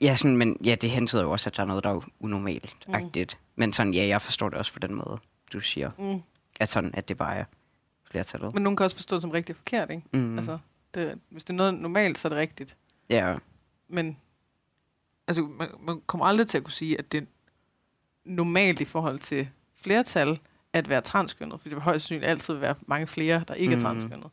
Ja, 0.00 0.14
sådan, 0.14 0.36
men 0.36 0.56
ja, 0.64 0.74
det 0.74 0.90
hentyder 0.90 1.22
jo 1.22 1.30
også, 1.30 1.50
at 1.50 1.56
der 1.56 1.62
er 1.62 1.66
noget, 1.66 1.84
der 1.84 1.90
er 1.90 2.00
unormalt-agtigt. 2.20 3.34
Mm. 3.38 3.44
Men 3.56 3.72
sådan, 3.72 3.94
ja, 3.94 4.06
jeg 4.06 4.22
forstår 4.22 4.48
det 4.48 4.58
også 4.58 4.72
på 4.72 4.78
den 4.78 4.94
måde, 4.94 5.18
du 5.52 5.60
siger. 5.60 5.90
Mm. 5.98 6.22
At 6.60 6.68
sådan, 6.68 6.90
at 6.94 7.08
det 7.08 7.16
bare 7.16 7.36
er 7.36 7.44
flertallet. 8.04 8.54
Men 8.54 8.62
nogen 8.62 8.76
kan 8.76 8.84
også 8.84 8.96
forstå 8.96 9.16
det 9.16 9.22
som 9.22 9.30
rigtigt 9.30 9.56
og 9.56 9.58
forkert, 9.58 9.90
ikke? 9.90 10.02
Mm. 10.12 10.18
Mm. 10.20 10.36
Altså, 10.38 10.58
det, 10.94 11.20
hvis 11.30 11.44
det 11.44 11.50
er 11.50 11.56
noget 11.56 11.74
normalt, 11.74 12.18
så 12.18 12.28
er 12.28 12.30
det 12.30 12.38
rigtigt. 12.38 12.76
Ja, 13.10 13.36
Men 13.88 14.18
altså, 15.28 15.42
man, 15.42 15.68
man 15.80 16.00
kommer 16.06 16.26
aldrig 16.26 16.48
til 16.48 16.58
at 16.58 16.64
kunne 16.64 16.72
sige, 16.72 16.98
at 16.98 17.12
det 17.12 17.22
er 17.22 17.26
normalt 18.24 18.80
i 18.80 18.84
forhold 18.84 19.18
til 19.18 19.48
flertal 19.76 20.40
at 20.72 20.88
være 20.88 21.00
transkønnet, 21.00 21.60
fordi 21.60 21.68
det 21.70 21.76
vil 21.76 21.82
højst 21.82 22.04
sandsynligt 22.04 22.30
altid 22.30 22.54
være 22.54 22.74
mange 22.86 23.06
flere, 23.06 23.44
der 23.48 23.54
ikke 23.54 23.72
er 23.72 23.76
Mhm. 23.76 23.82
transkønnet. 23.84 24.30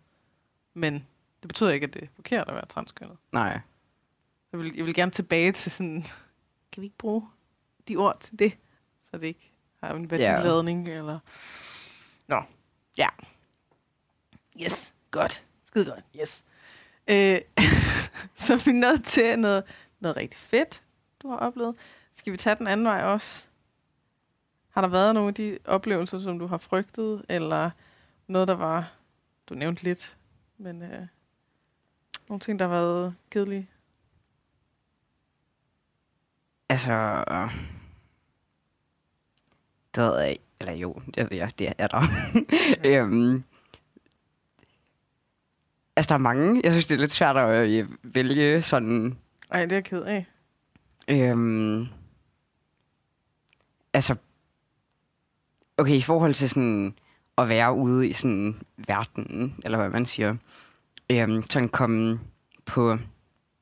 Men 0.73 0.93
det 1.41 1.47
betyder 1.47 1.69
ikke, 1.71 1.83
at 1.87 1.93
det 1.93 2.03
er 2.03 2.07
forkert 2.15 2.47
at 2.47 2.53
være 2.55 2.65
transkønnet. 2.65 3.17
nej. 3.31 3.59
Jeg 4.51 4.59
vil, 4.59 4.73
jeg 4.75 4.85
vil 4.85 4.93
gerne 4.93 5.11
tilbage 5.11 5.51
til 5.51 5.71
sådan, 5.71 6.01
kan 6.71 6.81
vi 6.81 6.85
ikke 6.85 6.97
bruge 6.97 7.27
de 7.87 7.95
ord 7.95 8.19
til 8.19 8.39
det, 8.39 8.57
så 9.01 9.17
det 9.17 9.27
ikke 9.27 9.51
har 9.83 9.93
en 9.93 10.11
værdiladning, 10.11 10.87
yeah. 10.87 10.97
eller... 10.97 11.19
Nå, 12.27 12.41
ja. 12.97 13.07
Yes, 14.61 14.93
godt. 15.11 15.43
Skide 15.63 15.85
godt, 15.85 16.05
yes. 16.21 16.45
Øh, 17.09 17.37
så 18.43 18.53
er 18.53 18.65
vi 18.65 18.71
nået 18.71 19.03
til 19.03 19.39
noget, 19.39 19.63
noget 19.99 20.17
rigtig 20.17 20.39
fedt, 20.39 20.83
du 21.21 21.29
har 21.29 21.37
oplevet. 21.37 21.75
Skal 22.11 22.33
vi 22.33 22.37
tage 22.37 22.55
den 22.55 22.67
anden 22.67 22.85
vej 22.85 23.03
også? 23.03 23.47
Har 24.69 24.81
der 24.81 24.87
været 24.87 25.13
nogle 25.13 25.27
af 25.27 25.33
de 25.33 25.57
oplevelser, 25.65 26.19
som 26.19 26.39
du 26.39 26.47
har 26.47 26.57
frygtet, 26.57 27.25
eller 27.29 27.71
noget, 28.27 28.47
der 28.47 28.53
var, 28.53 28.93
du 29.49 29.53
nævnte 29.53 29.83
lidt, 29.83 30.17
men 30.57 30.81
øh, 30.81 31.07
nogle 32.27 32.39
ting, 32.39 32.59
der 32.59 32.67
har 32.67 32.75
været 32.75 33.15
kedelige? 33.31 33.69
Altså... 36.69 36.91
øh, 37.31 37.51
Det 39.95 40.03
ved 40.03 40.19
jeg. 40.21 40.37
Eller 40.59 40.73
jo, 40.73 41.01
det 41.15 41.27
jeg, 41.31 41.51
det 41.59 41.73
er 41.77 41.87
der. 41.87 42.01
øhm, 42.85 43.43
altså, 45.95 46.09
der 46.09 46.15
er 46.15 46.17
mange. 46.19 46.61
Jeg 46.63 46.71
synes, 46.71 46.85
det 46.87 46.95
er 46.95 46.99
lidt 46.99 47.11
svært 47.11 47.37
at 47.37 47.69
øh, 47.69 47.89
vælge 48.03 48.61
sådan... 48.61 49.17
Ej, 49.51 49.61
det 49.61 49.71
er 49.71 49.75
jeg 49.75 49.83
ked 49.83 50.01
af. 50.01 50.25
Øhm, 51.07 51.87
altså... 53.93 54.15
Okay, 55.77 55.95
i 55.95 56.01
forhold 56.01 56.33
til 56.33 56.49
sådan 56.49 56.95
at 57.37 57.49
være 57.49 57.73
ude 57.73 58.07
i 58.09 58.13
sådan 58.13 58.61
verden, 58.77 59.55
eller 59.65 59.77
hvad 59.77 59.89
man 59.89 60.05
siger, 60.05 60.35
øhm, 61.09 61.41
sådan 61.49 61.69
komme 61.69 62.19
på 62.65 62.97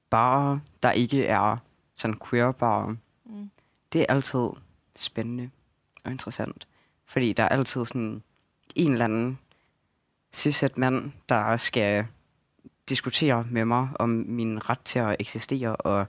barer, 0.10 0.60
der 0.84 0.92
ikke 0.92 1.26
er 1.26 1.58
sådan 1.96 2.20
queer 2.30 2.52
barer, 2.52 2.96
Mm. 3.26 3.50
det 3.94 4.02
er 4.02 4.06
altid 4.10 4.48
spændende 4.96 5.50
og 6.06 6.12
interessant. 6.12 6.68
Fordi 7.14 7.34
der 7.34 7.44
er 7.44 7.48
altid 7.50 7.86
sådan 7.86 8.24
en 8.76 8.92
eller 8.92 9.06
anden 9.06 9.40
cishet 10.34 10.78
mand, 10.78 11.12
der 11.30 11.58
skal 11.58 12.06
diskutere 12.90 13.46
med 13.50 13.66
mig 13.66 13.90
om 14.00 14.10
min 14.10 14.70
ret 14.70 14.80
til 14.80 15.00
at 15.00 15.16
eksistere, 15.20 15.76
og 15.76 16.06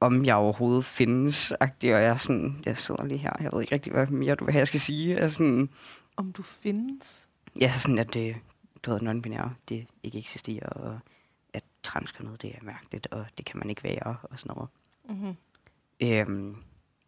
om 0.00 0.24
jeg 0.24 0.36
overhovedet 0.36 0.84
findes. 0.84 1.50
Og 1.50 1.68
jeg 1.82 2.04
er 2.04 2.16
sådan, 2.16 2.62
jeg 2.66 2.76
sidder 2.76 3.04
lige 3.04 3.18
her, 3.18 3.32
jeg 3.40 3.52
ved 3.52 3.60
ikke 3.60 3.74
rigtig, 3.74 3.92
hvad 3.92 4.06
mere 4.06 4.34
du 4.34 4.44
vil 4.44 4.52
have, 4.52 4.60
jeg 4.60 4.68
skal 4.68 4.80
sige. 4.80 5.14
Jeg 5.14 5.24
er 5.24 5.28
sådan, 5.28 5.68
Om 6.16 6.32
du 6.32 6.42
findes? 6.42 7.28
ja, 7.60 7.70
så 7.70 7.80
sådan, 7.80 7.98
at 7.98 8.14
det, 8.14 8.36
du 8.82 8.90
ved, 8.90 9.00
non-binære, 9.00 9.50
det 9.68 9.86
ikke 10.02 10.18
eksisterer, 10.18 10.68
og 10.68 10.98
at 11.54 11.64
transkønnet, 11.82 12.42
det 12.42 12.50
er 12.50 12.62
mærkeligt, 12.62 13.06
og 13.10 13.26
det 13.38 13.46
kan 13.46 13.58
man 13.58 13.70
ikke 13.70 13.84
være, 13.84 14.16
og 14.22 14.38
sådan 14.38 14.54
noget. 14.56 14.70
Mm-hmm. 15.08 15.36
Øhm, 16.00 16.56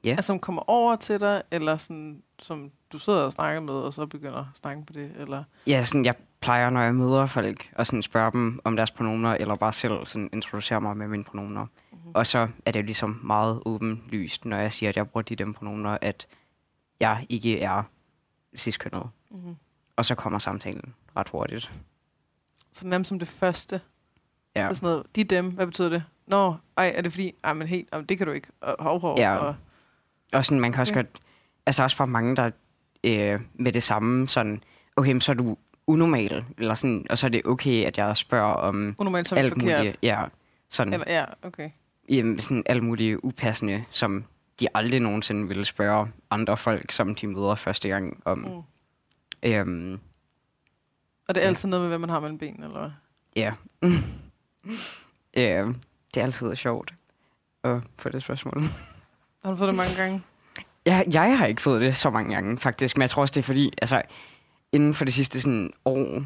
Ja. 0.04 0.10
Altså, 0.10 0.26
som 0.26 0.38
kommer 0.38 0.70
over 0.70 0.96
til 0.96 1.20
dig, 1.20 1.42
eller 1.50 1.76
sådan, 1.76 2.22
som 2.38 2.70
du 2.92 2.98
sidder 2.98 3.22
og 3.22 3.32
snakker 3.32 3.60
med, 3.60 3.74
og 3.74 3.94
så 3.94 4.06
begynder 4.06 4.38
at 4.38 4.46
snakke 4.54 4.86
på 4.86 4.92
det, 4.92 5.12
eller... 5.16 5.44
Ja, 5.66 5.84
sådan, 5.84 6.04
jeg 6.04 6.14
plejer, 6.40 6.70
når 6.70 6.80
jeg 6.80 6.94
møder 6.94 7.26
folk, 7.26 7.72
og 7.76 7.86
sådan 7.86 8.02
spørge 8.02 8.32
dem 8.32 8.60
om 8.64 8.76
deres 8.76 8.90
pronomer, 8.90 9.34
eller 9.34 9.54
bare 9.56 9.72
selv 9.72 10.06
sådan 10.06 10.30
introducere 10.32 10.80
mig 10.80 10.96
med 10.96 11.08
mine 11.08 11.24
pronomer. 11.24 11.66
Mm-hmm. 11.92 12.10
Og 12.14 12.26
så 12.26 12.48
er 12.66 12.70
det 12.70 12.84
ligesom 12.84 13.20
meget 13.24 13.62
åbenlyst, 13.66 14.44
når 14.44 14.56
jeg 14.56 14.72
siger, 14.72 14.90
at 14.90 14.96
jeg 14.96 15.08
bruger 15.08 15.22
de 15.22 15.36
dem 15.36 15.54
pronomer, 15.54 15.98
at 16.00 16.26
jeg 17.00 17.26
ikke 17.28 17.60
er 17.60 17.82
ciskønnet. 18.56 19.10
Mm-hmm. 19.30 19.56
Og 19.96 20.04
så 20.04 20.14
kommer 20.14 20.38
samtalen 20.38 20.94
ret 21.16 21.28
hurtigt. 21.28 21.72
Så 22.72 22.86
nærmest 22.86 23.08
som 23.08 23.18
det 23.18 23.28
første. 23.28 23.80
Ja. 24.56 24.68
Og 24.68 24.76
sådan 24.76 24.86
noget, 24.86 25.06
de 25.16 25.24
dem, 25.24 25.50
hvad 25.50 25.66
betyder 25.66 25.88
det? 25.88 26.04
Nå, 26.26 26.54
ej, 26.76 26.92
er 26.96 27.02
det 27.02 27.12
fordi, 27.12 27.32
ej, 27.44 27.52
men 27.52 27.68
helt, 27.68 27.94
det 28.08 28.18
kan 28.18 28.26
du 28.26 28.32
ikke. 28.32 28.48
Og, 28.60 28.76
hov, 28.80 29.00
hov, 29.00 29.18
Ja. 29.18 29.36
og, 29.36 29.54
Og 30.32 30.44
sådan, 30.44 30.60
man 30.60 30.72
kan 30.72 30.80
også 30.80 30.92
Okay. 30.92 31.02
godt... 31.02 31.18
Altså, 31.66 31.82
også 31.82 31.96
bare 31.96 32.06
mange, 32.06 32.36
der 32.36 32.50
øh, 33.04 33.40
med 33.54 33.72
det 33.72 33.82
samme 33.82 34.28
sådan... 34.28 34.62
Okay, 34.96 35.18
så 35.18 35.32
er 35.32 35.36
du 35.36 35.56
unormal, 35.86 36.44
eller 36.58 36.74
sådan, 36.74 37.06
og 37.10 37.18
så 37.18 37.26
er 37.26 37.30
det 37.30 37.42
okay, 37.46 37.84
at 37.84 37.98
jeg 37.98 38.16
spørger 38.16 38.52
om 38.54 38.94
unormalt 38.98 39.28
som 39.28 39.38
alt 39.38 39.52
forkert. 39.52 39.78
muligt. 39.78 39.96
Ja, 40.02 40.24
sådan, 40.68 40.92
Eller, 40.92 41.06
ja, 41.12 41.24
okay. 41.42 41.70
jamen, 42.08 42.38
sådan 42.38 42.62
alt 42.66 42.82
muligt 42.82 43.18
upassende, 43.22 43.84
som 43.90 44.24
de 44.60 44.66
aldrig 44.74 45.00
nogensinde 45.00 45.48
ville 45.48 45.64
spørge 45.64 46.06
andre 46.30 46.56
folk, 46.56 46.90
som 46.92 47.14
de 47.14 47.26
møder 47.26 47.54
første 47.54 47.88
gang 47.88 48.22
om. 48.24 48.38
Mm. 48.38 48.62
Øhm, 49.50 50.00
Og 51.28 51.34
det 51.34 51.40
er 51.40 51.44
Ja. 51.44 51.48
altid 51.48 51.68
noget 51.68 51.82
med, 51.82 51.88
hvad 51.88 51.98
man 51.98 52.10
har 52.10 52.20
mellem 52.20 52.38
benene, 52.38 52.66
eller 52.66 52.80
hvad? 52.80 52.90
ja. 53.36 53.52
øhm, 55.36 55.74
det 56.14 56.20
er 56.20 56.24
altid 56.24 56.56
sjovt 56.56 56.94
at 57.64 57.78
få 57.98 58.08
det 58.08 58.22
spørgsmål. 58.22 58.62
Har 59.42 59.50
du 59.50 59.56
fået 59.56 59.68
det 59.68 59.76
mange 59.76 59.96
gange? 59.96 60.22
Jeg, 60.86 61.06
jeg 61.12 61.38
har 61.38 61.46
ikke 61.46 61.62
fået 61.62 61.80
det 61.80 61.96
så 61.96 62.10
mange 62.10 62.34
gange, 62.34 62.56
faktisk. 62.56 62.96
Men 62.96 63.02
jeg 63.02 63.10
tror 63.10 63.22
også, 63.22 63.32
det 63.32 63.38
er 63.38 63.42
fordi, 63.42 63.72
altså, 63.82 64.02
inden 64.72 64.94
for 64.94 65.04
det 65.04 65.14
sidste 65.14 65.40
sådan, 65.40 65.72
år, 65.84 66.22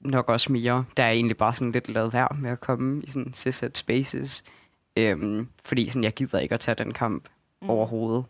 nok 0.00 0.28
også 0.28 0.52
mere, 0.52 0.84
der 0.96 1.02
er 1.02 1.06
jeg 1.06 1.16
egentlig 1.16 1.36
bare 1.36 1.54
sådan 1.54 1.72
lidt 1.72 1.88
lavet 1.88 2.12
værd 2.12 2.36
med 2.36 2.50
at 2.50 2.60
komme 2.60 3.02
i 3.02 3.06
sådan 3.06 3.32
cis 3.34 3.64
spaces. 3.74 4.44
Øhm, 4.96 5.48
fordi 5.64 5.88
sådan, 5.88 6.04
jeg 6.04 6.14
gider 6.14 6.38
ikke 6.38 6.54
at 6.54 6.60
tage 6.60 6.74
den 6.74 6.92
kamp 6.92 7.28
mm. 7.62 7.70
overhovedet. 7.70 8.24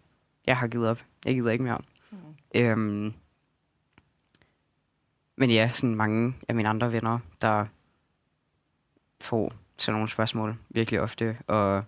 Jeg 0.46 0.56
har 0.56 0.66
givet 0.66 0.88
op. 0.88 1.04
Jeg 1.24 1.34
gider 1.34 1.50
ikke 1.50 1.64
mere. 1.64 1.78
Mm. 2.10 2.18
Øhm, 2.54 3.14
men 5.36 5.50
ja, 5.50 5.68
sådan 5.68 5.94
mange 5.94 6.34
af 6.48 6.54
mine 6.54 6.68
andre 6.68 6.92
venner, 6.92 7.18
der 7.42 7.66
får 9.20 9.52
sådan 9.78 9.94
nogle 9.94 10.08
spørgsmål 10.08 10.56
virkelig 10.68 11.00
ofte, 11.00 11.38
og 11.46 11.84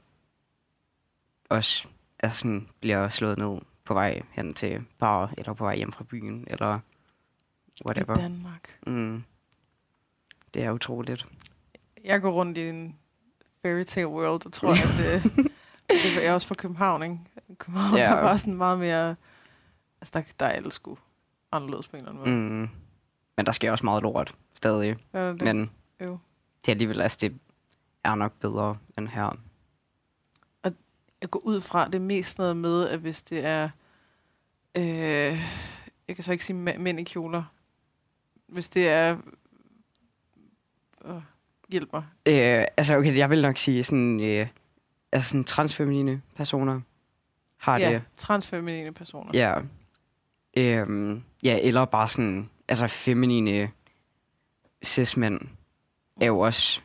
også 1.49 1.89
altså 2.19 2.39
sådan, 2.39 2.69
bliver 2.81 3.09
slået 3.09 3.39
ned 3.39 3.59
på 3.85 3.95
vej 3.95 4.23
hen 4.31 4.55
til 4.55 4.85
bar, 4.99 5.33
eller 5.39 5.53
på 5.53 5.65
vej 5.65 5.77
hjem 5.77 5.93
fra 5.93 6.05
byen, 6.05 6.45
eller 6.51 6.79
I 7.77 7.81
whatever. 7.87 8.15
Danmark. 8.15 8.79
Mm. 8.87 9.25
Det 10.55 10.63
er 10.63 10.71
utroligt. 10.71 11.27
Jeg 12.05 12.21
går 12.23 12.31
rundt 12.31 12.59
i 12.59 12.69
en 12.69 12.97
fairy 13.63 13.85
tale 13.85 14.09
world, 14.09 14.47
og 14.47 14.53
tror, 14.53 14.71
at 14.73 15.15
øh, 15.17 15.25
det 16.17 16.27
er 16.27 16.33
også 16.33 16.47
fra 16.49 16.55
København, 16.55 17.03
ikke? 17.03 17.19
København 17.59 17.97
Ja. 17.97 18.03
ja. 18.03 18.17
er 18.17 18.23
bare 18.23 18.39
sådan 18.39 18.55
meget 18.55 18.79
mere... 18.79 19.17
Altså, 20.01 20.19
der, 20.19 20.23
der 20.41 20.47
er 20.47 20.51
alle 20.51 20.73
sgu 20.73 20.99
anderledes 21.53 21.89
på 21.89 21.97
en 21.97 22.03
eller 22.07 22.21
anden 22.23 22.49
måde. 22.51 22.65
Mm. 22.67 22.69
Men 23.37 23.47
der 23.47 23.53
sker 23.53 23.71
også 23.73 23.85
meget 23.85 24.03
lort 24.03 24.35
stadig. 24.55 24.97
Er 25.13 25.33
det? 25.33 25.43
Men 25.43 25.71
Jo. 26.01 26.19
det 26.61 26.69
er 26.69 26.73
alligevel, 26.73 27.01
altså 27.01 27.19
det 27.21 27.39
er 28.05 28.15
nok 28.15 28.33
bedre 28.41 28.77
end 28.99 29.09
her. 29.09 29.37
Jeg 31.23 31.31
går 31.31 31.41
ud 31.41 31.61
fra, 31.61 31.87
det 31.87 31.95
er 31.95 31.99
mest 32.01 32.39
noget 32.39 32.57
med, 32.57 32.89
at 32.89 32.99
hvis 32.99 33.23
det 33.23 33.45
er... 33.45 33.69
Øh, 34.77 34.85
jeg 36.09 36.15
kan 36.17 36.25
så 36.25 36.33
ikke 36.33 36.45
sige 36.45 36.57
mæ- 36.69 36.79
mænd 36.79 37.01
i 37.01 37.05
kjoler. 37.05 37.43
Hvis 38.47 38.69
det 38.69 38.89
er... 38.89 39.17
Øh, 41.05 41.23
hjælp 41.69 41.93
mig. 41.93 42.05
Øh, 42.27 42.65
altså 42.77 42.97
okay, 42.97 43.17
jeg 43.17 43.31
vil 43.31 43.43
nok 43.43 43.59
sige 43.59 43.85
sådan, 43.85 44.21
øh, 44.21 44.47
altså 45.13 45.29
sådan 45.29 45.45
transfeminine 45.45 46.23
personer 46.37 46.81
har 47.57 47.79
ja, 47.79 47.93
det. 47.93 48.03
transfeminine 48.17 48.93
personer. 48.93 49.31
Ja. 49.35 49.61
Øhm, 50.57 51.23
ja, 51.43 51.59
eller 51.63 51.85
bare 51.85 52.09
sådan, 52.09 52.51
altså 52.69 52.87
feminine 52.89 53.71
cis-mænd 54.85 55.49
er 56.21 56.27
jo 56.27 56.39
også 56.39 56.81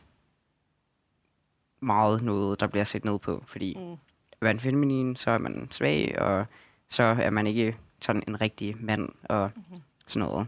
meget 1.80 2.22
noget, 2.22 2.60
der 2.60 2.66
bliver 2.66 2.84
set 2.84 3.04
ned 3.04 3.18
på, 3.18 3.44
fordi 3.46 3.74
Mm. 3.78 3.96
Er 4.44 4.54
man 4.54 4.60
feminin, 4.60 5.16
så 5.16 5.30
er 5.30 5.38
man 5.38 5.68
svag, 5.70 6.18
og 6.18 6.46
så 6.88 7.02
er 7.02 7.30
man 7.30 7.46
ikke 7.46 7.78
sådan 8.00 8.22
en 8.28 8.40
rigtig 8.40 8.76
mand, 8.80 9.08
og 9.24 9.50
Mhm. 9.56 9.80
sådan 10.06 10.28
noget. 10.28 10.46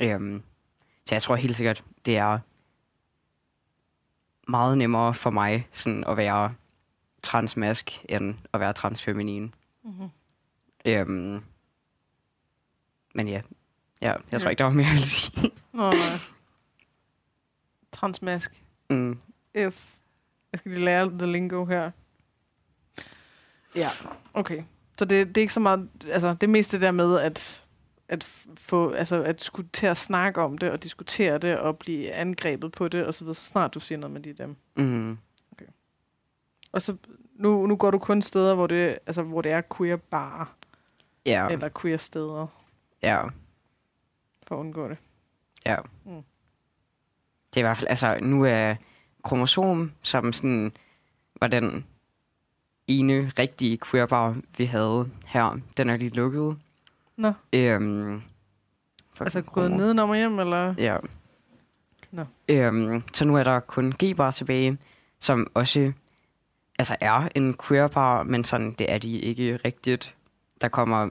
Øhm, 0.00 0.42
så 1.06 1.14
jeg 1.14 1.22
tror 1.22 1.36
helt 1.36 1.56
sikkert, 1.56 1.84
det 2.06 2.16
er 2.16 2.38
meget 4.50 4.78
nemmere 4.78 5.14
for 5.14 5.30
mig 5.30 5.68
sådan 5.72 6.04
at 6.04 6.16
være 6.16 6.54
transmask, 7.22 8.04
end 8.08 8.34
at 8.52 8.60
være 8.60 8.72
transfeminin. 8.72 9.54
Mm-hmm. 9.84 10.08
Øhm, 10.86 11.44
men 13.14 13.28
ja, 13.28 13.40
ja 14.02 14.14
jeg 14.32 14.40
tror 14.40 14.50
ikke, 14.50 14.58
der 14.58 14.64
var 14.64 14.72
mere, 14.72 14.86
jeg 14.86 14.92
ville 14.94 15.06
sige. 15.08 15.50
Nå. 15.72 15.92
Transmask. 17.92 18.62
Mm. 18.90 19.18
Yes. 19.56 19.96
Jeg 20.52 20.58
skal 20.58 20.70
lige 20.72 20.84
lære 20.84 21.18
the 21.18 21.26
lingo 21.32 21.64
her. 21.64 21.90
Ja, 23.76 23.88
okay. 24.34 24.62
Så 24.98 25.04
det, 25.04 25.28
det 25.28 25.36
er 25.36 25.40
ikke 25.40 25.52
så 25.52 25.60
meget... 25.60 25.88
Altså, 26.10 26.28
det 26.28 26.42
er 26.42 26.48
mest 26.48 26.72
det 26.72 26.80
der 26.80 26.90
med, 26.90 27.20
at, 27.20 27.64
at 28.08 28.24
få... 28.56 28.90
Altså, 28.90 29.22
at 29.22 29.42
skulle 29.42 29.68
til 29.72 29.86
at 29.86 29.96
snakke 29.96 30.40
om 30.40 30.58
det, 30.58 30.70
og 30.70 30.82
diskutere 30.82 31.38
det, 31.38 31.58
og 31.58 31.78
blive 31.78 32.12
angrebet 32.12 32.72
på 32.72 32.88
det, 32.88 33.06
og 33.06 33.14
så 33.14 33.24
videre, 33.24 33.34
så 33.34 33.44
snart 33.44 33.74
du 33.74 33.80
siger 33.80 33.98
noget 33.98 34.12
med 34.12 34.20
de 34.20 34.32
dem. 34.32 34.56
Mm. 34.76 35.18
Og 36.72 36.82
så... 36.82 36.96
Nu, 37.34 37.66
nu 37.66 37.76
går 37.76 37.90
du 37.90 37.98
kun 37.98 38.22
steder, 38.22 38.54
hvor 38.54 38.66
det, 38.66 38.98
altså, 39.06 39.22
hvor 39.22 39.42
det 39.42 39.52
er 39.52 39.62
queer 39.76 39.96
bar, 39.96 40.54
Ja, 41.26 41.48
eller 41.48 41.68
queer 41.82 41.96
steder, 41.96 42.46
ja, 43.02 43.22
for 44.46 44.54
at 44.56 44.60
undgå 44.60 44.88
det. 44.88 44.96
ja. 45.66 45.76
Mm. 46.04 46.22
Det 47.54 47.56
er 47.56 47.58
i 47.58 47.62
hvert 47.62 47.76
fald, 47.76 47.88
altså 47.88 48.18
nu 48.22 48.44
er 48.44 48.74
kromosom, 49.24 49.92
som 50.02 50.32
sådan 50.32 50.72
var 51.40 51.46
den 51.46 51.86
ene 52.88 53.32
rigtige 53.38 53.78
queerbar, 53.90 54.36
vi 54.58 54.64
havde 54.64 55.10
her, 55.26 55.58
den 55.76 55.90
er 55.90 55.96
lige 55.96 56.14
lukket. 56.14 56.56
Nå, 57.16 57.32
Øhm, 57.52 58.22
altså 59.20 59.42
gået 59.42 59.70
nedenom 59.70 60.10
og 60.10 60.16
hjem, 60.16 60.38
eller? 60.38 60.74
Ja. 60.78 60.96
Nå. 62.10 62.24
Øhm, 62.48 63.02
så 63.12 63.24
nu 63.24 63.36
er 63.36 63.42
der 63.42 63.60
kun 63.60 63.92
G-bar 64.02 64.30
tilbage, 64.30 64.78
som 65.20 65.46
også 65.54 65.92
altså 66.78 66.96
er 67.00 67.28
en 67.34 67.54
queer-bar, 67.68 68.22
men 68.22 68.44
sådan, 68.44 68.72
det 68.72 68.92
er 68.92 68.98
de 68.98 69.18
ikke 69.18 69.56
rigtigt. 69.56 70.14
Der 70.60 70.68
kommer, 70.68 71.08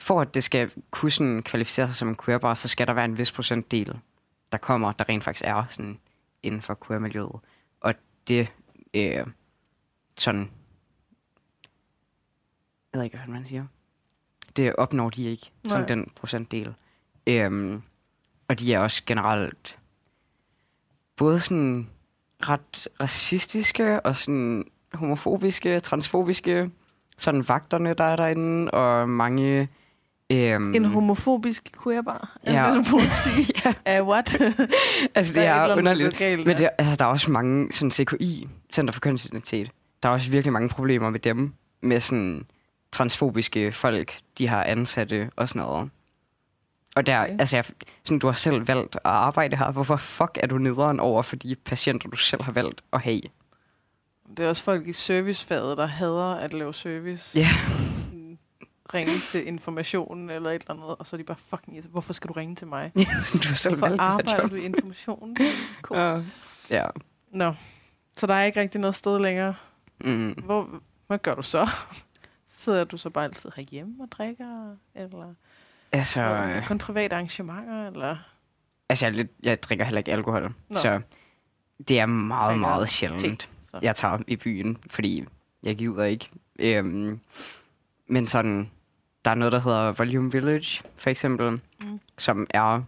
for 0.00 0.20
at 0.20 0.34
det 0.34 0.44
skal 0.44 0.70
kunne 0.90 1.10
sådan 1.10 1.42
kvalificere 1.42 1.86
sig 1.86 1.96
som 1.96 2.08
en 2.08 2.16
queer-bar, 2.24 2.54
så 2.54 2.68
skal 2.68 2.86
der 2.86 2.92
være 2.92 3.04
en 3.04 3.18
vis 3.18 3.32
procentdel, 3.32 3.98
der 4.52 4.58
kommer, 4.58 4.92
der 4.92 5.08
rent 5.08 5.24
faktisk 5.24 5.44
er 5.46 5.64
sådan 5.68 5.98
inden 6.42 6.62
for 6.62 6.78
queer-miljøet. 6.86 7.40
Og 7.80 7.94
det 8.28 8.48
øh, 8.94 9.26
sådan, 10.18 10.50
jeg 12.94 12.98
ved 12.98 13.04
ikke, 13.04 13.16
hvad 13.16 13.26
man 13.34 13.46
siger. 13.46 13.64
Det 14.56 14.76
opnår 14.76 15.10
de 15.10 15.24
ikke, 15.24 15.50
som 15.68 15.80
Nej. 15.80 15.86
den 15.86 16.10
procentdel. 16.16 16.74
Øhm, 17.26 17.82
og 18.48 18.58
de 18.60 18.74
er 18.74 18.78
også 18.78 19.02
generelt 19.06 19.78
både 21.16 21.40
sådan 21.40 21.88
ret 22.48 22.88
racistiske 23.00 24.00
og 24.00 24.16
sådan 24.16 24.64
homofobiske, 24.94 25.80
transfobiske. 25.80 26.70
Sådan 27.18 27.48
vagterne, 27.48 27.94
der 27.94 28.04
er 28.04 28.16
derinde, 28.16 28.70
og 28.70 29.08
mange... 29.08 29.68
Øhm, 30.30 30.74
En 30.74 30.84
homofobisk 30.84 31.82
queerbar? 31.84 32.36
Er 32.42 32.52
Ja. 32.52 32.74
det, 32.74 32.84
det, 32.84 32.90
du 32.92 32.96
at 32.98 33.12
sige? 33.12 33.46
ja, 33.86 34.00
Uh, 34.02 34.08
what? 34.08 34.34
altså 35.14 35.34
Der 35.34 35.40
det 35.40 35.48
er 35.48 35.54
et 35.54 35.62
eller 35.62 35.62
er 35.62 35.66
der 35.66 35.72
er 35.72 35.76
underligt. 35.76 36.16
galt, 36.16 36.46
Men 36.46 36.56
det, 36.56 36.68
altså, 36.78 36.96
der 36.96 37.04
er 37.04 37.08
også 37.08 37.30
mange 37.30 37.72
sådan 37.72 37.90
CKI, 37.90 38.48
Center 38.72 38.92
for 38.92 39.00
Kønsidentitet. 39.00 39.70
Der 40.02 40.08
er 40.08 40.12
også 40.12 40.30
virkelig 40.30 40.52
mange 40.52 40.68
problemer 40.68 41.10
med 41.10 41.20
dem, 41.20 41.52
med 41.82 42.00
sådan 42.00 42.46
transfobiske 42.94 43.72
folk, 43.72 44.18
de 44.38 44.48
har 44.48 44.64
ansatte 44.64 45.30
og 45.36 45.48
sådan 45.48 45.62
noget. 45.62 45.90
Og 46.96 47.06
der, 47.06 47.22
Okay. 47.22 47.36
altså, 47.40 47.56
jeg, 47.56 47.64
sådan, 48.04 48.18
du 48.18 48.26
har 48.26 48.34
selv 48.34 48.68
valgt 48.68 48.96
at 48.96 49.00
arbejde 49.04 49.56
her. 49.56 49.72
Hvorfor 49.72 49.96
fuck 49.96 50.38
er 50.42 50.46
du 50.46 50.58
nederen 50.58 51.00
over 51.00 51.22
for 51.22 51.36
de 51.36 51.56
patienter, 51.64 52.08
du 52.08 52.16
selv 52.16 52.42
har 52.42 52.52
valgt 52.52 52.82
at 52.92 53.00
have? 53.00 53.20
Det 54.36 54.44
er 54.44 54.48
også 54.48 54.62
folk 54.64 54.86
i 54.86 54.92
servicefaget, 54.92 55.78
der 55.78 55.86
hader 55.86 56.34
at 56.34 56.52
lave 56.52 56.74
service. 56.74 57.38
Ja. 57.38 57.48
Sådan, 57.98 58.38
ringe 58.94 59.12
til 59.30 59.48
information 59.48 60.30
eller 60.30 60.50
et 60.50 60.54
eller 60.54 60.70
andet, 60.70 60.96
og 60.98 61.06
så 61.06 61.16
er 61.16 61.18
de 61.18 61.24
bare 61.24 61.36
fucking 61.48 61.74
irriterende. 61.76 61.90
Hvorfor 61.92 62.12
skal 62.12 62.28
du 62.28 62.32
ringe 62.32 62.54
til 62.54 62.66
mig? 62.66 62.92
Sådan, 63.22 63.40
du 63.42 63.48
har 63.48 63.54
selv 63.54 63.74
Hvorfor 63.76 63.86
valgt 63.88 64.00
det 64.02 64.06
arbejder 64.08 64.40
job. 64.40 64.50
du 64.50 64.54
i 64.54 64.64
information? 64.64 65.36
Cool. 65.82 66.00
Ja. 66.00 66.20
Ja. 66.70 66.84
Nå, 67.32 67.54
så 68.16 68.26
der 68.26 68.34
er 68.34 68.44
ikke 68.44 68.60
rigtig 68.60 68.80
noget 68.80 68.94
sted 68.94 69.18
længere. 69.18 69.54
Mm. 70.04 70.30
Hvor, 70.32 70.68
hvad 71.06 71.18
gør 71.18 71.34
du 71.34 71.42
så? 71.42 71.68
Sidder 72.64 72.84
du 72.84 72.96
så 72.96 73.10
bare 73.10 73.24
altid 73.24 73.50
herhjemme 73.56 74.02
og 74.02 74.12
drikker? 74.12 74.76
Eller 74.94 75.34
Altså, 75.92 76.20
øh. 76.20 76.56
øh, 76.56 76.66
kun 76.66 76.78
private 76.78 77.14
arrangementer? 77.16 77.86
Eller? 77.86 78.16
altså 78.88 79.06
jeg, 79.06 79.14
lidt, 79.14 79.30
jeg 79.42 79.62
drikker 79.62 79.84
heller 79.84 79.98
ikke 79.98 80.12
alkohol, 80.12 80.42
Nå. 80.42 80.78
Så 80.78 81.00
det 81.88 82.00
er 82.00 82.06
meget, 82.06 82.48
Drikker 82.48 82.60
meget 82.60 82.88
te, 82.88 82.94
sjældent, 82.94 83.50
så. 83.70 83.78
jeg 83.82 83.96
tager 83.96 84.18
i 84.26 84.36
byen, 84.36 84.78
fordi 84.90 85.24
jeg 85.62 85.76
gider 85.76 86.04
ikke. 86.04 86.30
Øhm, 86.58 87.20
men 88.06 88.26
sådan, 88.26 88.70
der 89.24 89.30
er 89.30 89.34
noget, 89.34 89.52
der 89.52 89.60
hedder 89.60 89.92
Volume 89.92 90.32
Village, 90.32 90.82
for 90.96 91.10
eksempel, 91.10 91.60
mm. 91.82 92.00
som 92.18 92.46
er... 92.50 92.82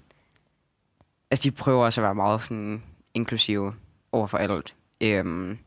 Altså, 1.31 1.43
de 1.43 1.51
prøver 1.51 1.85
også 1.85 2.01
at 2.01 2.05
være 2.05 2.15
meget 2.15 2.41
sådan 2.41 2.83
inklusive 3.15 3.75
over 4.13 4.27
for 4.27 4.39
alt. 4.39 4.75
Øhm, 5.01 5.59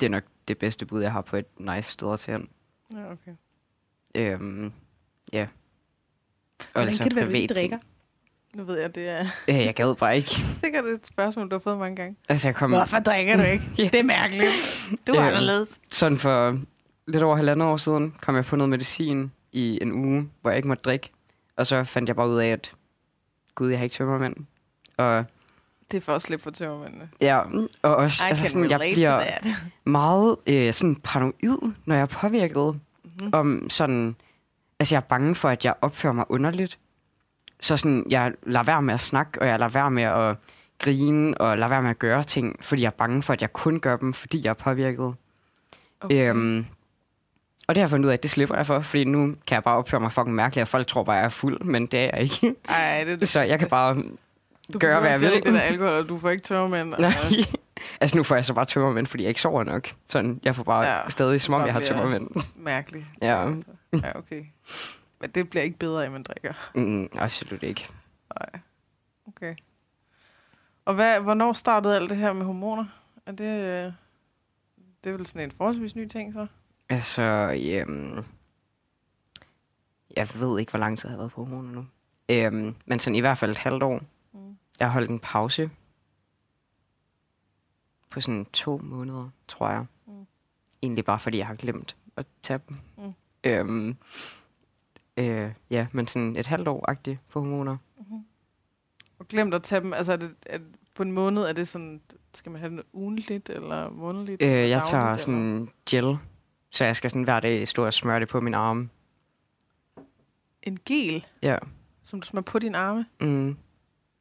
det 0.00 0.06
er 0.06 0.10
nok 0.10 0.24
det 0.48 0.58
bedste 0.58 0.86
bud, 0.86 1.02
jeg 1.02 1.12
har 1.12 1.20
på 1.20 1.36
et 1.36 1.60
nice 1.60 1.90
sted 1.90 2.12
at 2.12 2.20
tage 2.20 2.38
hen. 2.38 2.48
Ja, 2.94 3.12
okay. 3.12 3.32
Øhm, 4.14 4.72
ja. 5.32 5.42
Og 5.42 6.66
Hvordan 6.72 6.88
ellers 6.88 6.98
kan 6.98 7.08
det 7.10 7.16
være, 7.16 7.24
du 7.24 7.30
ikke 7.30 7.48
privat 7.48 7.56
ting. 7.58 7.70
drikker? 7.70 7.78
Nu 8.54 8.64
ved 8.64 8.80
jeg, 8.80 8.94
det 8.94 9.08
er 9.08 9.26
Øh, 9.48 9.54
jeg 9.56 9.74
gad 9.74 9.94
bare 9.96 10.16
ikke. 10.16 10.28
sikkert 10.64 10.84
et 10.84 11.06
spørgsmål, 11.06 11.48
du 11.50 11.54
har 11.54 11.60
fået 11.60 11.78
mange 11.78 11.96
gange. 11.96 12.16
Altså, 12.28 12.48
jeg 12.48 12.54
kom 12.54 12.70
Hvorfor 12.70 12.98
drikker 12.98 13.36
du 13.36 13.42
ikke? 13.42 13.64
Ja. 13.78 13.82
Det 13.92 13.94
er 14.00 14.02
mærkeligt. 14.02 14.52
Du 15.06 15.12
er 15.12 15.18
Øhm, 15.20 15.26
anderledes. 15.28 15.80
sådan 15.90 16.18
for 16.18 16.58
lidt 17.06 17.22
over 17.22 17.36
halvandet 17.36 17.68
år 17.68 17.76
siden, 17.76 18.10
kom 18.22 18.36
jeg 18.36 18.44
på 18.44 18.56
noget 18.56 18.70
medicin 18.70 19.32
i 19.52 19.78
en 19.82 19.92
uge, 19.92 20.30
hvor 20.40 20.50
jeg 20.50 20.56
ikke 20.56 20.68
måtte 20.68 20.82
drikke. 20.82 21.10
Og 21.56 21.66
så 21.66 21.84
fandt 21.84 22.08
jeg 22.08 22.16
bare 22.16 22.28
ud 22.28 22.38
af, 22.38 22.48
at 22.48 22.72
gud, 23.54 23.68
jeg 23.70 23.78
har 23.78 23.84
ikke 23.84 23.94
tømmermænd. 23.94 24.36
Og 24.96 25.24
Det 25.92 25.96
er 25.98 26.00
for 26.00 26.14
at 26.14 26.22
slippe 26.22 26.42
for 26.42 26.50
tømmermændene. 26.50 27.08
ja, 27.20 27.38
og 27.82 27.96
også, 27.96 28.26
I 28.26 28.28
altså 28.28 28.48
sådan, 28.48 28.70
jeg 28.70 28.78
bliver 28.78 29.20
meget 29.84 30.36
øh, 30.46 30.72
sådan 30.72 30.94
paranoid, 30.94 31.72
når 31.84 31.94
jeg 31.94 32.02
er 32.02 32.06
påvirket. 32.06 32.80
Mhm. 33.04 33.30
Om 33.32 33.70
sådan, 33.70 34.16
altså 34.80 34.94
jeg 34.94 35.00
er 35.00 35.06
bange 35.06 35.34
for, 35.34 35.48
at 35.48 35.64
jeg 35.64 35.74
opfører 35.82 36.12
mig 36.12 36.24
underligt. 36.28 36.78
Så 37.60 37.76
sådan, 37.76 38.06
jeg 38.10 38.32
lader 38.42 38.64
være 38.64 38.82
med 38.82 38.94
at 38.94 39.00
snakke, 39.00 39.40
og 39.42 39.48
jeg 39.48 39.58
lader 39.58 39.70
være 39.72 39.90
med 39.90 40.02
at 40.02 40.36
grine, 40.78 41.38
og 41.38 41.58
lader 41.58 41.68
være 41.68 41.82
med 41.82 41.90
at 41.90 41.98
gøre 41.98 42.22
ting, 42.24 42.56
fordi 42.64 42.82
jeg 42.82 42.86
er 42.88 42.96
bange 42.98 43.22
for, 43.22 43.32
at 43.32 43.42
jeg 43.42 43.52
kun 43.52 43.80
gør 43.80 43.96
dem, 43.96 44.12
fordi 44.12 44.40
jeg 44.44 44.50
er 44.50 44.54
påvirket. 44.54 45.14
Okay. 46.00 46.30
Øhm, 46.30 46.66
og 47.68 47.74
det 47.74 47.76
har 47.76 47.82
jeg 47.82 47.90
fundet 47.90 48.04
ud 48.04 48.10
af, 48.10 48.14
at 48.14 48.22
det 48.22 48.30
slipper 48.30 48.56
jeg 48.56 48.66
for, 48.66 48.80
fordi 48.80 49.04
nu 49.04 49.34
kan 49.46 49.54
jeg 49.54 49.64
bare 49.64 49.76
opføre 49.76 50.00
mig 50.00 50.12
fucking 50.12 50.34
mærkeligt, 50.34 50.62
og 50.62 50.68
folk 50.68 50.86
tror 50.86 51.02
bare, 51.02 51.16
at 51.16 51.20
jeg 51.20 51.24
er 51.24 51.28
fuld, 51.30 51.60
men 51.64 51.86
det 51.86 52.00
er 52.00 52.10
jeg 52.14 52.20
ikke. 52.22 52.54
Ej, 52.68 53.04
det, 53.04 53.28
Så 53.34 53.40
jeg 53.40 53.58
kan 53.58 53.68
bare 53.68 54.02
du 54.72 54.78
gøre, 54.78 55.00
hvad 55.00 55.10
jeg 55.10 55.20
vil. 55.20 55.32
ikke 55.32 55.52
der 55.52 55.60
alkohol, 55.60 55.92
og 55.92 56.08
du 56.08 56.18
får 56.18 56.30
ikke 56.30 56.42
tørmænd. 56.42 56.88
Nej. 56.88 57.12
altså 58.00 58.16
nu 58.16 58.22
får 58.22 58.34
jeg 58.34 58.44
så 58.44 58.54
bare 58.54 58.64
tømmermænd, 58.64 59.06
fordi 59.06 59.24
jeg 59.24 59.28
ikke 59.28 59.40
sover 59.40 59.64
nok. 59.64 59.88
Sådan, 60.08 60.40
jeg 60.42 60.54
får 60.56 60.62
bare 60.62 60.84
Ja, 60.86 61.08
stadig, 61.08 61.40
som 61.40 61.54
om 61.54 61.64
jeg 61.66 61.72
har 61.72 61.80
tømmermænd. 61.80 62.28
Mærkeligt. 62.56 63.04
Ja. 63.22 63.50
Ja, 63.92 64.18
okay. 64.18 64.44
Men 65.20 65.30
det 65.30 65.50
bliver 65.50 65.62
ikke 65.62 65.78
bedre, 65.78 66.04
at 66.04 66.12
man 66.12 66.22
drikker. 66.22 66.52
Mm, 66.74 67.08
absolut 67.18 67.62
ikke. 67.62 67.88
Nej. 68.40 68.60
Okay. 69.28 69.54
Og 70.84 70.94
hvad, 70.94 71.20
hvornår 71.20 71.52
startede 71.52 71.96
alt 71.96 72.10
det 72.10 72.18
her 72.18 72.32
med 72.32 72.46
hormoner? 72.46 72.84
Er 73.26 73.32
det, 73.32 73.44
øh, 73.44 73.92
det 75.04 75.12
er 75.12 75.16
vel 75.16 75.26
sådan 75.26 75.42
en 75.42 75.50
forholdsvis 75.56 75.96
ny 75.96 76.08
ting, 76.08 76.32
så? 76.32 76.46
Altså, 76.88 77.22
øhm, 77.22 78.24
jeg 80.16 80.28
ved 80.34 80.58
ikke, 80.60 80.70
hvor 80.70 80.78
lang 80.78 80.98
tid 80.98 81.08
jeg 81.08 81.12
har 81.12 81.18
været 81.18 81.32
på 81.32 81.44
hormoner 81.44 81.72
nu. 81.72 81.86
Øhm, 82.28 82.74
men 82.86 82.98
sådan 82.98 83.14
i 83.14 83.20
hvert 83.20 83.38
fald 83.38 83.50
et 83.50 83.58
halvt 83.58 83.82
år. 83.82 84.00
Jeg 84.80 84.86
har 84.88 84.92
holdt 84.92 85.10
en 85.10 85.18
pause 85.20 85.70
på 88.10 88.20
sådan 88.20 88.44
to 88.52 88.78
måneder, 88.84 89.28
tror 89.48 89.70
jeg. 89.70 89.84
Mm. 90.06 90.26
Egentlig 90.82 91.04
bare 91.04 91.18
fordi, 91.18 91.38
jeg 91.38 91.46
har 91.46 91.54
glemt 91.54 91.96
at 92.16 92.26
tage 92.42 92.60
dem. 92.68 92.76
Mm. 92.98 93.12
Øhm, 93.44 93.96
øh, 95.16 95.52
ja, 95.70 95.86
men 95.92 96.06
sådan 96.06 96.36
et 96.36 96.46
halvt 96.46 96.68
år-agtigt 96.68 97.18
på 97.28 97.40
hormoner. 97.40 97.76
Mm-hmm. 97.98 98.24
Og 99.18 99.28
glemt 99.28 99.54
at 99.54 99.62
tage 99.62 99.80
dem. 99.80 99.92
Altså, 99.92 100.12
er 100.12 100.16
det, 100.16 100.34
er, 100.46 100.58
på 100.94 101.02
en 101.02 101.12
måned, 101.12 101.42
er 101.42 101.52
det 101.52 101.68
sådan... 101.68 102.00
Skal 102.34 102.52
man 102.52 102.60
have 102.60 102.70
den 102.70 102.82
ugenligt 102.92 103.50
eller 103.50 103.90
månedligt? 103.90 104.42
Øh, 104.42 104.48
eller 104.48 104.66
jeg 104.66 104.82
tager 104.90 105.02
dagligt, 105.02 105.20
sådan 105.22 105.68
gel, 105.90 106.18
så 106.70 106.84
jeg 106.84 106.96
skal 106.96 107.10
sådan 107.10 107.22
hver 107.22 107.40
dag 107.40 107.68
stå 107.68 107.86
og 107.86 107.92
smøre 107.92 108.20
det 108.20 108.28
på 108.28 108.40
min 108.40 108.54
arme. 108.54 108.88
Eller? 109.96 110.08
En 110.62 110.78
gel, 110.86 111.26
Ja. 111.42 111.56
som 112.02 112.20
du 112.20 112.26
smører 112.26 112.42
på 112.42 112.58
dine 112.58 112.78
arme. 112.78 113.06
Mm. 113.20 113.56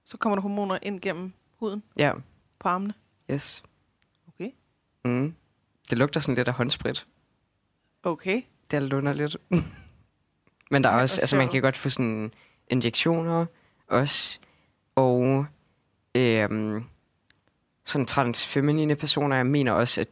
Så 0.05 0.17
kommer 0.17 0.35
der 0.35 0.41
hormoner 0.41 0.79
ind 0.81 1.01
gennem 1.01 1.33
huden 1.55 1.83
Ja, 1.97 2.11
på 2.59 2.67
armene. 2.67 2.93
yes. 3.31 3.63
Okay. 4.27 4.51
Mm. 5.05 5.35
Det 5.89 5.97
lugter 5.97 6.19
sådan 6.19 6.35
lidt 6.35 6.47
af 6.47 6.53
håndsprit. 6.53 7.07
Okay. 8.03 8.41
Det 8.71 8.77
er 8.77 9.13
lidt. 9.13 9.37
Men 10.71 10.83
der 10.83 10.89
er 10.89 10.95
Ja, 10.95 11.01
også, 11.01 11.21
altså 11.21 11.35
man 11.35 11.49
kan 11.49 11.61
godt 11.61 11.77
få 11.77 11.89
sådan 11.89 12.33
injektioner 12.67 13.45
også, 13.87 14.39
og 14.95 15.45
øhm, 16.15 16.83
sådan 17.85 18.05
transfeminine 18.05 18.95
personer, 18.95 19.35
jeg 19.35 19.45
mener 19.45 19.71
også, 19.71 20.01
at 20.01 20.07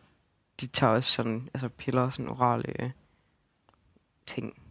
de 0.62 0.68
tager 0.68 0.94
også 0.94 1.12
sådan, 1.12 1.50
altså 1.54 1.70
piller, 1.70 2.10
sådan 2.10 2.30
orale 2.30 2.84
øh, 2.84 2.92
ting. 4.28 4.62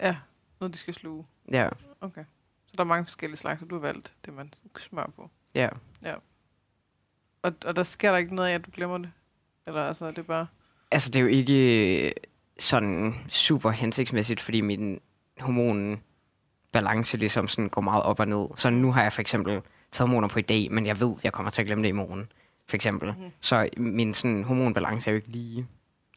Ja, 0.00 0.16
noget 0.60 0.74
de 0.74 0.78
skal 0.78 0.94
sluge. 0.94 1.26
Ja, 1.52 1.68
Okay. 2.00 2.24
Der 2.76 2.84
er 2.84 2.84
mange 2.84 3.04
forskellige 3.04 3.38
slags, 3.38 3.62
og 3.62 3.70
du 3.70 3.74
har 3.74 3.80
valgt 3.80 4.14
det, 4.24 4.34
man 4.34 4.52
smører 4.78 5.10
på. 5.16 5.30
ja. 5.54 5.68
Og, 7.42 7.52
og 7.66 7.76
der 7.76 7.82
sker 7.82 8.10
der 8.10 8.18
ikke 8.18 8.34
noget 8.34 8.48
af, 8.50 8.54
at 8.54 8.66
du 8.66 8.70
glemmer 8.74 8.98
det? 8.98 9.12
Eller 9.66 9.84
altså, 9.84 10.08
det 10.10 10.18
er 10.18 10.22
bare... 10.22 10.46
Altså, 10.90 11.10
det 11.10 11.16
er 11.16 11.20
jo 11.20 11.26
ikke 11.28 12.12
sådan 12.58 13.14
super 13.28 13.70
hensigtsmæssigt, 13.70 14.40
fordi 14.40 14.60
min 14.60 15.00
hormon 15.40 16.02
balance 16.72 17.16
ligesom 17.16 17.48
sådan 17.48 17.68
går 17.68 17.80
meget 17.80 18.02
op 18.02 18.20
og 18.20 18.28
ned. 18.28 18.46
Så 18.56 18.70
nu 18.70 18.92
har 18.92 19.02
jeg 19.02 19.12
for 19.12 19.20
eksempel 19.20 19.62
taget 19.92 20.08
hormoner 20.08 20.28
på 20.28 20.38
i 20.38 20.42
dag, 20.42 20.72
men 20.72 20.86
jeg 20.86 21.00
ved, 21.00 21.14
jeg 21.24 21.32
kommer 21.32 21.50
til 21.50 21.62
at 21.62 21.66
glemme 21.66 21.82
det 21.82 21.88
i 21.88 21.92
morgen, 21.92 22.32
for 22.68 22.76
eksempel. 22.76 23.12
Mhm. 23.12 23.30
Så 23.40 23.68
min 23.76 24.14
sådan, 24.14 24.44
hormonbalance 24.44 25.10
er 25.10 25.12
jo 25.12 25.16
ikke 25.16 25.28
lige, 25.28 25.66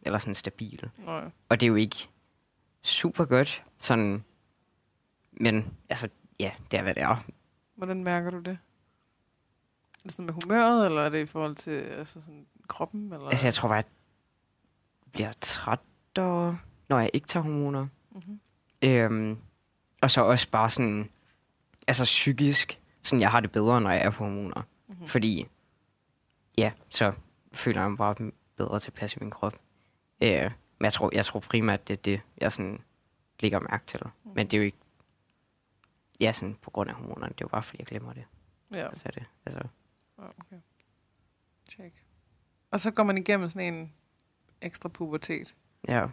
eller 0.03 0.19
sådan 0.19 0.35
stabil. 0.35 0.89
Nå, 1.05 1.11
ja. 1.17 1.23
Og 1.49 1.59
det 1.59 1.63
er 1.63 1.67
jo 1.67 1.75
ikke 1.75 2.07
super 2.83 3.25
godt, 3.25 3.63
sådan, 3.79 4.23
men 5.31 5.73
altså, 5.89 6.09
ja, 6.39 6.51
det 6.71 6.77
er, 6.77 6.81
hvad 6.81 6.95
det 6.95 7.03
er. 7.03 7.23
Hvordan 7.75 8.03
mærker 8.03 8.29
du 8.29 8.39
det? 8.39 8.57
Er 9.93 10.03
det 10.03 10.11
sådan 10.11 10.25
med 10.25 10.33
humøret, 10.33 10.85
eller 10.85 11.01
er 11.01 11.09
det 11.09 11.19
i 11.19 11.25
forhold 11.25 11.55
til 11.55 11.71
altså 11.71 12.21
sådan, 12.21 12.47
kroppen? 12.67 13.13
Eller? 13.13 13.29
Altså, 13.29 13.47
jeg 13.47 13.53
tror 13.53 13.67
bare, 13.67 13.75
jeg 13.75 13.85
bliver 15.11 15.31
træt, 15.41 15.79
og, 16.17 16.57
når 16.89 16.99
jeg 16.99 17.09
ikke 17.13 17.27
tager 17.27 17.43
hormoner. 17.43 17.87
Mm-hmm. 18.11 18.39
Øhm, 18.81 19.37
og 20.01 20.11
så 20.11 20.21
også 20.21 20.49
bare 20.49 20.69
sådan, 20.69 21.09
altså 21.87 22.03
psykisk, 22.03 22.79
sådan 23.03 23.21
jeg 23.21 23.31
har 23.31 23.39
det 23.39 23.51
bedre, 23.51 23.81
når 23.81 23.89
jeg 23.89 24.01
er 24.01 24.09
på 24.09 24.23
hormoner. 24.23 24.61
Mm-hmm. 24.87 25.07
Fordi, 25.07 25.47
ja, 26.57 26.71
så 26.89 27.13
føler 27.53 27.81
jeg 27.81 27.89
mig 27.89 27.97
bare 27.97 28.31
bedre 28.57 28.79
tilpas 28.79 29.15
i 29.15 29.17
min 29.21 29.31
krop. 29.31 29.53
Øh, 30.23 30.51
men 30.79 30.83
jeg 30.83 30.93
tror, 30.93 31.09
jeg 31.13 31.25
tror 31.25 31.39
primært, 31.39 31.87
det 31.87 31.93
er 31.93 32.01
det, 32.01 32.21
jeg 32.37 32.51
sådan 32.51 32.81
lægger 33.39 33.59
mærke 33.59 33.85
til. 33.85 33.99
Men 34.35 34.47
det 34.47 34.53
er 34.53 34.57
jo 34.57 34.63
ikke, 34.63 34.77
ja, 36.19 36.31
sådan 36.31 36.57
på 36.61 36.69
grund 36.71 36.89
af 36.89 36.95
hormonerne, 36.95 37.25
det 37.33 37.41
er 37.41 37.45
jo 37.45 37.47
bare, 37.47 37.63
fordi 37.63 37.79
jeg 37.79 37.87
glemmer 37.87 38.13
det. 38.13 38.23
Ja, 38.73 38.87
Altså, 38.87 39.09
det, 39.15 39.25
altså, 39.45 39.61
ja, 40.19 40.23
okay. 40.23 40.61
Check. 41.71 42.05
Og 42.71 42.79
så 42.79 42.91
går 42.91 43.03
man 43.03 43.17
igennem 43.17 43.49
sådan 43.49 43.73
en 43.73 43.93
ekstra 44.61 44.89
pubertet. 44.89 45.55
ja, 45.87 46.05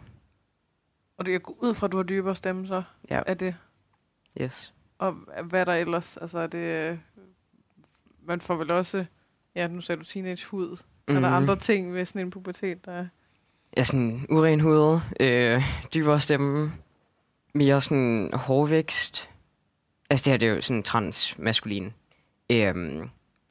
Og 1.17 1.25
det 1.25 1.35
er 1.35 1.39
ud 1.63 1.73
fra, 1.73 1.87
at 1.87 1.91
du 1.91 1.97
har 1.97 2.03
dybere 2.03 2.35
stemme, 2.35 2.67
så 2.67 2.83
Ja. 3.09 3.21
er 3.27 3.33
det. 3.33 3.55
yes. 4.41 4.73
Og 4.97 5.11
hvad 5.43 5.61
er 5.61 5.65
der 5.65 5.73
ellers? 5.73 6.17
Altså, 6.17 6.39
er 6.39 6.47
det... 6.47 6.57
øh, 6.91 6.97
Man 8.21 8.41
får 8.41 8.55
vel 8.55 8.71
også... 8.71 9.05
Ja, 9.55 9.67
nu 9.67 9.81
sagde 9.81 9.99
du 9.99 10.05
teenage-hud. 10.05 10.77
Mm. 11.07 11.15
Er 11.15 11.19
der 11.19 11.27
Mhm. 11.29 11.35
andre 11.35 11.55
ting 11.55 11.93
ved 11.93 12.05
sådan 12.05 12.21
en 12.21 12.29
pubertet, 12.31 12.85
der 12.85 12.91
er... 12.91 13.07
Ja, 13.77 13.83
sådan 13.83 14.25
uren 14.29 14.59
hud, 14.59 14.99
øh, 15.19 15.61
dybere 15.93 16.19
stemme, 16.19 16.71
mere 17.53 17.81
sådan 17.81 18.33
hårvækst. 18.33 19.29
Altså 20.09 20.23
det 20.25 20.31
her, 20.33 20.37
det 20.37 20.47
er 20.47 20.53
jo 20.53 20.61
sådan 20.61 20.83
transmaskulin. 20.83 21.93
Øhm, 22.51 23.09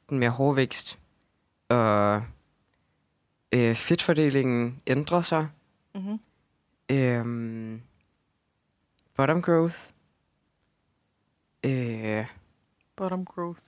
mere 0.09 0.29
hårvækst. 0.29 0.99
Og 1.69 2.23
øh, 3.51 3.75
fedtfordelingen 3.75 4.81
ændrer 4.87 5.21
sig. 5.21 5.47
Mm-hmm. 5.95 6.19
Øhm, 6.89 7.81
bottom 9.15 9.41
growth. 9.41 9.75
Øh, 11.63 12.25
Bottom 12.95 13.25
growth. 13.25 13.59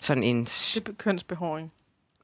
sådan 0.00 0.22
ens... 0.22 0.72
Det 0.74 0.88
er 0.88 0.92
kønsbehåring. 0.92 1.72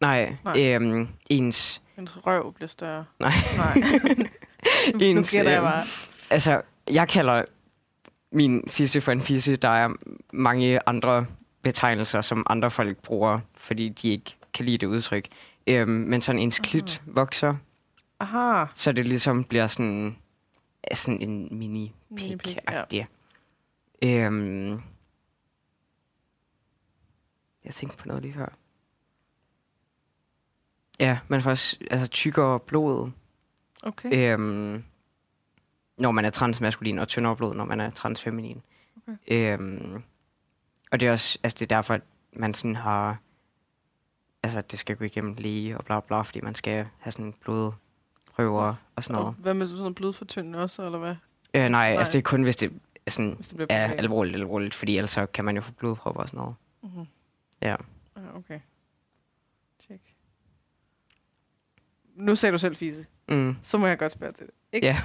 Nej, 0.01 0.37
Nej. 0.45 0.61
Øhm, 0.75 1.09
ens... 1.31 1.83
Ens 1.99 2.27
røv 2.27 2.53
bliver 2.53 2.69
større. 2.69 3.05
Nej. 3.19 3.33
Nej. 3.57 3.75
nu, 4.93 4.99
nu 4.99 5.05
Ens, 5.05 5.31
gætter 5.31 5.51
jeg 5.53 5.59
øhm, 5.63 5.71
bare. 5.71 5.83
Altså, 6.31 6.63
jeg 6.91 7.09
kalder 7.09 7.45
min 8.33 8.65
fisse 8.69 9.01
for 9.01 9.13
en 9.13 9.21
fisse. 9.21 9.57
Der 9.57 9.69
er 9.69 9.89
mange 10.33 10.89
andre 10.89 11.27
betegnelser, 11.63 12.21
som 12.21 12.47
andre 12.51 12.71
folk 12.71 12.99
bruger, 12.99 13.41
fordi 13.55 13.89
de 13.89 14.09
ikke 14.09 14.37
kan 14.55 14.65
lide 14.67 14.79
det 14.79 14.87
udtryk. 14.87 15.29
Øhm, 15.67 15.89
men 15.91 16.21
sådan 16.21 16.39
ens 16.39 16.59
klit 16.59 17.03
vokser, 17.07 17.55
Aha. 18.21 18.65
så 18.75 18.93
det 18.93 19.07
ligesom 19.07 19.45
bliver 19.45 19.67
sådan, 19.67 20.17
sådan 20.95 21.23
en 21.23 21.59
mini 21.59 21.93
pik 22.17 22.59
ja. 22.93 23.07
øhm, 24.03 24.81
Jeg 27.65 27.75
tænkte 27.75 27.99
på 27.99 28.09
noget 28.09 28.23
lige 28.23 28.35
før. 28.35 28.53
Ja, 31.01 31.19
man 31.29 31.43
får 31.43 31.51
også 31.51 31.77
altså, 31.91 32.09
tykkere 32.09 32.61
blod, 32.61 33.11
Okay. 33.83 34.35
Øhm, 34.35 34.85
når 36.03 36.11
man 36.11 36.25
er 36.25 36.31
transmaskulin, 36.31 36.99
og 36.99 37.09
tyndere 37.09 37.37
blod, 37.37 37.55
når 37.55 37.65
man 37.65 37.81
er 37.81 37.91
transfeminin. 37.91 38.63
Okay. 39.09 39.53
Øhm, 39.59 40.03
og 40.93 41.01
det 41.01 41.09
er 41.09 41.13
også, 41.13 41.39
altså 41.43 41.57
det 41.59 41.73
er 41.73 41.77
derfor, 41.77 41.95
at 41.95 42.03
man 42.33 42.55
sådan 42.55 42.77
har, 42.77 43.19
altså 44.43 44.61
det 44.61 44.79
skal 44.79 44.97
gå 44.97 45.05
igennem 45.05 45.35
læge 45.39 45.79
og 45.79 45.85
bla 45.85 46.01
bla, 46.01 46.23
fordi 46.23 46.41
man 46.41 46.55
skal 46.55 46.89
have 46.99 47.13
sådan 47.13 47.35
blodprøver 47.41 48.75
og 48.97 49.03
sådan 49.05 49.17
Og 49.17 49.23
noget. 49.23 49.37
hvad 49.39 49.55
med 49.55 49.67
sådan 49.67 49.79
noget 49.79 49.95
blodfortyndende 49.95 50.63
også, 50.63 50.85
eller 50.85 50.99
hvad? 50.99 51.15
Øh, 51.55 51.61
nej, 51.61 51.69
nej. 51.69 51.95
altså 51.99 52.13
det 52.13 52.19
er 52.19 52.23
kun, 52.23 52.43
hvis 52.43 52.57
det 52.57 52.73
sådan, 53.09 53.35
Hvis 53.35 53.49
det 53.49 53.57
bliver 53.57 53.67
er 53.71 53.93
alvorligt, 53.93 54.37
alvorligt, 54.37 54.75
fordi 54.75 54.97
ellers 54.97 55.11
så 55.11 55.27
kan 55.27 55.45
man 55.45 55.57
jo 55.57 55.63
få 55.63 55.73
blodprøver 55.73 56.17
og 56.17 56.29
sådan 56.29 56.39
noget. 56.39 56.55
Mm-hmm. 56.83 57.07
Ja. 57.63 57.77
Ja, 58.17 58.37
okay. 58.37 58.61
Check. 59.81 60.03
Nu 62.15 62.35
sagde 62.35 62.53
du 62.53 62.59
selv 62.59 62.77
fise. 62.77 63.07
Mm. 63.29 63.57
Så 63.63 63.79
må 63.79 63.87
jeg 63.87 63.99
godt 63.99 64.13
spørge 64.13 64.33
til 64.33 64.47
det. 64.47 64.55
Ikke? 64.73 64.87
Ja. 64.87 65.01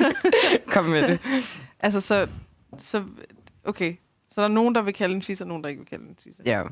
Kom 0.72 0.84
med 0.84 1.08
det. 1.08 1.20
Altså, 1.80 2.00
så, 2.00 2.28
så... 2.78 3.04
Okay. 3.64 3.96
Så 4.28 4.40
der 4.40 4.48
er 4.48 4.52
nogen, 4.52 4.74
der 4.74 4.82
vil 4.82 4.94
kalde 4.94 5.14
en 5.14 5.22
fise, 5.22 5.44
og 5.44 5.48
nogen, 5.48 5.62
der 5.62 5.68
ikke 5.68 5.78
vil 5.80 5.88
kalde 5.88 6.08
en 6.08 6.16
fise. 6.24 6.42
Ja. 6.46 6.62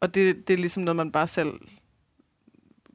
Og 0.00 0.14
det, 0.14 0.48
det 0.48 0.54
er 0.54 0.58
ligesom 0.58 0.82
noget, 0.82 0.96
man 0.96 1.12
bare 1.12 1.26
selv 1.26 1.60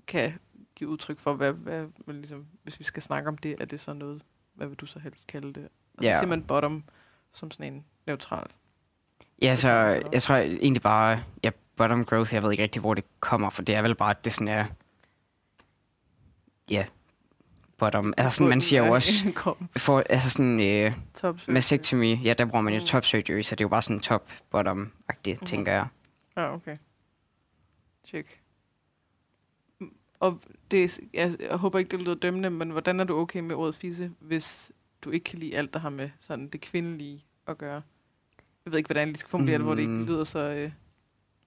kan 0.07 0.33
give 0.75 0.89
udtryk 0.89 1.19
for, 1.19 1.33
hvad, 1.33 1.53
hvad, 1.53 1.85
hvad 2.05 2.15
ligesom, 2.15 2.45
hvis 2.63 2.79
vi 2.79 2.83
skal 2.83 3.03
snakke 3.03 3.27
om 3.29 3.37
det, 3.37 3.55
er 3.61 3.65
det 3.65 3.79
så 3.79 3.93
noget, 3.93 4.21
hvad 4.53 4.67
vil 4.67 4.77
du 4.77 4.85
så 4.85 4.99
helst 4.99 5.27
kalde 5.27 5.53
det? 5.53 5.63
Og 5.97 6.03
så 6.03 6.09
Ja. 6.09 6.17
siger 6.19 6.29
man 6.29 6.43
bottom 6.43 6.83
som 7.33 7.51
sådan 7.51 7.73
en 7.73 7.85
neutral. 8.07 8.47
Ja, 9.41 9.55
så 9.55 9.69
jeg 10.13 10.21
tror 10.21 10.35
egentlig 10.35 10.81
bare, 10.81 11.23
ja, 11.43 11.49
bottom 11.75 12.05
growth, 12.05 12.33
jeg 12.33 12.43
ved 12.43 12.51
ikke 12.51 12.63
rigtig, 12.63 12.79
hvor 12.79 12.93
det 12.93 13.03
kommer, 13.19 13.49
for 13.49 13.61
det 13.61 13.75
er 13.75 13.81
vel 13.81 13.95
bare, 13.95 14.09
at 14.09 14.25
det 14.25 14.33
sådan 14.33 14.47
er, 14.47 14.65
ja, 16.71 16.85
bottom. 17.77 18.13
Altså 18.17 18.35
sådan, 18.37 18.49
man 18.49 18.61
siger 18.61 18.85
jo 18.87 18.93
også, 18.93 19.11
for, 19.77 20.03
altså 20.09 20.29
sådan, 20.29 20.59
øh, 20.59 20.93
Top 21.13 21.39
mastectomy, 21.47 22.23
ja, 22.23 22.33
der 22.33 22.45
bruger 22.45 22.61
man 22.61 22.73
jo 22.73 22.79
Mm. 22.79 22.85
top 22.85 23.05
surgery, 23.05 23.41
så 23.41 23.55
det 23.55 23.61
er 23.61 23.65
jo 23.65 23.69
bare 23.69 23.81
sådan 23.81 23.99
top-bottom-agtigt, 23.99 25.37
Mhm. 25.41 25.45
tænker 25.45 25.71
jeg. 25.71 25.87
Ja, 26.37 26.53
okay. 26.53 26.75
Mm, 29.79 29.91
Og 30.19 30.41
det, 30.71 30.99
jeg, 31.13 31.33
jeg 31.49 31.57
håber 31.57 31.79
ikke, 31.79 31.89
det 31.97 31.99
lyder 32.01 32.15
dømmende, 32.15 32.49
men 32.49 32.69
hvordan 32.69 32.99
er 32.99 33.03
du 33.03 33.17
okay 33.17 33.39
med 33.39 33.55
ordet 33.55 33.75
fisse, 33.75 34.11
hvis 34.19 34.71
du 35.03 35.09
ikke 35.09 35.23
kan 35.23 35.39
lide 35.39 35.57
alt, 35.57 35.73
der 35.73 35.79
har 35.79 35.89
med 35.89 36.09
sådan 36.19 36.47
det 36.47 36.61
kvindelige 36.61 37.25
at 37.47 37.57
gøre? 37.57 37.81
Jeg 38.65 38.71
ved 38.71 38.77
ikke, 38.77 38.87
hvordan 38.87 39.01
jeg 39.01 39.07
lige 39.07 39.17
skal 39.17 39.29
formulere 39.29 39.57
det, 39.57 39.65
hvor 39.65 39.73
det 39.75 39.81
ikke 39.81 39.93
Mm. 39.93 40.05
lyder 40.05 40.23
så... 40.23 40.39
Øh... 40.39 40.71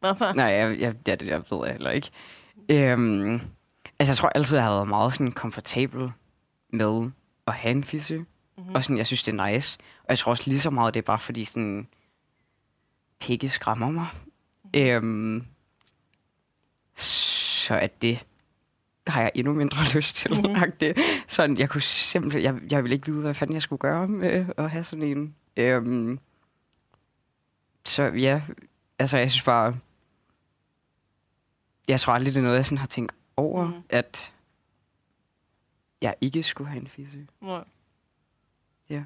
Hvorfor? 0.01 0.33
Nej, 0.37 0.47
jeg, 0.47 0.81
jeg, 0.81 0.95
ja, 1.07 1.15
det 1.15 1.29
der 1.29 1.57
ved 1.57 1.67
jeg 1.67 1.73
heller 1.75 1.91
ikke. 1.91 2.11
Øhm, 2.71 3.41
altså, 4.01 4.13
jeg 4.13 4.17
tror 4.17 4.29
altid, 4.29 4.57
jeg 4.57 4.65
har 4.65 4.73
været 4.73 4.89
meget 4.89 5.13
sådan 5.13 5.33
komfortabel 5.33 6.13
med 6.73 7.11
at 7.47 7.55
have 7.55 7.71
en 7.71 7.85
fisse. 7.85 8.19
Mm-hmm. 8.19 8.75
Og 8.75 8.85
sådan, 8.85 8.99
jeg 8.99 9.07
synes, 9.07 9.23
det 9.23 9.39
er 9.39 9.47
nice. 9.47 9.79
Og 10.01 10.07
jeg 10.09 10.19
tror 10.19 10.31
også 10.31 10.45
lige 10.47 10.61
så 10.61 10.71
meget, 10.71 10.95
det 10.95 11.01
er 11.01 11.05
bare 11.05 11.19
fordi 11.19 11.45
sådan, 11.45 11.89
pikke 13.21 13.49
skræmmer 13.49 13.91
mig. 13.91 14.07
Mm-hmm. 14.65 14.81
Øhm, 14.81 15.47
så 16.95 17.75
at 17.75 18.03
det 18.03 18.27
har 19.07 19.21
jeg 19.21 19.31
endnu 19.35 19.53
mindre 19.53 19.79
lyst 19.95 20.17
til. 20.17 20.31
Mhm. 20.31 20.51
Mm-hmm. 20.51 20.73
Det. 20.81 20.99
Sådan, 21.27 21.59
jeg 21.59 21.71
kunne 21.71 21.83
simpelthen, 21.83 22.43
jeg, 22.43 22.73
jeg 22.73 22.83
ville 22.83 22.95
ikke 22.95 23.07
vide, 23.07 23.23
hvad 23.23 23.35
fanden 23.35 23.55
jeg 23.55 23.63
skulle 23.63 23.81
gøre 23.81 24.09
med 24.09 24.47
at 24.57 24.71
have 24.71 24.85
sådan 24.85 25.03
en. 25.03 25.35
Øhm, 25.57 26.19
så 27.85 28.03
ja, 28.03 28.43
altså 28.99 29.19
jeg 29.19 29.31
synes 29.31 29.45
bare, 29.45 29.77
jeg 31.89 32.01
tror 32.01 32.13
aldrig, 32.13 32.35
det 32.35 32.39
er 32.39 32.43
noget, 32.43 32.57
jeg 32.57 32.65
sådan 32.65 32.79
har 32.79 32.87
tænkt 32.87 33.13
over, 33.41 33.67
mm. 33.67 33.83
at 33.89 34.35
jeg 36.03 36.15
ikke 36.21 36.43
skulle 36.43 36.71
have 36.71 36.81
en 36.81 36.87
fisse. 36.89 37.27
Nej. 37.41 37.65
Ja. 38.91 39.05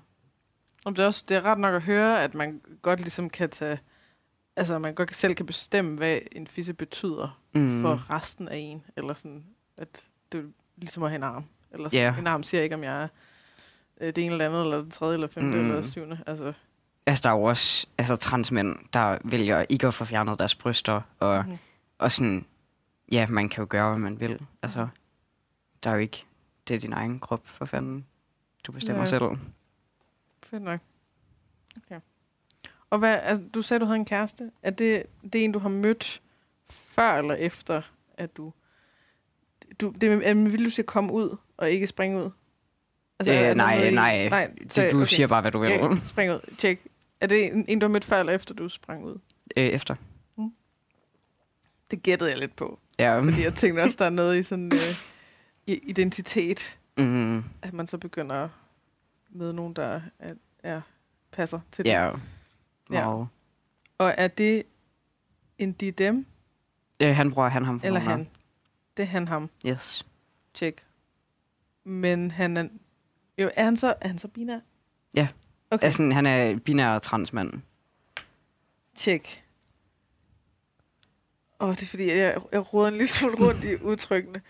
Og 0.85 0.97
det 0.97 1.03
er, 1.03 1.07
også, 1.07 1.25
det 1.29 1.37
er 1.37 1.45
ret 1.45 1.59
nok 1.59 1.75
at 1.75 1.83
høre, 1.83 2.23
at 2.25 2.35
man 2.35 2.61
godt 2.83 3.01
ligesom 3.01 3.31
kan 3.31 3.51
tage... 3.51 3.79
Altså, 4.57 4.79
man 4.79 4.95
godt 4.95 5.17
selv 5.17 5.35
kan 5.35 5.47
bestemme, 5.47 5.97
hvad 5.97 6.19
en 6.33 6.47
fisse 6.47 6.75
betyder 6.75 7.41
mm. 7.55 7.83
for 7.83 8.11
resten 8.11 8.49
af 8.49 8.57
en. 8.57 8.83
Eller 8.97 9.15
sådan, 9.15 9.45
at 9.77 10.05
det 10.33 10.41
er 10.41 10.45
ligesom 10.77 11.03
at 11.03 11.11
have 11.11 11.17
en 11.17 11.23
arm. 11.23 11.45
Eller 11.73 11.89
sådan. 11.89 12.15
Ja. 12.15 12.21
En 12.21 12.27
arm 12.27 12.43
siger 12.43 12.63
ikke, 12.63 12.75
om 12.75 12.85
jeg 12.85 13.03
er 13.03 13.09
øh, 14.01 14.07
det 14.07 14.19
ene 14.19 14.33
eller 14.33 14.47
andet, 14.47 14.61
eller 14.63 14.83
det 14.83 14.93
tredje, 14.93 15.15
eller 15.15 15.27
femte, 15.29 15.59
Mm. 15.59 15.69
eller 15.69 15.83
syvende. 15.83 16.19
Altså, 16.27 16.53
Altså, 17.07 17.23
der 17.23 17.29
er 17.29 17.39
jo 17.39 17.43
også 17.43 17.87
altså, 17.99 18.17
transmænd, 18.17 18.77
der 18.93 19.19
vælger 19.25 19.65
ikke 19.69 19.87
at 19.87 19.95
få 19.95 20.05
fjernet 20.05 20.39
deres 20.39 20.55
bryster, 20.55 21.01
og, 21.21 21.45
mm. 21.49 21.59
og 21.99 22.13
sådan, 22.13 22.47
ja, 23.13 23.27
man 23.27 23.49
kan 23.49 23.63
jo 23.63 23.67
gøre, 23.71 23.89
hvad 23.91 23.99
man 23.99 24.21
vil. 24.21 24.47
Altså, 24.63 24.89
der 25.85 25.91
er 25.91 25.95
jo 25.95 26.01
ikke, 26.01 26.25
det 26.69 26.77
er 26.77 26.81
din 26.81 26.93
egen 26.93 27.21
krop, 27.21 27.47
for 27.47 27.65
fanden. 27.65 28.07
Du 28.65 28.73
bestemmer 28.73 29.03
Ja. 29.03 29.07
selv. 29.07 29.23
fedt 30.43 30.63
nok. 30.63 30.81
Okay. 31.77 32.01
Og 32.91 32.99
hvad, 32.99 33.19
altså, 33.23 33.45
du 33.55 33.63
sagde, 33.63 33.81
du 33.81 33.85
havde 33.85 33.99
en 33.99 34.05
kæreste. 34.05 34.51
Er 34.63 34.71
det, 34.71 35.03
det 35.23 35.35
er 35.41 35.45
en, 35.45 35.53
du 35.53 35.59
har 35.59 35.69
mødt 35.69 36.23
før 36.71 37.19
eller 37.19 37.35
efter, 37.35 37.83
at 38.19 38.37
du... 38.37 38.53
du 39.81 39.95
det, 40.01 40.29
er, 40.29 40.35
vil 40.35 40.65
du 40.65 40.71
sige 40.71 40.87
komme 40.87 41.13
ud, 41.13 41.37
og 41.57 41.71
ikke 41.71 41.87
springe 41.87 42.19
ud? 42.19 42.31
Øh, 43.21 43.29
er 43.35 43.55
nej, 43.55 43.91
nej. 43.91 44.29
nej 44.29 44.51
Det, 44.77 44.93
du 44.93 45.05
siger 45.07 45.27
bare, 45.27 45.41
hvad 45.41 45.53
du 45.53 45.59
vil. 45.59 45.71
Ja, 45.71 45.95
spring 46.05 46.33
ud. 46.33 46.55
Tjek. 46.59 46.87
Er 47.21 47.27
det 47.27 47.47
en, 47.53 47.65
en, 47.69 47.79
du 47.79 47.87
har 47.87 47.93
mødt 47.93 48.05
før 48.05 48.21
eller 48.21 48.33
efter, 48.33 48.55
du 48.55 48.69
sprang 48.69 49.05
ud? 49.05 49.19
Øh, 49.57 49.65
efter. 49.65 49.95
Det 51.91 52.03
gættede 52.03 52.31
jeg 52.31 52.39
lidt 52.39 52.57
på. 52.57 52.79
Ja. 52.99 53.19
Fordi 53.21 53.43
jeg 53.43 53.55
tænkte 53.55 53.81
også, 53.81 53.97
der 53.99 54.05
er 54.05 54.11
noget 54.11 54.39
i 54.39 54.43
sådan 54.43 54.73
øh, 54.73 54.79
i- 55.67 55.79
identitet, 55.89 56.79
Mm, 56.99 57.45
at 57.63 57.73
man 57.73 57.87
så 57.87 57.99
begynder 57.99 58.37
at 58.37 58.51
møde 59.31 59.55
nogen, 59.55 59.75
der 59.75 60.01
er, 60.19 60.35
er, 60.63 60.81
passer 61.33 61.61
til 61.73 61.85
det. 61.85 61.91
ja. 61.91 62.11
Ja. 62.91 63.11
Wow. 63.11 63.27
Og 63.99 64.15
er 64.19 64.29
det 64.29 64.63
en 65.59 65.73
de 65.73 65.91
dem, 65.91 66.27
Øh, 67.03 67.17
han 67.17 67.33
bruger 67.33 67.49
han 67.49 67.65
ham. 67.65 67.81
eller 67.85 68.01
pronomener. 68.01 68.17
han? 68.17 68.29
Det 68.97 69.03
er 69.03 69.07
han 69.07 69.29
ham. 69.29 69.51
Yes. 69.67 70.07
Tjek. 70.55 70.87
Men 71.85 72.31
han 72.31 72.57
er... 72.57 72.69
Jo, 73.39 73.51
er 73.57 73.65
han 73.65 73.77
så, 73.77 73.95
er 74.01 74.09
han 74.09 74.19
så 74.19 74.29
binær? 74.29 74.59
Ja. 75.15 75.29
Okay, 75.71 75.85
Altså, 75.85 76.11
han 76.13 76.27
er 76.27 76.57
binær 76.59 76.99
transmand. 76.99 77.53
tjek. 78.95 79.44
Åh, 81.65 81.71
det 81.71 81.83
er 81.83 81.87
fordi, 81.87 82.09
jeg, 82.09 82.37
jeg 82.53 82.75
roder 82.75 82.89
en 82.89 82.95
lille 82.95 83.09
smule 83.09 83.37
rundt 83.47 83.65
i 83.65 83.83
udtrykkene. 83.83 84.43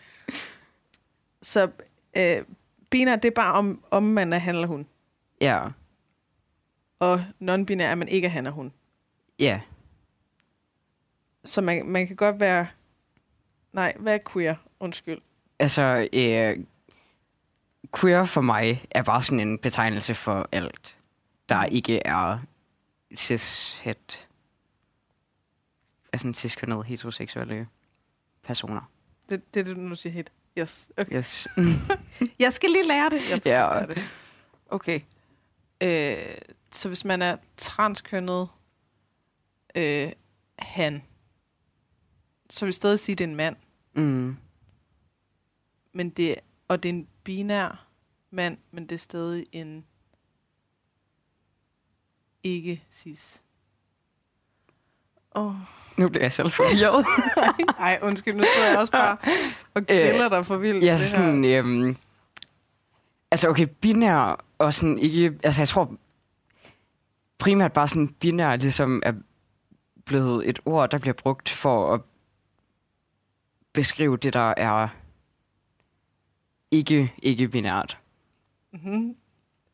Så 1.42 1.70
øh, 2.16 2.42
binær, 2.90 3.16
det 3.16 3.24
er 3.24 3.34
bare 3.34 3.52
om, 3.52 3.84
om 3.90 4.02
man 4.02 4.32
er 4.32 4.38
han 4.38 4.54
eller 4.54 4.68
hun. 4.68 4.86
Ja. 5.40 5.68
Og 6.98 7.24
non-binær 7.40 7.82
er 7.82 7.94
man 7.94 8.08
ikke 8.08 8.26
er 8.26 8.30
han 8.30 8.46
og 8.46 8.52
hun. 8.52 8.72
Ja. 9.38 9.60
Så 11.44 11.60
man, 11.60 11.86
man 11.86 12.06
kan 12.06 12.16
godt 12.16 12.40
være... 12.40 12.66
Nej, 13.72 13.96
hvad 13.98 14.14
er 14.14 14.18
queer? 14.32 14.54
Undskyld. 14.80 15.20
Altså, 15.58 16.08
øh, 16.12 16.58
queer 18.00 18.24
for 18.24 18.40
mig 18.40 18.84
er 18.90 19.02
bare 19.02 19.22
sådan 19.22 19.48
en 19.48 19.58
betegnelse 19.58 20.14
for 20.14 20.48
alt, 20.52 20.96
der 21.48 21.64
ikke 21.64 22.06
er 22.06 22.38
cis-het. 23.18 24.26
Altså 26.14 26.28
en 26.28 26.34
cis-kønnede 26.34 26.82
heteroseksuelle 26.82 27.68
personer. 28.42 28.90
Det, 29.28 29.54
det 29.54 29.60
er 29.60 29.64
det, 29.64 29.76
nu 29.76 29.94
siger 29.94 30.12
hit. 30.12 30.32
Yes. 30.58 30.90
Okay. 30.96 31.16
Yes. 31.16 31.48
Jeg 32.38 32.52
skal 32.52 32.70
lige 32.70 32.88
lære 32.88 33.10
det. 33.10 33.30
Jeg 33.30 33.38
skal 33.40 33.50
Ja. 33.50 33.56
lære 33.78 33.86
det. 33.86 34.02
Okay. 34.66 35.00
Øh, 35.82 36.36
så 36.72 36.88
hvis 36.88 37.04
man 37.04 37.22
er 37.22 37.36
transkønnet 37.56 38.48
øh, 39.74 40.12
han, 40.58 41.02
så 42.50 42.64
vil 42.64 42.68
jeg 42.68 42.74
stadig 42.74 42.98
sige, 42.98 43.12
at 43.14 43.18
det 43.18 43.24
er 43.24 43.28
en 43.28 43.36
mand. 43.36 43.56
mm. 43.94 44.36
Men 45.92 46.10
det, 46.10 46.36
og 46.68 46.82
det 46.82 46.88
er 46.88 46.92
en 46.92 47.08
binær 47.24 47.86
mand, 48.30 48.58
men 48.70 48.82
det 48.88 48.94
er 48.94 48.98
stadig 48.98 49.46
en 49.52 49.86
ikke 52.42 52.84
cis. 52.92 53.42
Åh, 55.34 55.46
oh. 55.46 55.54
Nu 55.96 56.08
bliver 56.08 56.24
jeg 56.24 56.32
selv 56.32 56.50
forvirret. 56.50 57.06
Ej, 57.78 57.98
undskyld, 58.02 58.34
nu 58.34 58.42
står 58.56 58.68
jeg 58.70 58.78
også 58.78 58.92
bare 58.92 59.16
og 59.74 59.86
griller 59.86 60.28
dig 60.28 60.46
for 60.46 60.56
vildt. 60.56 60.84
Ja, 60.84 60.90
det 60.90 60.98
her. 60.98 61.06
sådan... 61.06 61.44
Øhm, 61.44 61.96
altså, 63.30 63.48
okay, 63.48 63.66
binær 63.80 64.44
og 64.58 64.74
sådan 64.74 64.98
ikke... 64.98 65.32
Altså, 65.44 65.60
jeg 65.60 65.68
tror 65.68 65.94
primært 67.38 67.72
bare 67.72 67.88
sådan 67.88 68.08
binær 68.08 68.56
ligesom 68.56 69.02
er 69.06 69.12
blevet 70.04 70.48
et 70.48 70.60
ord, 70.64 70.90
der 70.90 70.98
bliver 70.98 71.14
brugt 71.14 71.48
for 71.48 71.94
at 71.94 72.00
beskrive 73.72 74.16
det, 74.16 74.32
der 74.32 74.54
er 74.56 74.88
ikke, 76.70 77.12
ikke 77.22 77.48
binært. 77.48 77.98
Mm-hmm. 78.72 79.16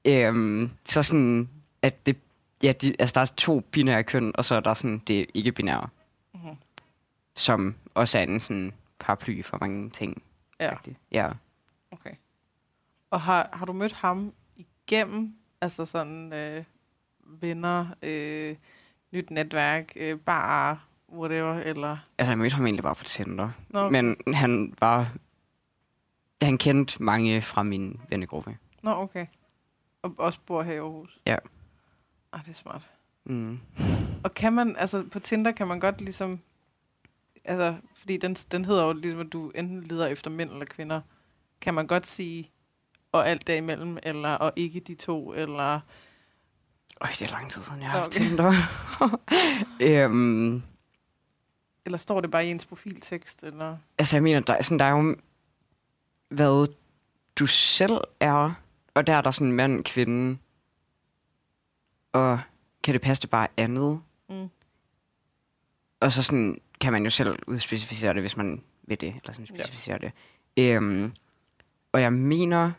Øhm, 0.06 0.70
så 0.86 1.02
sådan, 1.02 1.48
at 1.82 2.06
det, 2.06 2.16
ja, 2.62 2.72
de, 2.72 2.94
altså 2.98 3.12
der 3.14 3.20
er 3.20 3.24
to 3.36 3.60
binære 3.60 4.02
køn, 4.04 4.32
og 4.34 4.44
så 4.44 4.54
er 4.54 4.60
der 4.60 4.74
sådan 4.74 4.98
det 5.08 5.26
ikke 5.34 5.52
binære, 5.52 5.80
Mhm. 5.82 5.99
Som 7.36 7.74
også 7.94 8.18
er 8.18 8.22
en 8.22 8.40
sådan 8.40 8.72
paraply 8.98 9.42
for 9.42 9.58
mange 9.60 9.90
ting. 9.90 10.22
Ja, 10.60 10.70
Rigtigt. 10.70 10.96
Ja. 11.12 11.30
okay. 11.90 12.14
Og 13.10 13.20
har, 13.20 13.48
har 13.52 13.66
du 13.66 13.72
mødt 13.72 13.92
ham 13.92 14.32
igennem, 14.56 15.34
altså 15.60 15.84
sådan 15.84 16.32
øh, 16.32 16.64
venner, 17.24 17.86
øh, 18.02 18.56
nyt 19.12 19.30
netværk, 19.30 19.92
øh, 19.96 20.18
bare 20.18 20.78
whatever, 21.12 21.54
eller... 21.54 21.96
Altså, 22.18 22.32
jeg 22.32 22.38
mødte 22.38 22.54
ham 22.56 22.66
egentlig 22.66 22.82
bare 22.82 22.94
på 22.94 23.04
Tinder. 23.04 23.50
Nå, 23.68 23.90
Men 23.90 24.16
han 24.34 24.74
var... 24.80 25.12
Han 26.42 26.58
kendte 26.58 27.02
mange 27.02 27.42
fra 27.42 27.62
min 27.62 28.00
vennegruppe. 28.08 28.56
Nå, 28.82 28.90
okay. 28.90 29.26
Og 30.02 30.14
også 30.18 30.40
bor 30.46 30.62
her 30.62 30.72
i 30.72 30.76
Aarhus? 30.76 31.18
Ja. 31.26 31.36
Ah, 32.32 32.40
det 32.40 32.48
er 32.48 32.54
smart. 32.54 32.90
Mm. 33.24 33.60
Og 34.24 34.34
kan 34.34 34.52
man, 34.52 34.76
altså 34.76 35.04
på 35.12 35.18
Tinder 35.18 35.52
kan 35.52 35.68
man 35.68 35.80
godt 35.80 36.00
ligesom, 36.00 36.40
altså, 37.44 37.76
fordi 37.94 38.16
den, 38.16 38.34
den 38.34 38.64
hedder 38.64 38.84
jo 38.84 38.92
ligesom, 38.92 39.20
at 39.20 39.32
du 39.32 39.50
enten 39.54 39.82
leder 39.82 40.06
efter 40.06 40.30
mænd 40.30 40.50
eller 40.50 40.64
kvinder. 40.64 41.00
Kan 41.60 41.74
man 41.74 41.86
godt 41.86 42.06
sige, 42.06 42.50
og 43.12 43.28
alt 43.28 43.46
derimellem, 43.46 43.98
eller 44.02 44.34
og 44.34 44.52
ikke 44.56 44.80
de 44.80 44.94
to, 44.94 45.32
eller... 45.32 45.80
Øj, 47.00 47.10
det 47.18 47.22
er 47.22 47.32
lang 47.32 47.50
tid 47.50 47.62
siden, 47.62 47.80
jeg 47.80 47.90
har 47.90 47.98
haft 47.98 48.16
Okay. 48.16 48.28
Tinder. 48.28 48.52
øhm, 50.04 50.62
Eller 51.84 51.98
står 51.98 52.20
det 52.20 52.30
bare 52.30 52.46
i 52.46 52.50
ens 52.50 52.66
profiltekst, 52.66 53.44
eller... 53.44 53.76
altså, 53.98 54.16
jeg 54.16 54.22
mener, 54.22 54.40
der, 54.40 54.54
er 54.54 54.62
sådan, 54.62 54.78
der 54.78 54.84
er 54.84 54.90
jo, 54.90 55.16
hvad 56.28 56.66
du 57.36 57.46
selv 57.46 58.00
er, 58.20 58.54
og 58.94 59.06
der 59.06 59.14
er 59.14 59.20
der 59.20 59.30
sådan 59.30 59.52
mand, 59.52 59.84
kvinde, 59.84 60.38
og 62.12 62.40
kan 62.82 62.94
det 62.94 63.02
passe 63.02 63.20
det 63.20 63.30
bare 63.30 63.48
andet? 63.56 64.00
Mm. 64.28 64.50
Og 66.00 66.12
så 66.12 66.22
sådan, 66.22 66.60
kan 66.80 66.92
man 66.92 67.04
jo 67.04 67.10
selv 67.10 67.38
udspecificere 67.46 68.14
det, 68.14 68.22
hvis 68.22 68.36
man 68.36 68.62
vil 68.82 69.00
det, 69.00 69.08
eller 69.08 69.32
sådan 69.32 69.46
specificere 69.46 69.98
ja. 70.02 70.10
det. 70.56 70.76
Øhm, 70.76 71.12
og 71.92 72.00
jeg 72.00 72.12
mener, 72.12 72.72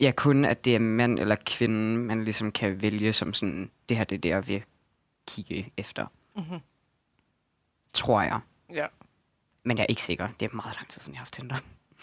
ja 0.00 0.12
kun, 0.16 0.44
at 0.44 0.64
det 0.64 0.74
er 0.74 0.78
mand 0.78 1.18
eller 1.18 1.36
kvinde, 1.46 1.98
man 1.98 2.24
ligesom 2.24 2.50
kan 2.50 2.82
vælge 2.82 3.12
som 3.12 3.34
sådan, 3.34 3.70
det 3.88 3.96
her 3.96 4.04
det 4.04 4.16
er 4.16 4.20
det, 4.20 4.28
jeg 4.28 4.48
vil 4.48 4.64
kigge 5.26 5.72
efter. 5.76 6.06
Mm-hmm. 6.36 6.60
Tror 7.92 8.22
jeg. 8.22 8.40
Ja. 8.72 8.86
Men 9.64 9.78
jeg 9.78 9.82
er 9.82 9.86
ikke 9.88 10.02
sikker. 10.02 10.28
Det 10.40 10.50
er 10.50 10.56
meget 10.56 10.76
lang 10.76 10.88
tid 10.88 11.00
siden, 11.00 11.14
jeg 11.14 11.18
har 11.18 11.24
haft 11.24 11.34
Tinder. 11.34 11.56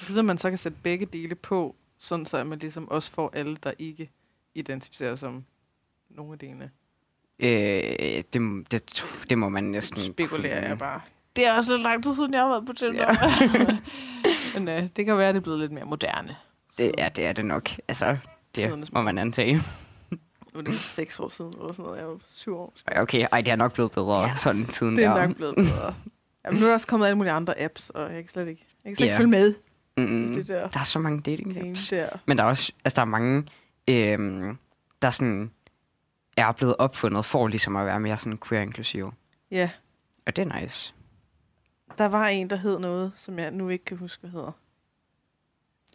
Videre 0.07 0.23
man 0.23 0.37
så 0.37 0.49
kan 0.49 0.57
sætte 0.57 0.77
begge 0.83 1.05
dele 1.05 1.35
på, 1.35 1.75
sådan 1.97 2.25
så 2.25 2.37
at 2.37 2.47
man 2.47 2.59
ligesom 2.59 2.89
også 2.89 3.11
får 3.11 3.29
alle, 3.33 3.57
der 3.63 3.73
ikke 3.79 4.09
identificerer 4.55 5.15
som 5.15 5.45
nogle 6.09 6.33
af 6.33 6.39
delene. 6.39 6.71
Øh, 7.39 8.23
det, 8.33 8.71
det, 8.71 9.05
det 9.29 9.37
må 9.37 9.49
man 9.49 9.63
næsten 9.63 10.01
Spekulerer 10.01 10.59
kunne. 10.59 10.69
jeg 10.69 10.77
bare. 10.77 11.01
Det 11.35 11.45
er 11.47 11.53
også 11.53 11.71
lidt 11.71 11.81
lang 11.83 12.03
tid 12.03 12.15
siden, 12.15 12.33
jeg 12.33 12.41
har 12.41 12.49
været 12.49 12.65
på 12.65 12.73
Tinder. 12.73 13.05
Ja. 13.11 13.77
Men 14.59 14.67
øh, 14.67 14.87
det 14.95 15.05
kan 15.05 15.17
være, 15.17 15.27
at 15.29 15.35
det 15.35 15.39
er 15.39 15.43
blevet 15.43 15.59
lidt 15.59 15.71
mere 15.71 15.85
moderne. 15.85 16.35
Det, 16.77 16.91
ja, 16.97 17.09
det 17.15 17.25
er 17.25 17.33
det 17.33 17.45
nok. 17.45 17.69
Altså, 17.87 18.17
det 18.55 18.93
må 18.93 19.01
man 19.01 19.17
antage. 19.17 19.59
Nu 20.53 20.59
er 20.59 20.61
det 20.63 20.73
seks 20.99 21.19
år 21.19 21.29
siden, 21.29 21.53
eller 21.59 21.71
sådan 21.73 21.85
noget. 21.85 21.99
Jeg 21.99 22.07
var 22.07 22.17
syv 22.25 22.55
år. 22.57 22.73
Okay, 22.95 23.25
ej, 23.31 23.41
det 23.41 23.51
er 23.51 23.55
nok 23.55 23.73
blevet 23.73 23.91
bedre 23.91 24.21
Ja, 24.21 24.35
sådan 24.35 24.69
siden 24.69 24.97
Det 24.97 25.03
er 25.05 25.13
der. 25.13 25.27
nok 25.27 25.35
blevet 25.35 25.55
bedre. 25.55 25.93
Jamen, 26.45 26.59
nu 26.59 26.65
er 26.65 26.67
der 26.69 26.73
også 26.73 26.87
kommet 26.87 27.07
alle 27.07 27.17
mulige 27.17 27.31
andre 27.33 27.61
apps, 27.61 27.89
og 27.89 28.01
jeg 28.13 28.21
kan 28.23 28.27
slet 28.29 28.47
ikke, 28.47 28.65
jeg 28.85 28.89
kan 28.89 28.95
slet 28.95 29.05
ikke 29.05 29.13
Ja. 29.13 29.19
følge 29.19 29.29
med 29.29 29.53
Mm, 29.97 30.33
det 30.33 30.47
der 30.47 30.67
der 30.69 30.79
er 30.79 30.83
så 30.83 30.99
mange 30.99 31.19
dating 31.21 31.57
apps. 31.69 31.87
der. 31.87 32.09
Men 32.25 32.37
der 32.37 32.43
er 32.43 32.47
også, 32.47 32.71
altså 32.85 32.95
der 32.95 33.01
er 33.01 33.05
mange, 33.05 33.43
øhm, 33.87 34.57
der 35.01 35.09
sådan 35.09 35.51
er 36.37 36.51
blevet 36.51 36.75
opfundet 36.79 37.25
for 37.25 37.47
ligesom 37.47 37.75
at 37.75 37.85
være 37.85 37.99
mere 37.99 38.17
sådan 38.17 38.37
queer-inklusive. 38.37 39.11
Ja, 39.51 39.69
Og 40.25 40.35
det 40.35 40.47
er 40.51 40.61
nice. 40.61 40.93
der 41.97 42.05
var 42.05 42.27
en, 42.27 42.49
der 42.49 42.55
hed 42.55 42.79
noget, 42.79 43.11
som 43.15 43.39
jeg 43.39 43.51
nu 43.51 43.69
ikke 43.69 43.85
kan 43.85 43.97
huske, 43.97 44.21
hvad 44.21 44.29
hedder. 44.29 44.51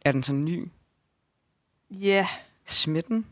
Er 0.04 0.12
den 0.12 0.22
så 0.22 0.32
ny? 0.32 0.68
Ja, 1.90 2.28
Smitten? 2.64 3.26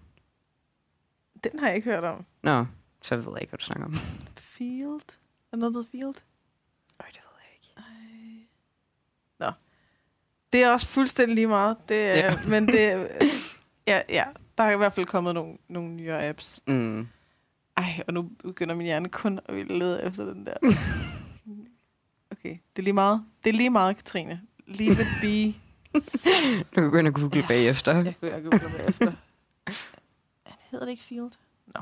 den 1.44 1.58
har 1.58 1.66
jeg 1.66 1.76
ikke 1.76 1.90
hørt 1.90 2.04
om. 2.04 2.24
Nå, 2.42 2.66
så 3.02 3.16
ved 3.16 3.32
jeg 3.32 3.40
ikke, 3.42 3.50
hvad 3.50 3.58
du 3.58 3.64
snakker 3.64 3.84
om. 3.84 3.92
Field? 4.36 5.00
Er 5.52 5.56
noget, 5.56 5.74
der 5.74 5.82
Field? 5.90 6.14
Øj, 7.00 7.06
det 7.08 7.20
ved 7.22 7.40
jeg 7.42 7.52
ikke. 7.54 8.48
Nå. 9.38 9.50
Det 10.52 10.62
er 10.62 10.70
også 10.70 10.88
fuldstændig 10.88 11.34
lige 11.34 11.46
meget. 11.46 11.76
Det 11.88 11.96
er. 12.10 12.14
Ja. 12.16 12.32
Men 12.48 12.66
det 12.68 13.08
ja, 13.88 14.02
ja, 14.08 14.24
der 14.58 14.64
er 14.64 14.70
i 14.70 14.76
hvert 14.76 14.92
fald 14.92 15.06
kommet 15.06 15.34
nogle, 15.34 15.58
nogle 15.68 15.90
nyere 15.90 16.28
apps. 16.28 16.60
Mm. 16.66 17.08
Ej, 17.76 18.02
og 18.08 18.14
nu 18.14 18.30
begynder 18.42 18.74
min 18.74 18.86
hjerne 18.86 19.08
kun 19.08 19.40
at 19.44 19.54
ville 19.54 19.78
lede 19.78 20.02
efter 20.02 20.24
den 20.24 20.46
der. 20.46 20.54
Okay, 22.30 22.58
det 22.76 22.78
er 22.78 22.82
lige 22.82 22.92
meget. 22.92 23.24
Det 23.44 23.50
er 23.50 23.54
lige 23.54 23.70
meget, 23.70 23.96
Katrine. 23.96 24.40
Leave 24.66 24.92
it 24.92 25.06
be. 25.20 25.60
Du 26.76 26.90
kan 26.90 26.98
ind 26.98 27.08
og 27.08 27.14
google 27.14 27.44
bagefter. 27.48 27.94
Jeg 27.94 28.14
kan 28.20 28.28
jeg 28.28 28.42
google 28.42 28.68
mig 28.68 28.88
efter. 28.88 29.12
Det 30.46 30.64
hedder 30.70 30.84
det 30.84 30.92
ikke 30.92 31.02
Field? 31.04 31.30
Nå, 31.74 31.80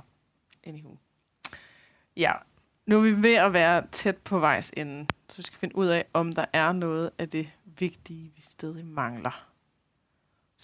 anywho. 0.64 0.96
Ja, 2.16 2.32
nu 2.86 2.96
er 2.98 3.02
vi 3.02 3.22
ved 3.22 3.34
at 3.34 3.52
være 3.52 3.86
tæt 3.92 4.16
på 4.16 4.38
vejs 4.38 4.72
ende, 4.76 5.06
så 5.28 5.36
vi 5.36 5.42
skal 5.42 5.58
finde 5.58 5.76
ud 5.76 5.86
af, 5.86 6.04
om 6.12 6.32
der 6.32 6.44
er 6.52 6.72
noget 6.72 7.10
af 7.18 7.28
det 7.28 7.48
vigtige, 7.64 8.32
vi 8.36 8.42
stadig 8.42 8.86
mangler. 8.86 9.53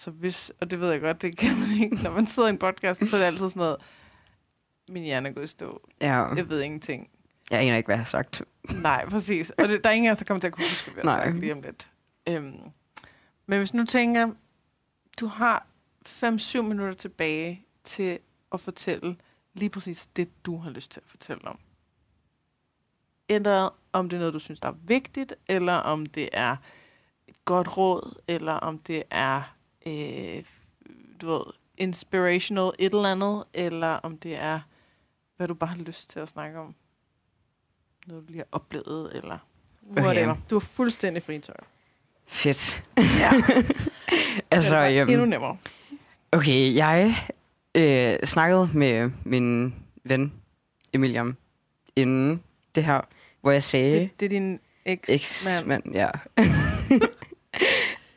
Så 0.00 0.10
hvis, 0.10 0.52
og 0.60 0.70
det 0.70 0.80
ved 0.80 0.90
jeg 0.90 1.00
godt, 1.00 1.22
det 1.22 1.36
kan 1.36 1.58
man 1.60 1.68
ikke, 1.82 2.02
når 2.02 2.10
man 2.10 2.26
sidder 2.26 2.48
i 2.48 2.52
en 2.52 2.58
podcast, 2.58 3.06
så 3.06 3.16
er 3.16 3.20
det 3.20 3.26
altid 3.26 3.48
sådan 3.48 3.60
noget, 3.60 3.76
min 4.88 5.02
hjerne 5.02 5.28
er 5.28 5.32
gået 5.32 5.44
i 5.44 5.46
stå. 5.46 5.88
Ja, 6.00 6.34
Jeg 6.34 6.48
ved 6.48 6.60
ingenting. 6.60 7.10
jeg 7.50 7.60
aner 7.60 7.76
ikke, 7.76 7.86
hvad 7.86 7.94
jeg 7.94 8.00
har 8.00 8.04
sagt. 8.04 8.42
Nej, 8.74 9.08
præcis. 9.08 9.50
Og 9.50 9.68
det, 9.68 9.84
der 9.84 9.90
er 9.90 9.94
ingen 9.94 10.08
af 10.08 10.12
os, 10.12 10.18
der 10.18 10.24
kommer 10.24 10.40
til 10.40 10.46
at 10.46 10.52
kunne 10.52 10.64
huske, 10.64 10.90
hvad 10.90 11.04
jeg 11.04 11.12
har 11.12 11.24
sagt 11.24 11.40
lige 11.40 11.52
om 11.52 11.62
lidt. 11.62 11.90
Øhm, 12.28 12.60
men 13.46 13.58
hvis 13.58 13.74
nu 13.74 13.84
tænker, 13.84 14.30
du 15.20 15.26
har 15.26 15.66
5-7 16.08 16.60
minutter 16.62 16.94
tilbage 16.94 17.66
til 17.84 18.18
at 18.52 18.60
fortælle 18.60 19.16
lige 19.54 19.70
præcis 19.70 20.06
det, 20.06 20.46
du 20.46 20.56
har 20.58 20.70
lyst 20.70 20.90
til 20.90 21.00
at 21.00 21.10
fortælle 21.10 21.48
om. 21.48 21.58
Eller 23.28 23.78
om 23.92 24.08
det 24.08 24.16
er 24.16 24.20
noget, 24.20 24.34
du 24.34 24.38
synes, 24.38 24.60
der 24.60 24.68
er 24.68 24.76
vigtigt, 24.82 25.34
eller 25.48 25.74
om 25.74 26.06
det 26.06 26.28
er 26.32 26.56
et 27.28 27.44
godt 27.44 27.76
råd, 27.76 28.20
eller 28.28 28.52
om 28.52 28.78
det 28.78 29.02
er, 29.10 29.56
øh, 29.86 30.44
du 31.20 31.26
ved, 31.26 31.42
inspirational 31.76 32.72
et 32.78 32.94
eller 32.94 33.12
andet, 33.12 33.44
eller 33.54 33.88
om 33.88 34.18
det 34.18 34.36
er, 34.36 34.60
hvad 35.36 35.48
du 35.48 35.54
bare 35.54 35.70
har 35.70 35.76
lyst 35.76 36.10
til 36.10 36.20
at 36.20 36.28
snakke 36.28 36.58
om. 36.58 36.74
Noget, 38.06 38.22
du 38.22 38.32
lige 38.32 38.38
har 38.38 38.48
oplevet, 38.52 39.10
eller 39.14 39.38
whatever. 39.96 40.30
Okay. 40.30 40.40
Du 40.50 40.56
er 40.56 40.60
fuldstændig 40.60 41.22
fri 41.22 41.38
tøj. 41.38 41.54
Fedt. 42.26 42.84
Ja. 42.96 43.30
Altså, 44.50 44.84
det 44.84 44.98
er 44.98 45.02
endnu 45.02 45.20
øhm, 45.20 45.28
nemmere. 45.28 45.56
okay, 46.32 46.74
jeg 46.74 47.16
øh, 47.74 48.26
snakkede 48.26 48.68
med 48.74 49.10
min 49.24 49.74
ven, 50.04 50.32
Emiliam, 50.92 51.36
inden 51.96 52.42
det 52.74 52.84
her, 52.84 53.00
hvor 53.40 53.50
jeg 53.50 53.62
sagde... 53.62 54.00
Det, 54.00 54.20
det 54.20 54.26
er 54.26 54.30
din 54.30 54.60
eks-mand. 54.84 55.14
Eks-mand, 55.14 55.94
ja. 55.94 56.10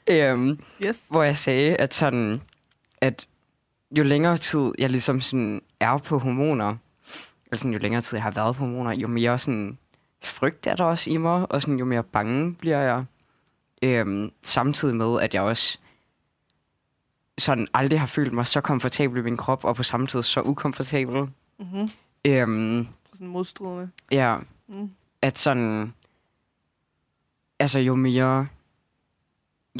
Øhm, 0.09 0.59
Yes. 0.85 1.01
hvor 1.09 1.23
jeg 1.23 1.37
sagde, 1.37 1.75
at 1.75 1.93
sådan, 1.93 2.41
at 3.01 3.27
jo 3.97 4.03
længere 4.03 4.37
tid 4.37 4.71
jeg 4.79 4.89
ligesom 4.89 5.21
sådan 5.21 5.61
er 5.79 5.97
på 5.97 6.17
hormoner, 6.19 6.75
eller 7.47 7.57
sådan, 7.57 7.71
jo 7.73 7.79
længere 7.79 8.01
tid 8.01 8.15
jeg 8.17 8.23
har 8.23 8.31
været 8.31 8.55
på 8.55 8.59
hormoner, 8.65 8.91
jo 8.91 9.07
mere 9.07 9.39
sådan 9.39 9.77
frygt 10.23 10.67
er 10.67 10.75
der 10.75 10.83
også 10.83 11.09
i 11.09 11.17
mig, 11.17 11.51
og 11.51 11.61
sådan, 11.61 11.77
jo 11.79 11.85
mere 11.85 12.03
bange 12.03 12.53
bliver 12.55 12.79
jeg. 12.79 13.03
Øhm, 13.81 14.31
samtidig 14.43 14.95
med, 14.95 15.21
at 15.21 15.33
jeg 15.33 15.41
også 15.41 15.77
sådan 17.37 17.67
aldrig 17.73 17.99
har 17.99 18.07
følt 18.07 18.33
mig 18.33 18.47
så 18.47 18.61
komfortabel 18.61 19.17
i 19.19 19.21
min 19.21 19.37
krop, 19.37 19.63
og 19.63 19.75
på 19.75 19.83
samme 19.83 20.07
tid 20.07 20.21
så 20.21 20.41
ukomfortabel. 20.41 21.21
Mm-hmm. 21.59 21.89
Øhm, 22.25 22.87
Sådan 23.13 23.27
modstridende. 23.27 23.89
ja, 24.11 24.37
Mm. 24.67 24.91
at 25.21 25.37
sådan, 25.37 25.93
altså 27.59 27.79
jo 27.79 27.95
mere 27.95 28.47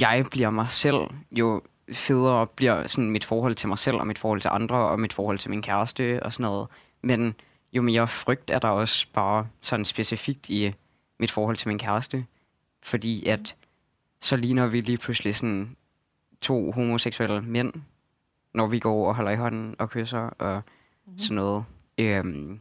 jeg 0.02 0.26
bliver 0.32 0.50
mig 0.50 0.68
selv, 0.68 0.98
jo 1.32 1.62
federe 1.94 2.48
bliver 2.48 2.88
sådan 2.88 3.10
mit 3.12 3.24
forhold 3.24 3.56
til 3.56 3.68
mig 3.70 3.78
selv, 3.78 3.98
og 3.98 4.08
mit 4.08 4.18
forhold 4.18 4.41
til 4.41 4.50
andre, 4.54 4.76
og 4.76 5.00
mit 5.00 5.14
forhold 5.14 5.38
til 5.38 5.50
min 5.50 5.62
kæreste, 5.62 6.24
og 6.24 6.34
sådan 6.34 6.44
noget. 6.44 6.68
Men 7.02 7.36
jo 7.74 7.82
mere 7.82 8.08
frygt 8.08 8.52
er 8.52 8.60
der 8.60 8.68
også 8.68 9.08
bare 9.14 9.46
sådan 9.62 9.86
specifikt 9.86 10.50
i 10.50 10.74
mit 11.20 11.32
forhold 11.32 11.56
til 11.56 11.68
min 11.68 11.80
kæreste. 11.80 12.26
Fordi 12.84 13.26
at 13.26 13.56
så 14.22 14.36
ligner 14.36 14.68
vi 14.68 14.82
lige 14.82 14.98
pludselig 14.98 15.36
sådan 15.36 15.76
to 16.41 16.72
homoseksuelle 16.72 17.41
mænd, 17.41 17.74
når 18.54 18.68
vi 18.68 18.80
går 18.80 19.08
og 19.08 19.16
holder 19.16 19.32
i 19.32 19.36
hånden 19.36 19.76
og 19.80 19.89
kysser 19.89 20.20
og 20.20 20.62
Mm-hmm. 21.06 21.20
sådan 21.20 21.36
noget. 21.36 21.66
Øhm, 21.98 22.60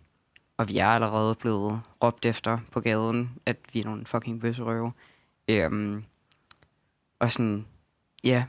og 0.56 0.68
vi 0.68 0.78
er 0.78 0.86
allerede 0.86 1.34
blevet 1.34 1.80
råbt 2.04 2.26
efter 2.26 2.58
på 2.72 2.80
gaden, 2.80 3.38
at 3.46 3.56
vi 3.72 3.80
er 3.80 3.84
nogle 3.84 4.06
fucking 4.06 4.40
bøsserøve. 4.40 4.92
Øhm, 5.48 6.04
og 7.22 7.32
sådan, 7.32 7.66
ja, 8.24 8.44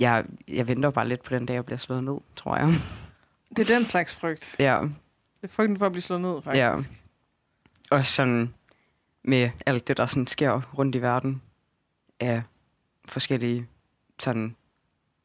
jeg, 0.00 0.24
jeg 0.48 0.68
venter 0.68 0.90
bare 0.90 1.08
lidt 1.08 1.22
på 1.22 1.34
den 1.34 1.46
dag, 1.46 1.54
jeg 1.54 1.64
bliver 1.64 1.78
slået 1.78 2.04
ned, 2.04 2.16
tror 2.36 2.56
jeg. 2.56 2.66
Det 3.56 3.70
er 3.70 3.74
den 3.76 3.84
slags 3.84 4.16
frygt. 4.16 4.56
ja, 4.58 4.78
Det 4.82 5.42
er 5.42 5.48
frygten 5.48 5.78
for 5.78 5.86
at 5.86 5.92
blive 5.92 6.02
slået 6.02 6.20
ned, 6.20 6.42
faktisk. 6.42 6.60
Ja. 6.60 6.74
og 7.90 8.04
sådan 8.04 8.54
med 9.24 9.50
alt 9.66 9.88
det, 9.88 9.96
der 9.96 10.06
sådan 10.06 10.26
sker 10.26 10.60
rundt 10.78 10.94
i 10.96 11.02
verden 11.02 11.42
af 12.20 12.42
forskellige 13.04 13.66
sådan 14.18 14.56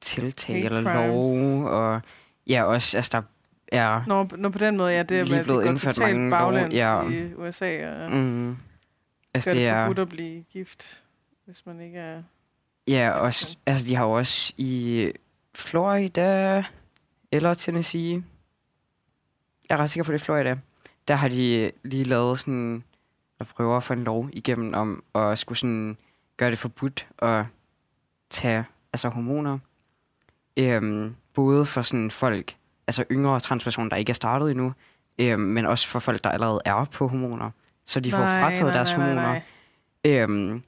tiltag 0.02 0.56
Hate 0.56 0.66
eller 0.66 0.92
crimes. 0.92 1.14
lov, 1.14 1.64
og 1.66 2.02
ja, 2.48 2.64
også, 2.64 2.98
altså 2.98 3.10
der 3.12 3.22
er 3.78 4.04
Når, 4.08 4.30
når 4.38 4.50
på 4.50 4.58
den 4.58 4.78
måde, 4.78 4.92
ja, 4.92 5.04
det 5.04 5.20
er, 5.20 5.24
Lige 5.24 5.44
blevet 5.44 5.64
det 5.64 5.70
indført 5.70 5.98
mange 5.98 6.30
love, 6.30 6.32
baglæns 6.32 6.74
ja. 6.74 7.10
i 7.10 7.34
USA, 7.34 8.04
og 8.04 8.12
Mm. 8.12 8.58
Altså, 9.34 9.50
det 9.50 9.58
det 9.58 9.68
er, 9.68 9.86
forbudt 9.86 10.00
at 10.00 10.10
blive 10.10 10.44
gift, 10.44 11.04
hvis 11.46 11.66
man 11.66 11.80
ikke 11.82 11.98
er... 12.00 12.24
ja, 12.88 13.10
også, 13.12 13.58
altså, 13.66 13.86
de 13.86 13.96
har 13.96 14.06
jo 14.06 14.12
også 14.12 14.54
i 14.58 15.12
Florida 15.56 16.64
eller 17.32 17.54
Tennessee, 17.54 18.24
jeg 19.70 19.76
er 19.76 19.78
ret 19.78 19.90
sikker 19.90 20.04
på, 20.04 20.12
det 20.12 20.22
er 20.22 20.26
Florida, 20.26 20.58
der 21.08 21.16
har 21.16 21.28
de 21.28 21.72
lige 21.84 22.04
lavet 22.04 22.40
sådan, 22.40 22.84
der 23.40 23.46
prøver 23.46 23.78
at 23.78 23.84
få 23.84 23.94
en 23.94 24.04
lov 24.04 24.30
igennem 24.34 24.74
om 24.74 25.04
at 25.16 25.40
skulle 25.40 25.58
sådan 25.58 25.98
gøre 26.38 26.52
det 26.52 26.60
forbudt 26.60 27.08
at 27.20 27.46
tage 28.30 28.66
altså 28.94 29.10
hormoner. 29.10 29.60
Øhm, 30.58 31.16
både 31.34 31.66
for 31.66 31.82
sådan 31.82 32.12
folk, 32.12 32.56
altså 32.88 33.04
yngre 33.12 33.40
transpersoner, 33.40 33.90
der 33.90 33.96
ikke 33.96 34.10
er 34.10 34.14
startet 34.14 34.52
endnu, 34.52 34.74
øhm, 35.20 35.42
men 35.42 35.66
også 35.66 35.88
for 35.88 36.00
folk, 36.00 36.24
der 36.24 36.30
allerede 36.30 36.62
er 36.66 36.86
på 36.86 37.08
hormoner. 37.08 37.52
Så 37.86 38.00
de 38.00 38.12
får 38.12 38.18
frataget 38.18 38.74
deres 38.74 38.92
hormoner. 38.92 39.42
Øhm, 40.06 40.64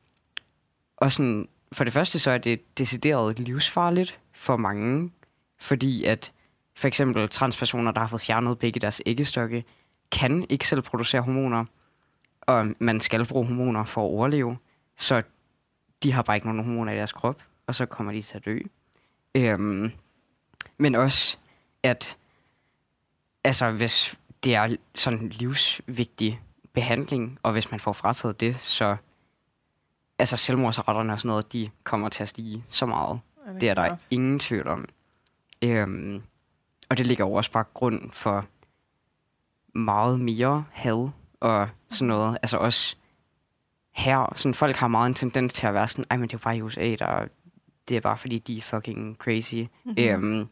og 0.97 1.11
sådan, 1.11 1.47
for 1.72 1.84
det 1.84 1.93
første 1.93 2.20
så 2.20 2.32
er 2.32 2.38
det 2.38 2.78
decideret 2.78 3.39
livsfarligt 3.39 4.20
for 4.34 4.57
mange, 4.57 5.11
fordi 5.59 6.03
at 6.03 6.32
for 6.76 6.88
eksempel 6.88 7.30
transpersoner, 7.30 7.91
der 7.91 7.99
har 7.99 8.07
fået 8.07 8.22
fjernet 8.22 8.59
begge 8.59 8.80
deres 8.80 9.01
æggestokke, 9.05 9.63
kan 10.11 10.45
ikke 10.49 10.68
selv 10.68 10.82
producere 10.82 11.22
hormoner, 11.22 11.65
og 12.41 12.68
man 12.80 12.99
skal 12.99 13.26
bruge 13.26 13.45
hormoner 13.45 13.86
for 13.86 14.01
at 14.01 14.05
overleve, 14.05 14.57
så 14.97 15.22
de 16.03 16.11
har 16.11 16.22
bare 16.22 16.38
ikke 16.38 16.47
nogen 16.47 16.63
hormoner 16.63 16.93
i 16.93 16.95
deres 16.95 17.13
krop, 17.13 17.43
og 17.68 17.76
så 17.76 17.86
kommer 17.86 18.11
de 18.11 18.22
til 18.22 18.38
at 18.38 18.45
dø. 18.45 18.59
Øhm, 19.36 19.91
men 20.78 20.95
også, 20.95 21.38
at 21.84 22.18
altså, 23.43 23.72
hvis 23.72 24.20
det 24.43 24.55
er 24.55 24.76
sådan 24.95 25.30
livsvigtig 25.30 26.41
behandling, 26.74 27.39
og 27.43 27.51
hvis 27.51 27.72
man 27.72 27.80
får 27.80 27.93
frataget 27.93 28.39
det, 28.39 28.59
så 28.59 28.97
altså 30.20 30.38
selvmordsretterne 30.38 31.13
og 31.13 31.20
sådan 31.20 31.30
noget, 31.30 31.53
de 31.53 31.70
kommer 31.84 32.09
til 32.09 32.24
at 32.24 32.30
stige 32.30 32.63
så 32.68 32.86
meget. 32.86 33.20
Det 33.61 33.70
er 33.70 33.74
der 33.74 33.86
klart? 33.86 34.07
ingen 34.09 34.39
tvivl 34.39 34.68
om. 34.68 34.86
Øhm, 35.61 36.22
og 36.89 36.97
det 36.97 37.07
ligger 37.07 37.26
jo 37.26 37.34
også 37.34 37.51
bare 37.51 37.65
grund 37.74 38.11
for 38.11 38.45
meget 39.76 40.20
mere 40.20 40.65
had 40.72 41.09
og 41.39 41.70
sådan 41.89 42.07
noget. 42.07 42.38
Altså 42.41 42.57
også 42.57 42.95
her, 43.93 44.34
sådan 44.36 44.53
folk 44.53 44.76
har 44.76 44.88
meget 44.88 45.07
en 45.07 45.13
tendens 45.13 45.53
til 45.53 45.68
at 45.68 45.74
være 45.74 45.88
sådan, 45.88 46.05
ej, 46.09 46.18
men 46.18 46.24
det 46.28 46.34
er 46.34 46.38
jo 46.38 46.43
bare 46.43 46.57
i 46.57 46.61
USA, 46.61 46.95
der 46.95 47.28
det 47.88 47.97
er 47.97 48.01
bare 48.01 48.18
fordi, 48.18 48.39
de 48.39 48.57
er 48.57 48.61
fucking 48.61 49.15
crazy. 49.15 49.55
Mm-hmm. 49.55 49.95
Øhm, 49.97 50.47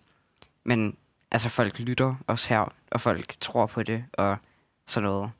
men 0.63 0.97
altså, 1.31 1.49
folk 1.49 1.79
lytter 1.79 2.15
også 2.27 2.49
her, 2.49 2.73
og 2.91 3.01
folk 3.01 3.35
tror 3.39 3.65
på 3.65 3.83
det, 3.83 4.05
og 4.13 4.37
sådan 4.87 5.09
noget. 5.09 5.31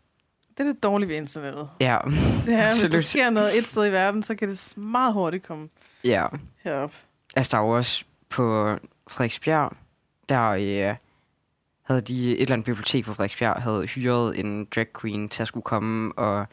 Det 0.57 0.67
er 0.67 0.73
det 0.73 0.83
dårlige 0.83 1.09
ved 1.09 1.15
internettet. 1.15 1.69
Ja, 1.79 1.97
Det 2.45 2.53
er, 2.53 2.79
hvis 2.79 2.89
der 2.89 2.99
sker 2.99 3.29
noget 3.29 3.57
et 3.57 3.65
sted 3.65 3.85
i 3.85 3.91
verden, 3.91 4.23
så 4.23 4.35
kan 4.35 4.49
det 4.49 4.73
meget 4.77 5.13
hurtigt 5.13 5.43
komme 5.43 5.69
ja. 6.03 6.25
herop. 6.63 6.93
Altså, 7.35 7.57
der 7.57 7.63
var 7.63 7.75
også 7.75 8.05
på 8.29 8.75
Frederiksbjerg, 9.07 9.73
der 10.29 10.49
øh, 10.49 10.95
havde 11.83 12.01
de 12.01 12.31
et 12.31 12.41
eller 12.41 12.53
andet 12.53 12.65
bibliotek 12.65 13.05
på 13.05 13.13
Frederiksbjerg, 13.13 13.61
havde 13.61 13.85
hyret 13.85 14.39
en 14.39 14.65
drag 14.65 14.87
queen 15.01 15.29
til 15.29 15.41
at 15.41 15.47
skulle 15.47 15.63
komme 15.63 16.11
og 16.17 16.45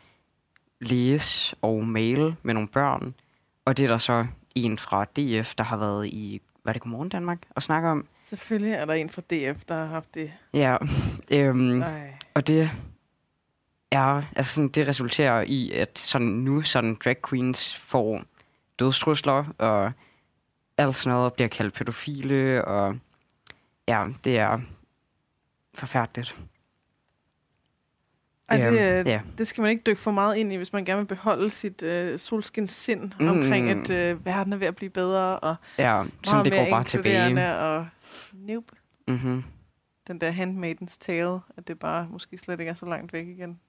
læse 0.80 1.56
og 1.62 1.84
male 1.84 2.36
med 2.42 2.54
nogle 2.54 2.68
børn. 2.68 3.14
Og 3.64 3.76
det 3.76 3.84
er 3.84 3.88
der 3.88 3.96
så 3.98 4.26
en 4.54 4.78
fra 4.78 5.04
DF, 5.04 5.54
der 5.54 5.64
har 5.64 5.76
været 5.76 6.06
i, 6.06 6.40
hvad 6.62 6.74
det, 6.74 6.82
Godmorgen 6.82 7.08
Danmark, 7.08 7.38
og 7.50 7.62
snakke 7.62 7.88
om. 7.88 8.06
Selvfølgelig 8.24 8.72
er 8.72 8.84
der 8.84 8.92
en 8.92 9.10
fra 9.10 9.22
DF, 9.22 9.64
der 9.68 9.74
har 9.74 9.86
haft 9.86 10.14
det. 10.14 10.32
Ja, 10.54 10.76
øhm, 11.30 11.82
og 12.34 12.46
det 12.46 12.70
er, 13.92 14.22
altså 14.36 14.54
sådan, 14.54 14.68
det 14.68 14.88
resulterer 14.88 15.44
i, 15.46 15.70
at 15.72 15.98
sådan 15.98 16.26
nu 16.28 16.62
sådan 16.62 16.96
drag 17.04 17.16
queens 17.28 17.76
får 17.76 18.22
dødstrusler, 18.78 19.44
og 19.58 19.92
alt 20.78 20.96
sådan 20.96 21.16
noget 21.18 21.32
bliver 21.34 21.48
kaldt 21.48 21.74
pædofile, 21.74 22.64
og 22.64 22.98
ja, 23.88 24.04
det 24.24 24.38
er 24.38 24.60
forfærdeligt. 25.74 26.38
Ej, 28.48 28.56
det, 28.56 28.66
Øhm, 28.66 28.74
øh, 28.76 29.06
ja. 29.06 29.20
det 29.38 29.46
skal 29.46 29.62
man 29.62 29.70
ikke 29.70 29.82
dykke 29.86 30.00
for 30.00 30.10
meget 30.10 30.36
ind 30.36 30.52
i, 30.52 30.56
hvis 30.56 30.72
man 30.72 30.84
gerne 30.84 30.98
vil 30.98 31.06
beholde 31.06 31.50
sit 31.50 31.82
øh, 31.82 32.18
solskinssind 32.18 33.02
Mm. 33.20 33.24
mm. 33.26 33.28
omkring, 33.30 33.70
at 33.70 33.90
øh, 33.90 34.26
verden 34.26 34.52
er 34.52 34.56
ved 34.56 34.66
at 34.66 34.76
blive 34.76 34.90
bedre, 34.90 35.38
og 35.38 35.56
Ja, 35.78 36.04
sådan 36.24 36.44
det 36.44 36.52
går 36.52 36.66
bare 36.70 36.84
tilbage. 36.84 37.54
Og 37.56 37.86
nope. 38.32 38.66
Mm-hmm. 39.08 39.44
Den 40.08 40.20
der 40.20 40.30
Handmaidens 40.30 40.98
Tale, 40.98 41.40
at 41.56 41.68
det 41.68 41.78
bare 41.78 42.06
måske 42.10 42.38
slet 42.38 42.60
ikke 42.60 42.70
er 42.70 42.74
så 42.74 42.86
langt 42.86 43.12
væk 43.12 43.26
igen. 43.26 43.60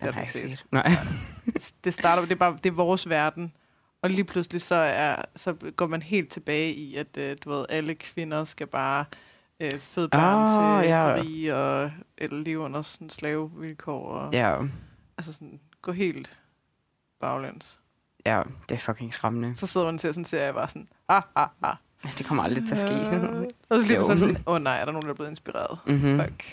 Den 0.00 0.14
har 0.14 0.20
jeg 0.20 0.34
ikke 0.36 0.48
set. 0.50 0.50
set. 0.50 0.64
Nej. 0.72 0.90
det 1.84 1.94
starter, 1.94 2.22
det 2.22 2.32
er 2.32 2.36
bare 2.36 2.58
det 2.64 2.70
er 2.70 2.74
vores 2.74 3.08
verden. 3.08 3.52
Og 4.02 4.10
lige 4.10 4.24
pludselig 4.24 4.62
så, 4.62 4.74
er, 4.74 5.22
så 5.36 5.54
går 5.76 5.86
man 5.86 6.02
helt 6.02 6.30
tilbage 6.30 6.74
i, 6.74 6.96
at 6.96 7.16
øh, 7.18 7.36
du 7.44 7.50
ved, 7.50 7.66
alle 7.68 7.94
kvinder 7.94 8.44
skal 8.44 8.66
bare 8.66 9.04
øh, 9.60 9.80
føde 9.80 10.08
børn 10.08 10.48
Ah, 10.48 10.82
til 10.82 10.90
ja. 10.90 11.08
ja. 11.08 11.14
rige 11.22 11.56
og 11.56 11.90
eller 12.18 12.36
leve 12.42 12.58
under 12.60 12.82
sådan 12.82 13.10
slavevilkår. 13.10 14.08
Og, 14.08 14.32
Ja, 14.32 14.56
Altså 15.18 15.32
sådan, 15.32 15.60
gå 15.82 15.92
helt 15.92 16.38
baglæns. 17.20 17.80
ja, 18.26 18.42
det 18.68 18.74
er 18.74 18.78
fucking 18.78 19.12
skræmmende. 19.12 19.56
Så 19.56 19.66
sidder 19.66 19.86
man 19.86 19.94
og 19.94 20.00
ser 20.00 20.12
sådan 20.12 20.20
en 20.20 20.24
serie, 20.24 20.52
bare 20.52 20.68
sådan, 20.68 20.88
ah, 21.08 21.22
ah, 21.36 21.48
ah. 21.62 21.76
Det 22.18 22.26
kommer 22.26 22.42
aldrig 22.44 22.64
til 22.66 22.72
at 22.72 22.78
ske. 22.78 22.88
Øh, 22.94 23.22
og 23.70 23.76
så 23.76 23.86
lige 23.86 23.94
pludselig 23.96 24.18
sådan, 24.18 24.36
åh 24.46 24.54
oh, 24.54 24.60
nej, 24.62 24.76
er 24.80 24.84
der 24.84 24.92
nogen, 24.92 25.06
der 25.06 25.10
er 25.12 25.14
blevet 25.16 25.30
inspireret? 25.30 25.78
mm-hmm. 25.86 26.20
Fuck. 26.20 26.44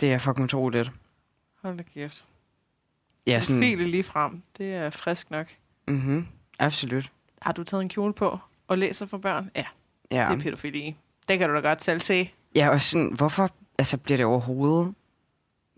Det 0.00 0.12
er 0.12 0.18
fucking 0.18 0.44
utroligt. 0.44 0.92
Hold 1.62 1.76
da 1.76 1.82
kæft. 1.82 2.24
Ja, 3.30 3.40
sådan, 3.40 3.62
File 3.62 3.86
lige 3.88 4.02
frem. 4.02 4.42
Det 4.58 4.74
er 4.74 4.90
frisk 4.90 5.30
nok. 5.30 5.46
mm-hmm. 5.88 6.26
Absolut. 6.58 7.12
Har 7.42 7.52
du 7.52 7.64
taget 7.64 7.82
en 7.82 7.88
kjole 7.88 8.12
på 8.14 8.38
og 8.68 8.78
læser 8.78 9.06
for 9.06 9.18
børn? 9.18 9.50
Ja, 9.56 9.64
Ja. 10.10 10.28
det 10.30 10.38
er 10.38 10.42
pædofili. 10.42 10.96
Det 11.28 11.38
kan 11.38 11.48
du 11.48 11.54
da 11.54 11.60
godt 11.60 11.82
selv 11.82 12.00
se. 12.00 12.30
Ja, 12.56 12.68
og 12.68 12.80
sådan, 12.80 13.12
hvorfor 13.16 13.50
altså, 13.78 13.96
bliver 13.96 14.16
det 14.16 14.26
overhovedet 14.26 14.94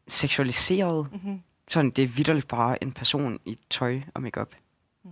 seksualiseret? 0.08 1.08
Mm-hmm. 1.12 1.40
Sådan, 1.68 1.90
det 1.90 2.02
er 2.04 2.08
vidderligt 2.08 2.48
bare 2.48 2.82
en 2.82 2.92
person 2.92 3.38
i 3.44 3.58
tøj 3.70 4.00
og 4.14 4.22
makeup. 4.22 4.54
Mm. 5.04 5.10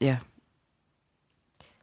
Ja. 0.00 0.16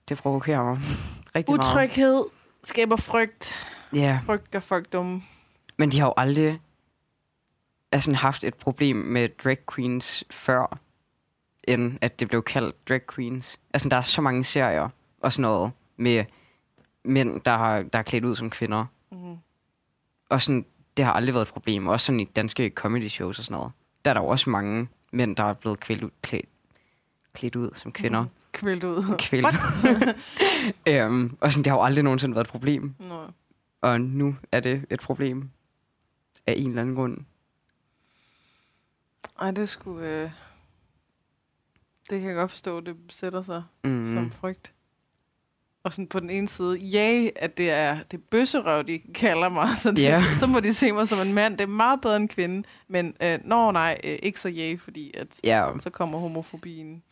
Det 0.10 0.18
provokerer 0.18 0.64
mig 0.64 0.78
rigtig 1.36 1.56
meget. 1.56 1.68
Utryghed 1.70 2.24
skaber 2.64 2.96
frygt. 2.96 3.68
Ja, 3.94 4.20
Frygt 4.26 4.52
gør 4.52 4.60
folk 4.60 4.94
dumme. 4.94 5.24
men 5.78 5.92
de 5.92 6.00
har 6.00 6.06
jo 6.06 6.14
aldrig 6.18 6.60
altså, 7.92 8.14
haft 8.14 8.44
et 8.44 8.56
problem 8.56 8.96
med 8.96 9.30
drag 9.44 9.58
queens 9.76 10.24
før, 10.32 10.80
end 11.64 11.98
at 12.02 12.20
det 12.20 12.28
blev 12.28 12.44
kaldt 12.44 12.90
drag 12.90 13.02
queens. 13.16 13.60
Altså, 13.74 13.90
der 13.90 13.98
er 13.98 14.02
så 14.02 14.22
mange 14.22 14.44
serier 14.44 14.90
og 15.22 15.34
sådan 15.34 15.42
noget 15.42 15.72
med 15.98 16.26
mænd, 17.06 17.42
der, 17.42 17.58
har, 17.58 17.82
der 17.82 18.00
er 18.00 18.04
klædt 18.04 18.26
ud 18.26 18.36
som 18.36 18.50
kvinder. 18.50 18.86
Mm-hmm. 19.12 19.36
Og 20.30 20.42
sådan, 20.42 20.66
det 20.98 21.06
har 21.06 21.14
aldrig 21.14 21.34
været 21.34 21.46
et 21.46 21.54
problem. 21.54 21.88
Også 21.88 22.06
sådan 22.06 22.20
i 22.20 22.26
danske 22.26 22.72
comedy 22.76 23.08
shows 23.08 23.40
og 23.40 23.46
sådan 23.46 23.56
noget. 23.58 23.72
Der 24.06 24.12
er 24.12 24.14
der 24.14 24.22
jo 24.22 24.28
også 24.28 24.50
mange 24.50 24.88
mænd, 25.12 25.36
der 25.36 25.44
er 25.44 25.54
blevet 25.54 25.80
klædt 25.80 26.04
ud, 26.04 26.10
klædt, 26.22 26.46
klædt 27.34 27.56
ud 27.56 27.70
som 27.76 27.92
kvinder. 27.92 28.22
Mm. 28.22 28.30
Kvælt 28.52 28.84
ud. 28.84 29.16
Kvælt. 29.20 29.56
øhm, 30.88 31.38
og 31.42 31.52
sådan, 31.52 31.64
det 31.64 31.72
har 31.72 31.78
jo 31.78 31.84
aldrig 31.84 32.04
nogensinde 32.04 32.36
været 32.36 32.46
et 32.46 32.52
problem. 32.52 32.96
Nå. 33.00 33.22
Og 33.82 34.02
nu 34.02 34.36
er 34.52 34.60
det 34.60 34.86
et 34.90 35.00
problem. 35.00 35.50
Af 36.48 36.54
en 36.58 36.70
eller 36.70 36.82
anden 36.82 36.96
grund. 36.96 37.18
Ej, 39.42 39.52
det 39.52 39.70
skulle... 39.70 40.08
Øh... 40.08 40.30
Det 42.10 42.20
kan 42.20 42.30
jeg 42.30 42.36
godt 42.36 42.52
forstå, 42.52 42.80
det 42.80 42.96
sætter 43.10 43.42
sig 43.42 43.64
mm. 43.84 44.14
Som 44.14 44.32
frygt. 44.32 44.74
Og 45.84 45.94
sådan 45.94 46.08
på 46.08 46.20
den 46.20 46.30
ene 46.30 46.48
side, 46.48 46.78
ja, 46.78 47.30
at 47.36 47.58
det 47.58 47.70
er 47.70 47.98
det 48.12 48.18
er 48.18 48.22
bøsserøv, 48.32 48.84
de 48.84 49.00
kalder 49.16 49.50
mig, 49.50 49.68
så, 49.84 49.92
det, 49.92 50.00
Ja. 50.02 50.22
så 50.36 50.48
må 50.48 50.60
de 50.60 50.74
se 50.74 50.92
mig 50.92 51.08
som 51.08 51.28
en 51.28 51.34
mand. 51.34 51.58
Det 51.58 51.64
er 51.64 51.68
meget 51.68 52.02
bedre 52.02 52.16
end 52.16 52.30
kvinde, 52.30 52.68
men 52.88 53.16
øh, 53.24 53.40
nå 53.44 53.72
nej, 53.72 53.98
øh, 54.04 54.20
ikke 54.24 54.40
så 54.40 54.50
ja, 54.50 54.76
fordi 54.80 55.12
at 55.18 55.28
Ja, 55.44 55.68
så 55.80 55.90
kommer 55.90 56.20
homofobien. 56.20 57.04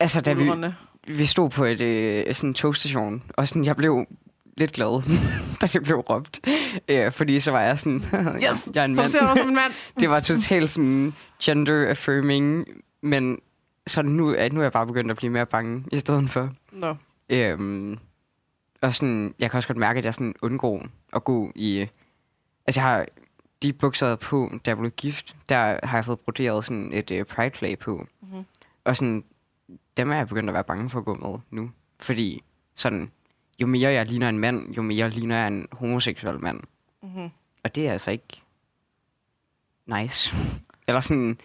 altså 0.00 0.20
da 0.20 0.32
vi, 0.32 0.50
vi 1.06 1.26
stod 1.26 1.50
på 1.50 1.64
et 1.64 1.80
øh, 1.80 2.34
sådan 2.34 2.54
togstation, 2.54 3.22
og 3.36 3.48
sådan, 3.48 3.64
jeg 3.64 3.76
blev 3.76 4.06
lidt 4.56 4.72
glad, 4.72 5.02
da 5.60 5.66
det 5.66 5.82
blev 5.82 5.96
råbt. 5.96 6.40
Øh, 6.88 7.12
fordi 7.12 7.40
så 7.40 7.50
var 7.50 7.60
jeg 7.60 7.78
sådan, 7.78 7.98
Yes, 8.44 8.68
jeg 8.74 8.80
er 8.80 8.84
en 8.84 8.94
Så 8.94 9.00
mand. 9.02 9.08
ser 9.10 9.30
du 9.30 9.36
som 9.36 9.48
en 9.48 9.54
mand. 9.54 9.72
det 10.00 10.10
var 10.10 10.20
totalt 10.20 10.70
sådan 10.70 11.12
gender 11.42 11.88
affirming, 11.88 12.66
men 13.02 13.38
så 13.86 14.02
nu, 14.02 14.28
er- 14.28 14.48
nu 14.52 14.60
er 14.60 14.64
jeg 14.64 14.72
bare 14.72 14.86
begyndt 14.86 15.10
at 15.10 15.16
blive 15.16 15.30
mere 15.32 15.46
bange 15.46 15.84
i 15.92 15.98
stedet 15.98 16.30
for. 16.30 16.50
Nå. 16.72 16.96
Øhm, 17.30 17.98
og 18.82 18.94
sådan, 18.94 19.34
jeg 19.38 19.50
kan 19.50 19.56
også 19.58 19.68
godt 19.68 19.78
mærke, 19.78 19.98
at 19.98 20.04
jeg 20.04 20.14
sådan 20.14 20.34
undgår 20.42 20.86
at 21.12 21.24
gå 21.24 21.52
i... 21.54 21.86
Altså, 22.66 22.80
jeg 22.80 22.88
har 22.88 23.06
de 23.62 23.72
bukser 23.72 24.16
på, 24.16 24.50
da 24.66 24.70
jeg 24.70 24.78
blev 24.78 24.90
gift, 24.90 25.36
der 25.48 25.78
har 25.86 25.96
jeg 25.96 26.04
fået 26.04 26.20
broderet 26.20 26.64
sådan 26.64 26.90
et 26.92 27.10
uh, 27.10 27.22
pride 27.22 27.56
flag 27.56 27.78
på. 27.78 28.06
Mhm. 28.22 28.44
Og 28.84 28.96
sådan, 28.96 29.24
dem 29.96 30.10
er 30.10 30.16
jeg 30.16 30.28
begyndt 30.28 30.48
at 30.50 30.54
være 30.54 30.64
bange 30.64 30.90
for 30.90 30.98
at 30.98 31.04
gå 31.04 31.14
med 31.14 31.38
nu. 31.50 31.70
Fordi 32.00 32.42
sådan, 32.74 33.10
jo 33.60 33.66
mere 33.66 33.92
jeg 33.92 34.06
ligner 34.06 34.28
en 34.28 34.38
mand, 34.38 34.74
jo 34.74 34.82
mere 34.82 35.10
ligner 35.10 35.38
jeg 35.38 35.46
en 35.48 35.66
homoseksuel 35.72 36.40
mand. 36.40 36.60
Mm-hmm. 37.02 37.30
Og 37.64 37.74
det 37.74 37.88
er 37.88 37.92
altså 37.92 38.10
ikke 38.10 38.42
nice. 39.86 40.36
Eller 40.88 41.00
sådan 41.00 41.38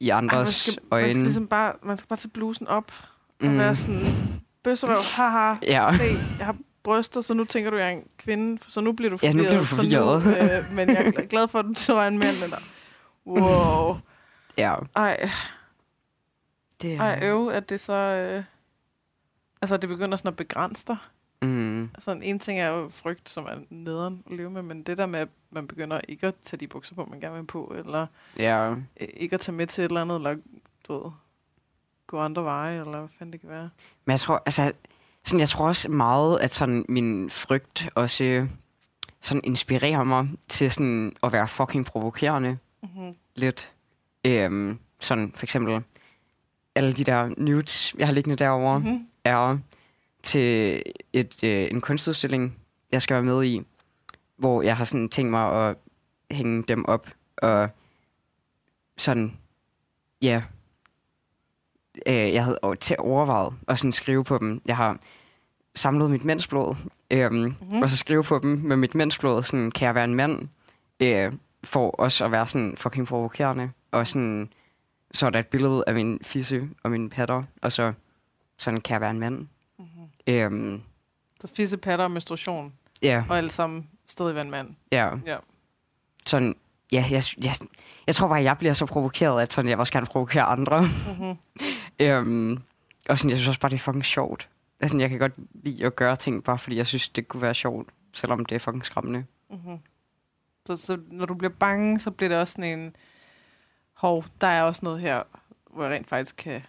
i 0.00 0.08
Ej, 0.10 0.20
man, 0.20 0.30
andres 0.30 0.54
skal, 0.54 0.78
man, 0.82 0.88
øjne. 0.92 1.10
skal 1.12 1.22
ligesom 1.22 1.46
bare, 1.48 1.72
man 1.82 1.96
skal 1.96 2.08
bare 2.08 2.16
tage 2.16 2.30
blusen 2.30 2.68
op 2.68 2.92
og 3.40 3.46
Mm. 3.46 3.58
være 3.58 3.76
sådan, 3.76 4.00
bøsserøv, 4.64 4.96
haha, 5.16 5.54
Ja. 5.62 5.92
se, 5.96 6.04
jeg 6.38 6.46
har 6.46 6.56
bryster, 6.82 7.20
så 7.20 7.34
nu 7.34 7.44
tænker 7.44 7.70
du, 7.70 7.76
jeg 7.76 7.86
er 7.86 7.90
en 7.96 8.02
kvinde, 8.18 8.62
så 8.68 8.80
nu 8.80 8.92
bliver 8.92 9.10
du 9.10 9.18
Ja, 9.22 9.32
nu 9.32 9.38
forvirret. 9.42 9.48
bliver 9.78 10.14
du 10.14 10.20
Så 10.20 10.28
nu, 10.30 10.36
øh, 10.68 10.76
men 10.76 10.88
jeg 10.88 11.12
er 11.16 11.26
glad 11.26 11.48
for, 11.48 11.58
at 11.58 11.64
du 11.64 11.72
så 11.76 11.96
er 11.96 12.08
en 12.08 12.18
mand. 12.18 12.36
Eller, 12.44 12.58
wow. 13.26 13.96
Ja, 14.58 14.74
Ej, 14.96 15.28
det 16.82 16.94
er... 16.94 17.00
ej, 17.00 17.20
øv, 17.22 17.48
at 17.48 17.68
det 17.68 17.80
så... 17.80 17.92
Øh, 17.92 18.44
altså, 19.62 19.76
det 19.76 19.88
begynder 19.88 20.16
sådan 20.16 20.28
at 20.28 20.36
begrænse 20.36 20.84
dig. 20.86 20.96
Mm. 21.88 21.94
Altså, 21.94 22.10
en 22.22 22.38
ting 22.38 22.60
er 22.60 22.68
jo 22.68 22.88
frygt, 22.88 23.28
som 23.28 23.44
er 23.44 23.54
nederen 23.70 24.22
at 24.30 24.36
leve 24.36 24.50
med, 24.50 24.62
men 24.62 24.82
det 24.82 24.98
der 24.98 25.06
med, 25.06 25.20
at 25.20 25.28
man 25.50 25.66
begynder 25.66 26.00
ikke 26.08 26.26
at 26.26 26.34
tage 26.42 26.60
de 26.60 26.66
bukser 26.66 26.94
på, 26.94 27.04
man 27.10 27.20
gerne 27.20 27.36
vil 27.36 27.44
på, 27.46 27.74
eller 27.78 28.06
Ja, 28.38 28.70
øh, 28.70 28.76
ikke 29.16 29.34
at 29.34 29.40
tage 29.40 29.54
med 29.56 29.66
til 29.66 29.84
et 29.84 29.88
eller 29.88 30.00
andet, 30.00 30.16
eller 30.16 30.36
du 30.88 31.02
ved, 31.02 31.10
gå 32.06 32.18
andre 32.20 32.44
veje, 32.44 32.80
eller 32.80 32.98
hvad 32.98 33.08
fanden 33.18 33.32
det 33.32 33.40
kan 33.40 33.50
være. 33.50 33.70
Men 34.04 34.10
jeg 34.10 34.20
tror, 34.20 34.42
altså, 34.46 34.72
sådan, 35.24 35.40
jeg 35.40 35.48
tror 35.48 35.68
også 35.68 35.88
meget, 35.90 36.38
at 36.40 36.50
sådan, 36.50 36.84
min 36.88 37.30
frygt 37.30 37.88
også 37.94 38.46
sådan 39.20 39.40
inspirerer 39.44 40.04
mig 40.04 40.28
til 40.48 40.70
sådan, 40.70 41.16
at 41.22 41.32
være 41.32 41.48
fucking 41.48 41.86
provokerende 41.86 42.58
Mm-hmm. 42.82 43.14
lidt. 43.36 43.72
Øhm, 44.24 44.78
sådan 45.00 45.32
for 45.34 45.44
eksempel, 45.46 45.82
alle 46.74 46.92
de 46.92 47.04
der 47.04 47.30
nudes, 47.38 47.94
jeg 47.98 48.06
har 48.06 48.14
liggende 48.14 48.36
derovre. 48.36 48.78
Mm-hmm. 48.78 49.06
er 49.24 49.58
til 50.22 50.82
et, 51.12 51.44
øh, 51.44 51.68
en 51.70 51.80
kunstudstilling, 51.80 52.58
jeg 52.92 53.02
skal 53.02 53.14
være 53.14 53.22
med 53.22 53.44
i, 53.44 53.62
hvor 54.36 54.62
jeg 54.62 54.76
har 54.76 54.84
sådan 54.84 55.08
tænkt 55.08 55.30
mig 55.30 55.68
at 55.68 55.76
hænge 56.30 56.62
dem 56.62 56.84
op, 56.84 57.08
og 57.36 57.68
sådan, 58.98 59.36
ja, 60.22 60.42
øh, 62.06 62.14
jeg 62.14 62.44
havde 62.44 62.58
til 62.80 62.96
overvejet 62.98 63.54
at 63.68 63.78
sådan 63.78 63.92
skrive 63.92 64.24
på 64.24 64.38
dem. 64.38 64.60
Jeg 64.66 64.76
har 64.76 64.98
samlet 65.74 66.10
mit 66.10 66.24
mændsblod, 66.24 66.74
Mhm. 67.10 67.38
mm-hmm. 67.60 67.82
og 67.82 67.88
så 67.90 67.96
skrive 67.96 68.22
på 68.22 68.38
dem 68.42 68.50
med 68.50 68.76
mit 68.76 68.94
mændsblod, 68.94 69.42
sådan, 69.42 69.70
kan 69.70 69.86
jeg 69.86 69.94
være 69.94 70.04
en 70.04 70.14
mand, 70.14 70.48
øh, 71.00 71.32
for 71.64 71.90
også 71.90 72.24
at 72.24 72.30
være 72.32 72.46
sådan 72.46 72.76
fucking 72.76 73.06
provokerende, 73.06 73.70
og 73.90 74.06
sådan, 74.06 74.52
så 75.12 75.26
er 75.26 75.30
der 75.30 75.38
et 75.38 75.46
billede 75.46 75.84
af 75.86 75.94
min 75.94 76.18
fisse 76.22 76.68
og 76.82 76.90
mine 76.90 77.10
patter, 77.10 77.42
og 77.62 77.72
så 77.72 77.92
sådan, 78.58 78.80
kan 78.80 78.92
jeg 78.92 79.00
være 79.00 79.10
en 79.10 79.20
mand. 79.20 79.46
Øhm, 80.28 80.82
Så 81.40 81.46
fisse, 81.46 81.76
patter 81.76 82.04
og 82.04 82.10
menstruation, 82.10 82.72
ja, 83.02 83.24
og 83.30 83.38
alt 83.38 83.52
sammen 83.52 83.88
stadig 84.06 84.34
være 84.34 84.44
en 84.44 84.50
mand. 84.50 84.74
ja. 84.92 85.10
Ja. 85.26 85.36
Sådan, 86.26 86.54
ja, 86.92 87.04
jeg, 87.10 87.22
jeg, 87.44 87.54
jeg 88.06 88.14
tror 88.14 88.28
bare, 88.28 88.42
jeg 88.42 88.58
bliver 88.58 88.72
så 88.72 88.86
provokeret, 88.86 89.42
at 89.42 89.52
sådan, 89.52 89.68
jeg 89.70 89.78
også 89.78 89.92
gerne 89.92 90.06
provokere 90.06 90.42
andre. 90.42 90.80
Mm-hmm. 90.80 91.36
øhm, 92.06 92.62
og 93.08 93.18
sådan, 93.18 93.30
jeg 93.30 93.38
synes 93.38 93.48
også 93.48 93.60
bare, 93.60 93.70
det 93.70 93.74
er 93.76 93.80
fucking 93.80 94.04
sjovt. 94.04 94.48
Altså, 94.80 94.98
jeg 94.98 95.10
kan 95.10 95.18
godt 95.18 95.32
lide 95.64 95.86
at 95.86 95.96
gøre 95.96 96.16
ting, 96.16 96.44
bare 96.44 96.58
fordi 96.58 96.76
jeg 96.76 96.86
synes, 96.86 97.08
det 97.08 97.28
kunne 97.28 97.42
være 97.42 97.54
sjovt, 97.54 97.88
selvom 98.12 98.44
det 98.44 98.54
er 98.54 98.58
fucking 98.58 98.84
skræmmende. 98.84 99.24
Mm-hmm. 99.50 99.78
Så, 100.66 100.76
så 100.76 100.98
når 101.10 101.26
du 101.26 101.34
bliver 101.34 101.52
bange, 101.58 102.00
så 102.00 102.10
bliver 102.10 102.28
det 102.28 102.38
også 102.38 102.52
sådan 102.52 102.78
en, 102.78 102.96
hov, 103.92 104.24
der 104.40 104.46
er 104.46 104.62
også 104.62 104.80
noget 104.84 105.00
her, 105.00 105.22
hvor 105.70 105.82
jeg 105.84 105.92
rent 105.92 106.08
faktisk 106.08 106.36
kan 106.36 106.62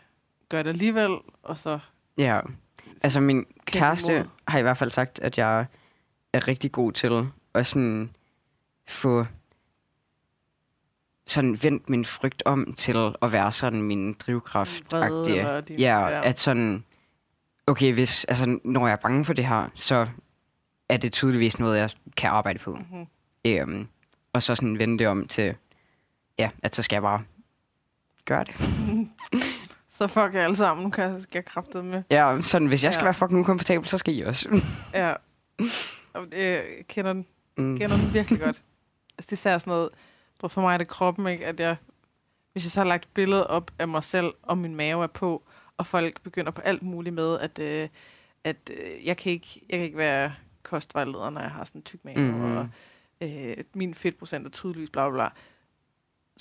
gøre 0.50 0.64
det 0.64 0.70
alligevel, 0.70 1.18
og 1.44 1.58
så 1.58 1.80
Ja, 2.18 2.40
altså 3.04 3.20
min 3.20 3.46
kæreste 3.66 4.30
har 4.48 4.60
i 4.60 4.62
hvert 4.62 4.78
fald 4.78 4.90
sagt, 4.90 5.20
at 5.20 5.38
jeg 5.38 5.66
er 6.34 6.48
rigtig 6.48 6.72
god 6.72 6.92
til 6.92 7.28
at 7.54 7.68
sådan 7.68 8.12
få 8.88 9.26
sådan 11.28 11.64
vendt 11.64 11.90
min 11.90 12.06
frygt 12.06 12.44
om 12.46 12.74
til 12.74 13.14
at 13.22 13.32
være 13.32 13.52
sådan 13.52 13.82
min 13.82 14.14
drivkraft. 14.14 14.94
Ja, 15.70 16.08
ja, 16.08 16.22
at 16.24 16.40
sådan, 16.40 16.84
okay, 17.68 17.94
hvis, 17.94 18.26
altså, 18.26 18.60
når 18.64 18.88
jeg 18.88 18.92
er 18.94 18.98
bange 19.02 19.26
for 19.26 19.34
det 19.34 19.46
her, 19.46 19.70
så 19.76 20.08
er 20.90 20.98
det 20.98 21.14
tydeligvis 21.14 21.60
noget, 21.60 21.80
jeg 21.80 21.90
kan 22.18 22.30
arbejde 22.30 22.60
på. 22.60 22.72
Mm-hmm. 22.72 23.08
Øhm, 23.46 23.88
og 24.34 24.44
så 24.44 24.56
sådan 24.56 24.80
vende 24.80 25.00
det 25.00 25.08
om 25.08 25.28
til, 25.28 25.56
ja, 26.40 26.50
at 26.64 26.76
så 26.76 26.84
skal 26.84 26.96
jeg 26.96 27.02
bare 27.02 27.22
gøre 28.26 28.44
det. 28.44 28.56
Så 30.00 30.08
fuck 30.08 30.34
jer 30.34 30.44
alle 30.44 30.56
sammen, 30.56 30.92
kan 30.92 31.04
jeg, 31.04 31.22
skal 31.22 31.44
jeg 31.76 31.84
med. 31.86 32.04
Ja, 32.12 32.42
sådan, 32.42 32.68
hvis 32.68 32.84
jeg 32.84 32.94
skal 32.94 33.02
Ja. 33.02 33.06
være 33.06 33.14
fucking 33.14 33.40
ukomfortabel, 33.40 33.88
så 33.88 33.98
skal 33.98 34.16
I 34.18 34.22
også. 34.22 34.62
Ja. 34.94 35.14
Og, 36.14 36.24
øh, 36.34 36.40
jeg 36.40 36.64
kender 36.88 37.14
den, 37.14 37.26
Mm. 37.58 37.78
kender 37.78 37.98
den 37.98 38.14
virkelig 38.14 38.40
godt. 38.40 38.64
Altså, 39.18 39.28
det 39.30 39.46
er 39.46 39.58
sådan 39.58 39.72
noget, 39.72 39.90
du 40.42 40.48
for 40.48 40.62
mig 40.62 40.74
er 40.74 40.78
det 40.78 40.88
kroppen, 40.88 41.28
ikke? 41.28 41.46
At 41.46 41.60
jeg, 41.60 41.76
hvis 42.52 42.64
jeg 42.66 42.72
så 42.72 42.80
har 42.80 42.88
lagt 42.88 43.04
et 43.06 43.10
billede 43.14 43.48
op 43.48 43.72
af 43.80 43.88
mig 43.88 44.04
selv, 44.04 44.34
og 44.44 44.58
min 44.58 44.76
mave 44.76 45.04
er 45.04 45.08
på, 45.08 45.44
og 45.78 45.86
folk 45.86 46.22
begynder 46.24 46.52
på 46.52 46.62
alt 46.62 46.84
muligt 46.84 47.16
med, 47.16 47.40
at, 47.40 47.60
øh, 47.60 47.90
at 48.44 48.56
øh, 48.74 49.06
jeg, 49.06 49.18
kan 49.18 49.32
ikke, 49.32 49.62
jeg 49.70 49.78
kan 49.78 49.86
ikke 49.86 49.98
være 49.98 50.34
kostvejleder, 50.64 51.30
når 51.30 51.42
jeg 51.42 51.52
har 51.52 51.64
sådan 51.66 51.80
en 51.80 51.84
tyk 51.84 52.00
mave, 52.06 52.20
mm. 52.32 52.58
og 52.58 52.68
øh, 53.22 53.58
min 53.74 53.94
fedtprocent 53.94 54.46
er 54.46 54.50
tydeligvis 54.50 54.90
bla 54.90 55.10
bla 55.10 55.14
bla. 55.18 55.30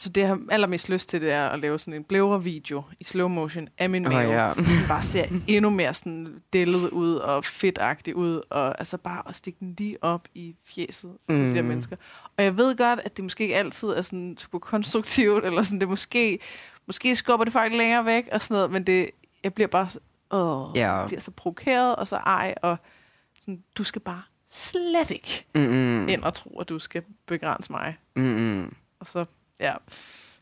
Så 0.01 0.09
det, 0.09 0.21
jeg 0.21 0.29
har 0.29 0.41
allermest 0.51 0.89
lyst 0.89 1.09
til, 1.09 1.21
det 1.21 1.33
er 1.33 1.49
at 1.49 1.61
lave 1.61 1.79
sådan 1.79 1.95
en 1.95 2.05
blævre-video 2.05 2.83
i 3.01 3.05
slow 3.05 3.29
motion 3.29 3.69
af 3.79 3.91
min 3.91 4.03
mave, 4.03 4.45
ja. 4.45 4.55
som 4.55 4.65
bare 4.89 5.03
ser 5.03 5.25
endnu 5.49 5.71
mere 5.71 5.95
sådan 5.95 6.43
dellet 6.53 6.91
ud 6.91 7.15
og 7.15 7.45
fedtagtig 7.45 8.17
ud, 8.17 8.41
og 8.51 8.79
altså 8.79 8.97
bare 8.99 9.23
at 9.29 9.35
stikke 9.35 9.59
den 9.61 9.75
lige 9.79 10.05
op 10.05 10.29
i 10.35 10.55
fjeset 10.65 11.11
mm. 11.29 11.35
de 11.37 11.55
der 11.55 11.63
Mm. 11.63 11.69
mennesker. 11.69 11.97
Og 12.39 12.45
jeg 12.45 12.57
ved 12.57 12.77
godt, 12.77 13.01
at 13.05 13.17
det 13.17 13.25
måske 13.25 13.43
ikke 13.45 13.57
altid 13.57 13.89
er 13.89 14.03
sådan 14.03 14.37
super 14.39 14.59
konstruktivt, 14.59 15.45
eller 15.45 15.63
sådan, 15.63 15.81
det 15.81 15.89
måske, 15.89 16.39
måske 16.87 17.17
skubber 17.17 17.45
det 17.45 17.53
folk 17.53 17.73
længere 17.73 18.05
væk 18.05 18.29
og 18.33 18.41
sådan 18.43 18.55
noget, 18.55 18.71
men 18.71 18.85
det, 18.85 19.11
jeg 19.45 19.55
bliver 19.55 19.69
bare, 19.69 19.89
åh, 20.31 20.71
Ja. 20.77 20.93
jeg 20.95 21.07
bliver 21.07 21.21
så 21.21 21.31
provokeret, 21.31 21.97
og 21.97 22.09
så 22.09 22.17
ej, 22.17 22.55
og 22.63 22.77
sådan, 23.41 23.63
du 23.79 23.85
skal 23.85 24.01
bare 24.03 24.23
slet 24.51 25.11
ikke 25.11 25.47
Mm-mm. 25.55 26.09
ind 26.09 26.23
og 26.23 26.35
tro, 26.35 26.61
at 26.61 26.69
du 26.69 26.79
skal 26.79 27.03
begrænse 27.27 27.73
mig. 27.73 27.97
Mm-mm. 28.17 28.75
Og 29.01 29.07
så, 29.09 29.25
ja. 29.61 29.73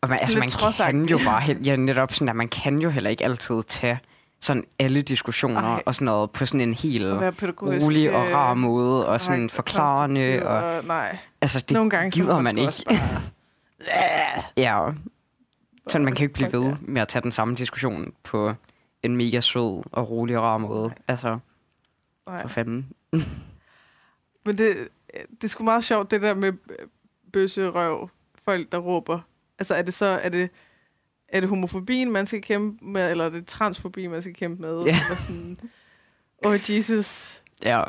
Og 0.00 0.08
man, 0.08 0.18
altså, 0.18 0.38
man 0.38 0.48
kan 0.48 1.04
jo 1.04 1.18
bare 1.24 1.56
ja, 1.64 1.76
netop 1.76 2.14
sådan, 2.14 2.28
at 2.28 2.36
man 2.36 2.48
kan 2.48 2.78
jo 2.78 2.90
heller 2.90 3.10
ikke 3.10 3.24
altid 3.24 3.62
tage 3.62 4.00
sådan 4.40 4.64
alle 4.78 5.02
diskussioner 5.02 5.62
Ej. 5.62 5.82
og 5.86 5.94
sådan 5.94 6.04
noget 6.04 6.30
på 6.30 6.46
sådan 6.46 6.60
en 6.60 6.74
helt 6.74 7.06
rolig 7.62 8.16
og 8.16 8.26
øh, 8.26 8.34
rar 8.34 8.54
måde, 8.54 9.08
og 9.08 9.20
sådan 9.20 9.38
korrekt 9.38 9.52
forklarende. 9.52 10.42
Og, 10.46 10.76
og, 10.76 10.84
nej. 10.84 11.18
altså, 11.40 11.60
det 11.60 11.70
Nogle 11.70 11.90
gange 11.90 12.10
gider 12.10 12.40
man 12.40 12.58
ikke. 12.58 12.72
Bare, 12.88 12.98
Ja, 14.56 14.90
sådan 15.88 16.04
man 16.04 16.14
kan 16.14 16.24
ikke 16.24 16.34
blive 16.34 16.52
ved 16.52 16.76
med 16.80 17.02
at 17.02 17.08
tage 17.08 17.22
den 17.22 17.32
samme 17.32 17.54
diskussion 17.54 18.12
på 18.24 18.52
en 19.02 19.16
mega 19.16 19.40
sød 19.40 19.82
og 19.92 20.10
rolig 20.10 20.38
og 20.38 20.44
rar 20.44 20.58
måde. 20.58 20.88
Nej. 20.88 20.98
Altså, 21.08 21.38
nej. 22.26 22.42
for 22.42 22.48
fanden. 22.48 22.88
Men 24.46 24.58
det, 24.58 24.88
det 25.30 25.44
er 25.44 25.48
sgu 25.48 25.64
meget 25.64 25.84
sjovt, 25.84 26.10
det 26.10 26.22
der 26.22 26.34
med 26.34 26.52
bøsse 27.32 27.68
røv, 27.68 28.10
folk 28.46 28.72
der 28.72 28.78
råber. 28.78 29.20
Altså 29.58 29.74
er 29.74 29.82
det 29.82 29.94
så, 29.94 30.06
er 30.06 30.28
det, 30.28 30.50
er 31.28 31.40
det 31.40 31.48
homofobien, 31.48 32.10
man 32.12 32.26
skal 32.26 32.42
kæmpe 32.42 32.84
med, 32.84 33.10
eller 33.10 33.24
er 33.24 33.28
det 33.30 33.46
transfobi, 33.46 34.06
man 34.06 34.22
skal 34.22 34.34
kæmpe 34.34 34.62
med? 34.62 34.82
Ja. 34.84 35.00
Eller 35.04 35.16
sådan, 35.16 35.60
oh 36.44 36.54
Jesus, 36.70 37.42
Ja, 37.64 37.82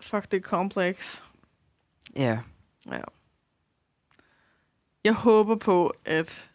fuck 0.00 0.30
det 0.30 0.36
er 0.36 0.40
kompleks. 0.40 1.22
ja. 2.16 2.38
Ja. 2.90 3.00
Jeg 5.04 5.14
håber 5.14 5.56
på, 5.56 5.92
at 6.04 6.50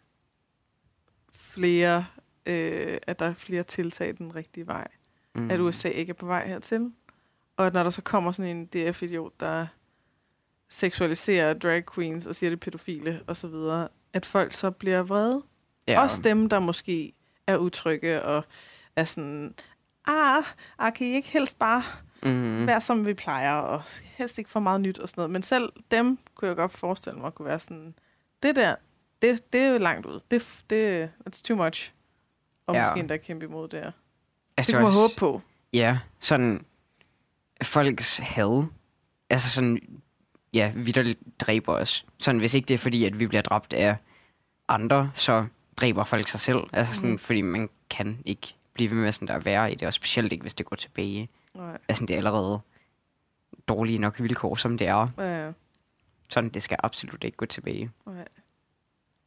flere, 1.32 2.06
øh, 2.46 2.98
at 3.06 3.18
der 3.18 3.26
er 3.26 3.34
flere 3.34 3.62
tiltag 3.62 4.18
den 4.18 4.34
rigtige 4.36 4.66
vej. 4.66 4.88
Mm. 5.34 5.50
at 5.50 5.60
USA 5.60 5.88
ikke 5.88 6.10
er 6.10 6.14
på 6.14 6.26
vej 6.26 6.46
hertil. 6.48 6.92
Og 7.56 7.66
at 7.66 7.72
når 7.74 7.82
der 7.82 7.90
så 7.90 8.02
kommer 8.02 8.32
sådan 8.32 8.56
en 8.56 8.66
DF-idiot, 8.66 9.32
der 9.40 9.66
seksualiserer 10.68 11.54
drag 11.54 11.84
queens 11.94 12.26
og 12.26 12.34
siger 12.34 12.50
det 12.50 12.60
pædofile 12.60 13.20
og 13.26 13.36
så 13.36 13.48
videre, 13.48 13.88
at 14.12 14.26
folk 14.26 14.52
så 14.52 14.70
bliver 14.70 15.02
vrede. 15.02 15.42
Ja. 15.88 16.00
Også 16.02 16.22
dem, 16.22 16.48
der 16.48 16.58
måske 16.60 17.12
er 17.46 17.56
utrygge 17.56 18.22
og 18.22 18.44
er 18.96 19.04
sådan, 19.04 19.54
ah, 20.06 20.44
ah 20.78 20.92
kan 20.92 21.06
I 21.06 21.14
ikke 21.14 21.28
helst 21.28 21.58
bare 21.58 21.82
Mm. 22.22 22.66
være 22.66 22.80
som 22.80 23.06
vi 23.06 23.14
plejer, 23.14 23.54
og 23.54 23.82
helst 24.04 24.38
ikke 24.38 24.50
for 24.50 24.60
meget 24.60 24.80
nyt 24.80 24.98
og 24.98 25.08
sådan 25.08 25.20
noget. 25.20 25.30
Men 25.30 25.42
selv 25.42 25.72
dem 25.90 26.18
kunne 26.34 26.48
jeg 26.48 26.56
godt 26.56 26.72
forestille 26.72 27.18
mig 27.20 27.32
kunne 27.34 27.46
være 27.46 27.58
sådan, 27.58 27.94
det 28.42 28.56
der, 28.56 28.74
det, 29.22 29.52
det 29.52 29.60
er 29.60 29.68
jo 29.72 29.78
langt 29.78 30.06
ud. 30.06 30.20
Det, 30.30 30.62
det 30.70 31.10
it's 31.30 31.42
too 31.42 31.56
much. 31.56 31.92
Og 32.66 32.74
Ja. 32.74 32.84
måske 32.84 33.00
endda 33.00 33.16
kæmpe 33.16 33.44
imod 33.44 33.68
det 33.68 33.80
her. 33.80 33.90
Altså, 34.56 34.72
Det 34.72 34.78
kunne 34.80 34.84
man 34.90 35.00
håbe 35.00 35.12
på. 35.18 35.42
Ja, 35.72 35.98
sådan 36.20 36.64
folks 37.62 38.18
had, 38.18 38.64
altså 39.30 39.50
sådan, 39.50 39.80
ja, 40.52 40.72
vidderligt 40.74 41.18
dræber 41.40 41.72
os. 41.72 42.06
Sådan, 42.18 42.38
hvis 42.38 42.54
ikke 42.54 42.66
det 42.66 42.74
er 42.74 42.78
fordi, 42.78 43.04
at 43.04 43.20
vi 43.20 43.26
bliver 43.26 43.42
dræbt 43.42 43.72
af 43.72 43.96
andre, 44.68 45.10
så 45.14 45.46
dræber 45.76 46.04
folk 46.04 46.28
sig 46.28 46.40
selv. 46.40 46.58
Altså 46.72 46.94
sådan, 46.94 47.10
mm. 47.10 47.18
fordi 47.18 47.42
man 47.42 47.68
kan 47.90 48.22
ikke 48.24 48.54
blive 48.74 48.90
ved 48.90 48.96
med 48.98 49.12
sådan 49.12 49.28
der 49.28 49.34
at 49.34 49.44
være 49.44 49.72
i 49.72 49.74
det, 49.74 49.88
og 49.88 49.94
specielt 49.94 50.32
ikke, 50.32 50.42
hvis 50.42 50.54
det 50.54 50.66
går 50.66 50.76
tilbage. 50.76 51.28
Nej. 51.54 51.78
Altså, 51.88 52.06
det 52.06 52.14
er 52.14 52.16
allerede 52.16 52.60
dårlige 53.68 53.98
nok 53.98 54.20
vilkår, 54.20 54.54
som 54.54 54.78
det 54.78 54.86
er. 54.86 55.08
Ja, 55.18 55.46
ja. 55.46 55.52
Sådan, 56.30 56.50
det 56.50 56.62
skal 56.62 56.76
absolut 56.82 57.24
ikke 57.24 57.36
gå 57.36 57.46
tilbage. 57.46 57.90
Nej. 58.06 58.28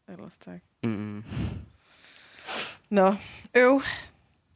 Ellers 0.09 0.37
tak. 0.37 0.59
Mm. 0.83 1.23
Nå, 2.89 3.15
øv. 3.55 3.81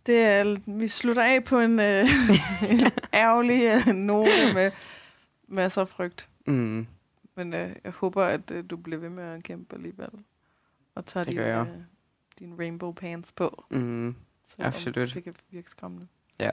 Det 0.06 0.22
er, 0.22 0.58
vi 0.66 0.88
slutter 0.88 1.24
af 1.24 1.44
på 1.44 1.60
en, 1.60 1.80
øh, 1.80 2.08
en 2.72 2.92
ærgerlig 3.14 3.64
øh, 3.64 3.94
note 3.94 4.54
med 4.54 4.72
masser 5.48 5.82
af 5.82 5.88
frygt. 5.88 6.30
Mm. 6.48 6.88
Men 7.36 7.54
øh, 7.54 7.76
jeg 7.84 7.92
håber, 7.92 8.24
at 8.24 8.52
øh, 8.52 8.64
du 8.70 8.78
bliver 8.78 8.98
ved 9.00 9.10
med 9.10 9.24
at 9.24 9.44
kæmpe 9.44 9.76
alligevel. 9.76 10.10
Og 10.96 11.06
tager 11.06 11.24
Det 11.24 11.32
din, 11.34 11.40
øh, 11.40 11.68
din 12.40 12.60
rainbow 12.60 12.92
pants 12.94 13.32
på. 13.32 13.66
Mm. 13.72 14.16
selvom 14.46 14.68
Absolut. 14.68 15.14
Det 15.14 15.24
kan 15.24 15.36
virke 15.50 15.70
skræmmende. 15.70 16.08
Ja. 16.40 16.50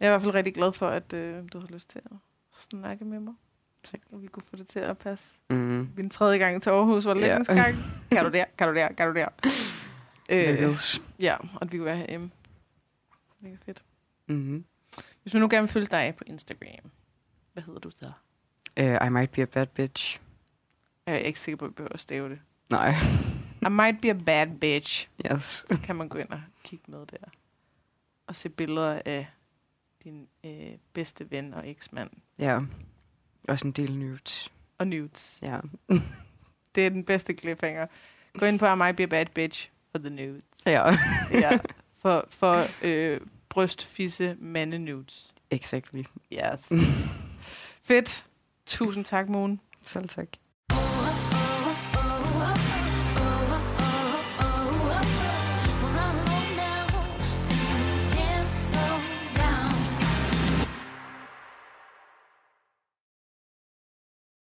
Jeg 0.00 0.06
er 0.06 0.06
i 0.06 0.10
hvert 0.10 0.22
fald 0.22 0.34
rigtig 0.34 0.54
glad 0.54 0.72
for, 0.72 0.88
at 0.88 1.12
øh, 1.12 1.44
du 1.52 1.58
har 1.60 1.66
lyst 1.66 1.90
til 1.90 1.98
at 2.04 2.16
snakke 2.52 3.04
med 3.04 3.20
mig. 3.20 3.34
Tak. 3.82 4.00
Og 4.12 4.22
vi 4.22 4.26
kunne 4.26 4.42
få 4.50 4.56
det 4.56 4.66
til 4.66 4.78
at 4.78 4.98
passe. 4.98 5.34
Mm. 5.50 5.88
Min 5.96 6.10
tredje 6.10 6.38
gang 6.38 6.62
til 6.62 6.70
Aarhus 6.70 7.06
var 7.06 7.14
en 7.14 7.44
skak. 7.44 7.74
Kan 8.10 8.24
du 8.24 8.30
der? 8.30 8.44
Kan 8.58 8.68
du 8.68 8.74
der? 8.74 8.88
Kan 8.92 9.08
du 9.08 9.14
der? 9.14 9.28
Øh. 10.30 10.76
Ja, 11.20 11.36
og 11.36 11.58
at 11.62 11.72
vi 11.72 11.76
kunne 11.76 11.84
være 11.84 11.96
herhjemme. 11.96 12.30
Mega 13.40 13.56
fedt. 13.66 13.84
Mm. 14.26 14.64
Hvis 15.22 15.34
man 15.34 15.40
nu 15.42 15.48
gerne 15.50 15.62
vil 15.62 15.68
følge 15.72 15.86
dig 15.86 16.14
på 16.18 16.24
Instagram, 16.26 16.90
hvad 17.52 17.62
hedder 17.62 17.80
du 17.80 17.90
så? 17.90 18.12
Uh, 18.80 19.06
I 19.06 19.08
might 19.08 19.32
be 19.32 19.42
a 19.42 19.44
bad 19.44 19.66
bitch. 19.66 20.20
Jeg 21.06 21.14
er 21.14 21.18
ikke 21.18 21.40
sikker 21.40 21.56
på, 21.56 21.64
at 21.64 21.68
vi 21.70 21.74
behøver 21.74 21.92
at 21.92 22.00
stave 22.00 22.28
det. 22.30 22.38
Nej. 22.70 22.94
I 23.66 23.68
might 23.70 24.00
be 24.00 24.10
a 24.10 24.12
bad 24.26 24.46
bitch. 24.60 25.08
Yes. 25.32 25.42
Så 25.42 25.80
kan 25.84 25.96
man 25.96 26.08
gå 26.08 26.18
ind 26.18 26.28
og 26.28 26.40
kigge 26.64 26.84
med 26.88 27.06
der. 27.06 27.26
Og 28.26 28.36
se 28.36 28.48
billeder 28.48 29.02
af 29.04 29.26
din 30.04 30.28
øh, 30.44 30.72
bedste 30.92 31.30
ven 31.30 31.54
og 31.54 31.68
eksmand. 31.70 32.10
Ja. 32.38 32.60
Også 33.48 33.66
en 33.66 33.72
del 33.72 33.96
nudes. 33.96 34.52
Og 34.78 34.86
nudes. 34.86 35.38
Ja. 35.42 35.60
Det 36.74 36.86
er 36.86 36.90
den 36.90 37.04
bedste 37.04 37.34
cliffhanger. 37.34 37.86
Gå 38.38 38.46
ind 38.46 38.58
på 38.58 38.66
I 38.66 38.76
might 38.76 38.96
be 38.96 39.02
a 39.02 39.06
bad 39.06 39.26
bitch 39.26 39.70
for 39.90 39.98
the 39.98 40.10
nudes. 40.10 40.44
Ja. 40.66 40.96
Ja, 41.32 41.58
for, 41.98 42.26
for 42.28 42.64
øh, 42.82 43.20
brystfisse 43.48 44.36
mande 44.40 44.78
nudes. 44.78 45.34
Exactly. 45.50 46.02
Yes. 46.32 46.82
Fedt. 47.82 48.26
Tusind 48.74 49.06
tak, 49.06 49.28
Moon. 49.28 49.60
Selv 49.82 50.08
tak. 50.08 50.28